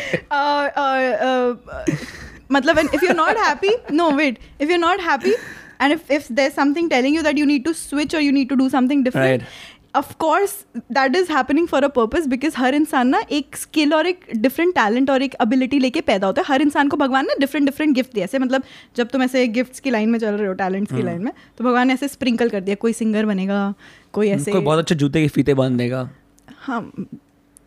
[2.52, 5.32] मतलब if you're not happy no wait if you're not happy
[5.84, 8.48] and if if there's something telling you that you need to switch or you need
[8.52, 9.42] to do something different
[9.96, 10.54] Of course
[10.96, 15.10] that is happening for a purpose हर इंसान ना एक skill और एक different talent
[15.10, 18.14] और एक ability लेके पैदा होता है। हर इंसान को भगवान ने डिफरेंट डिफरेंट गिफ्ट
[18.14, 18.62] दिया। ऐसे मतलब
[18.96, 21.64] जब तुम ऐसे गिफ्ट्स की लाइन में चल रहे हो टैलेंट्स की लाइन में तो
[21.64, 23.74] भगवान ने ऐसे स्प्रिंकल कर दिया कोई सिंगर बनेगा
[24.12, 26.08] कोई ऐसे कोई बहुत अच्छे जूते के फीते बाँध देगा।
[26.58, 26.80] हाँ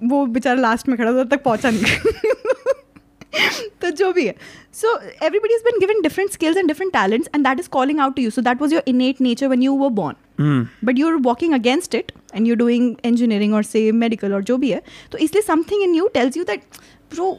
[0.03, 1.84] वो बेचारा लास्ट में खड़ा था तक पहुँचा नहीं।
[3.81, 4.35] तो जो भी है।
[4.73, 8.15] So everybody is been given different skills and different talents and that is calling out
[8.15, 11.07] to you so that was your innate nature one you were born hmm but you
[11.07, 14.82] are walking against it and you doing engineering और से medical और जो भी है
[15.11, 16.64] तो इसलिए something in you tells you that
[17.11, 17.30] bro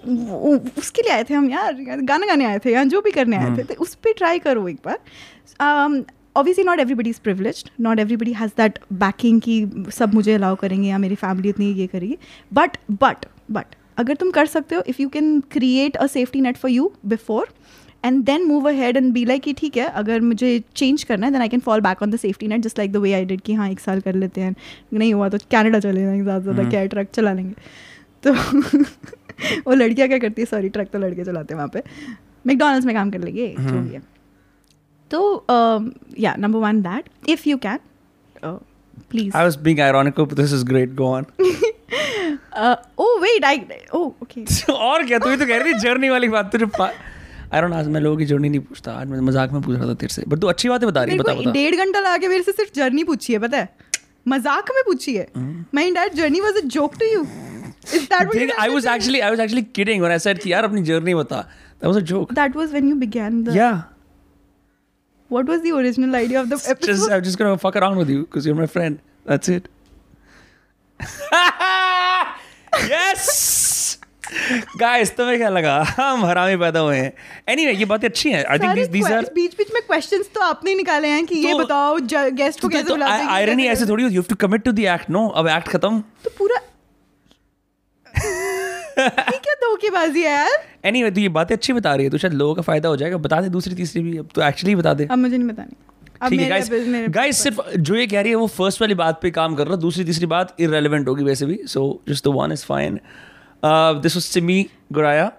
[0.78, 3.56] उसके लिए आए थे हम यार गाना गाने आए थे या जो भी करने आए
[3.58, 6.04] थे तो उस पर ट्राई करो एक बार।
[6.36, 10.88] Obviously not everybody is privilege not everybody has that backing की सब मुझे अलाउ करेंगे
[10.88, 12.18] या मेरी फैमिली इतनी ये करेगी।
[12.52, 16.56] बट बट बट अगर तुम कर सकते हो if you can create a safety net
[16.56, 17.48] for you before
[18.04, 21.32] and then move ahead and be like कि ठीक है अगर मुझे चेंज करना है
[21.32, 23.40] then I can fall back on the safety net just like the way I did
[23.40, 24.54] कि हाँ एक साल कर लेते हैं।
[24.92, 27.54] नहीं हुआ तो कैनेडा चले जाएँगे ज़्यादा से ज़्यादा क्या है ट्रक चला लेंगे।
[28.24, 28.32] तो
[29.66, 30.46] वो लड़कियाँ क्या करती है?
[30.46, 31.82] सॉरी ट्रक तो लड़के चलाते हैं वहाँ पे।
[32.46, 34.02] मैकडोनल्ड्स में काम कर लेंगे जो भी है
[35.10, 35.46] तो
[36.20, 37.78] या number one that if you can
[39.10, 40.90] please I was being ironical, but this is great.
[40.96, 41.26] Go on.
[43.04, 43.54] oh wait i
[43.92, 44.44] oh okay.
[44.70, 45.18] और क्या?
[45.18, 46.66] तू ही तो कह रही थी जर्नी वाली बात तुझे
[47.54, 49.86] आई डोंट आज मैं लोगों की जर्नी नहीं पूछता आज मैं मज़ाक में पूछ रहा
[49.88, 52.16] था तेरे से बट तू अच्छी बातें बता रही है बता बता डेढ़ घंटा लगा
[52.16, 53.68] के मेरे से सिर्फ़ जर्नी पूछी है पता है
[54.28, 55.26] मज़ाक में पूछी है
[55.74, 57.22] my entire journey was a joke to you
[57.94, 60.64] is that Think, I was actually I was actually kidding when I said कि यार
[60.64, 61.40] अपनी जर्नी बता
[61.80, 63.80] that was a joke that was when you began the yeah
[65.30, 68.14] what was the original idea of the just episode I'm just gonna fuck around with
[68.16, 69.02] you because you're my friend
[69.32, 69.68] that's it
[72.94, 73.28] yes
[74.80, 75.74] guys तुम्हें क्या लगा?
[75.90, 77.12] हम हरामी पैदा हुए हैं।
[77.48, 80.40] Anyway ये बातें अच्छी हैं। Think सारे these these are बीच बीच में क्वेश्चंस तो
[80.42, 83.66] आपने निकाले हैं कि तो, ये बताओ गेस्ट को तो, कैसे तो बुलाते हैं आयरनी
[83.68, 86.60] ऐसे थोड़ी you have to commit to the act no अब एक्ट खत्म। तो पूरा
[88.98, 90.64] ये क्या धोखेबाजी है यार?
[90.84, 93.16] एनीवे तो ये बातें अच्छी बता रही है तो शायद लोगों का फ़ायदा हो जाएगा।
[93.18, 96.40] बता दे दूसरी तीसरी भी अब तो एक्चुअली बता दे। अब मुझे नहीं बतानी। ठीक
[96.40, 96.70] है गाइस
[97.10, 99.74] गाइस सिर्फ़ जो ये कह रही है वो फ़र्स्ट वाली बात पे काम कर रहा
[99.74, 102.98] है दूसरी तीसरी बात इररेलेवेंट होगी वैसे भी so just the one is fine
[103.64, 105.30] this was Simi Guraya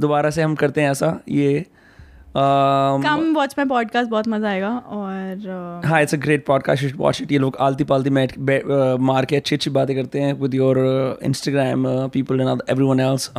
[0.00, 4.70] दोबारा से हम करते हैं ऐसा ये um, come watch my podcast बहुत मज़ा आएगा
[4.90, 8.38] और हाँ it's a great podcast you watch it ये लोग आलती पालती मैट
[9.02, 10.78] मार के अच्छी अच्छी बातें करते हैं with your
[11.22, 13.30] Instagram people and everyone else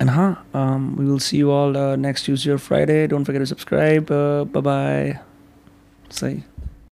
[0.00, 3.06] and हाँ um, we will see you all uh, next Tuesday or Friday.
[3.06, 5.18] Don't forget to subscribe uh, bye bye
[6.12, 6.42] सही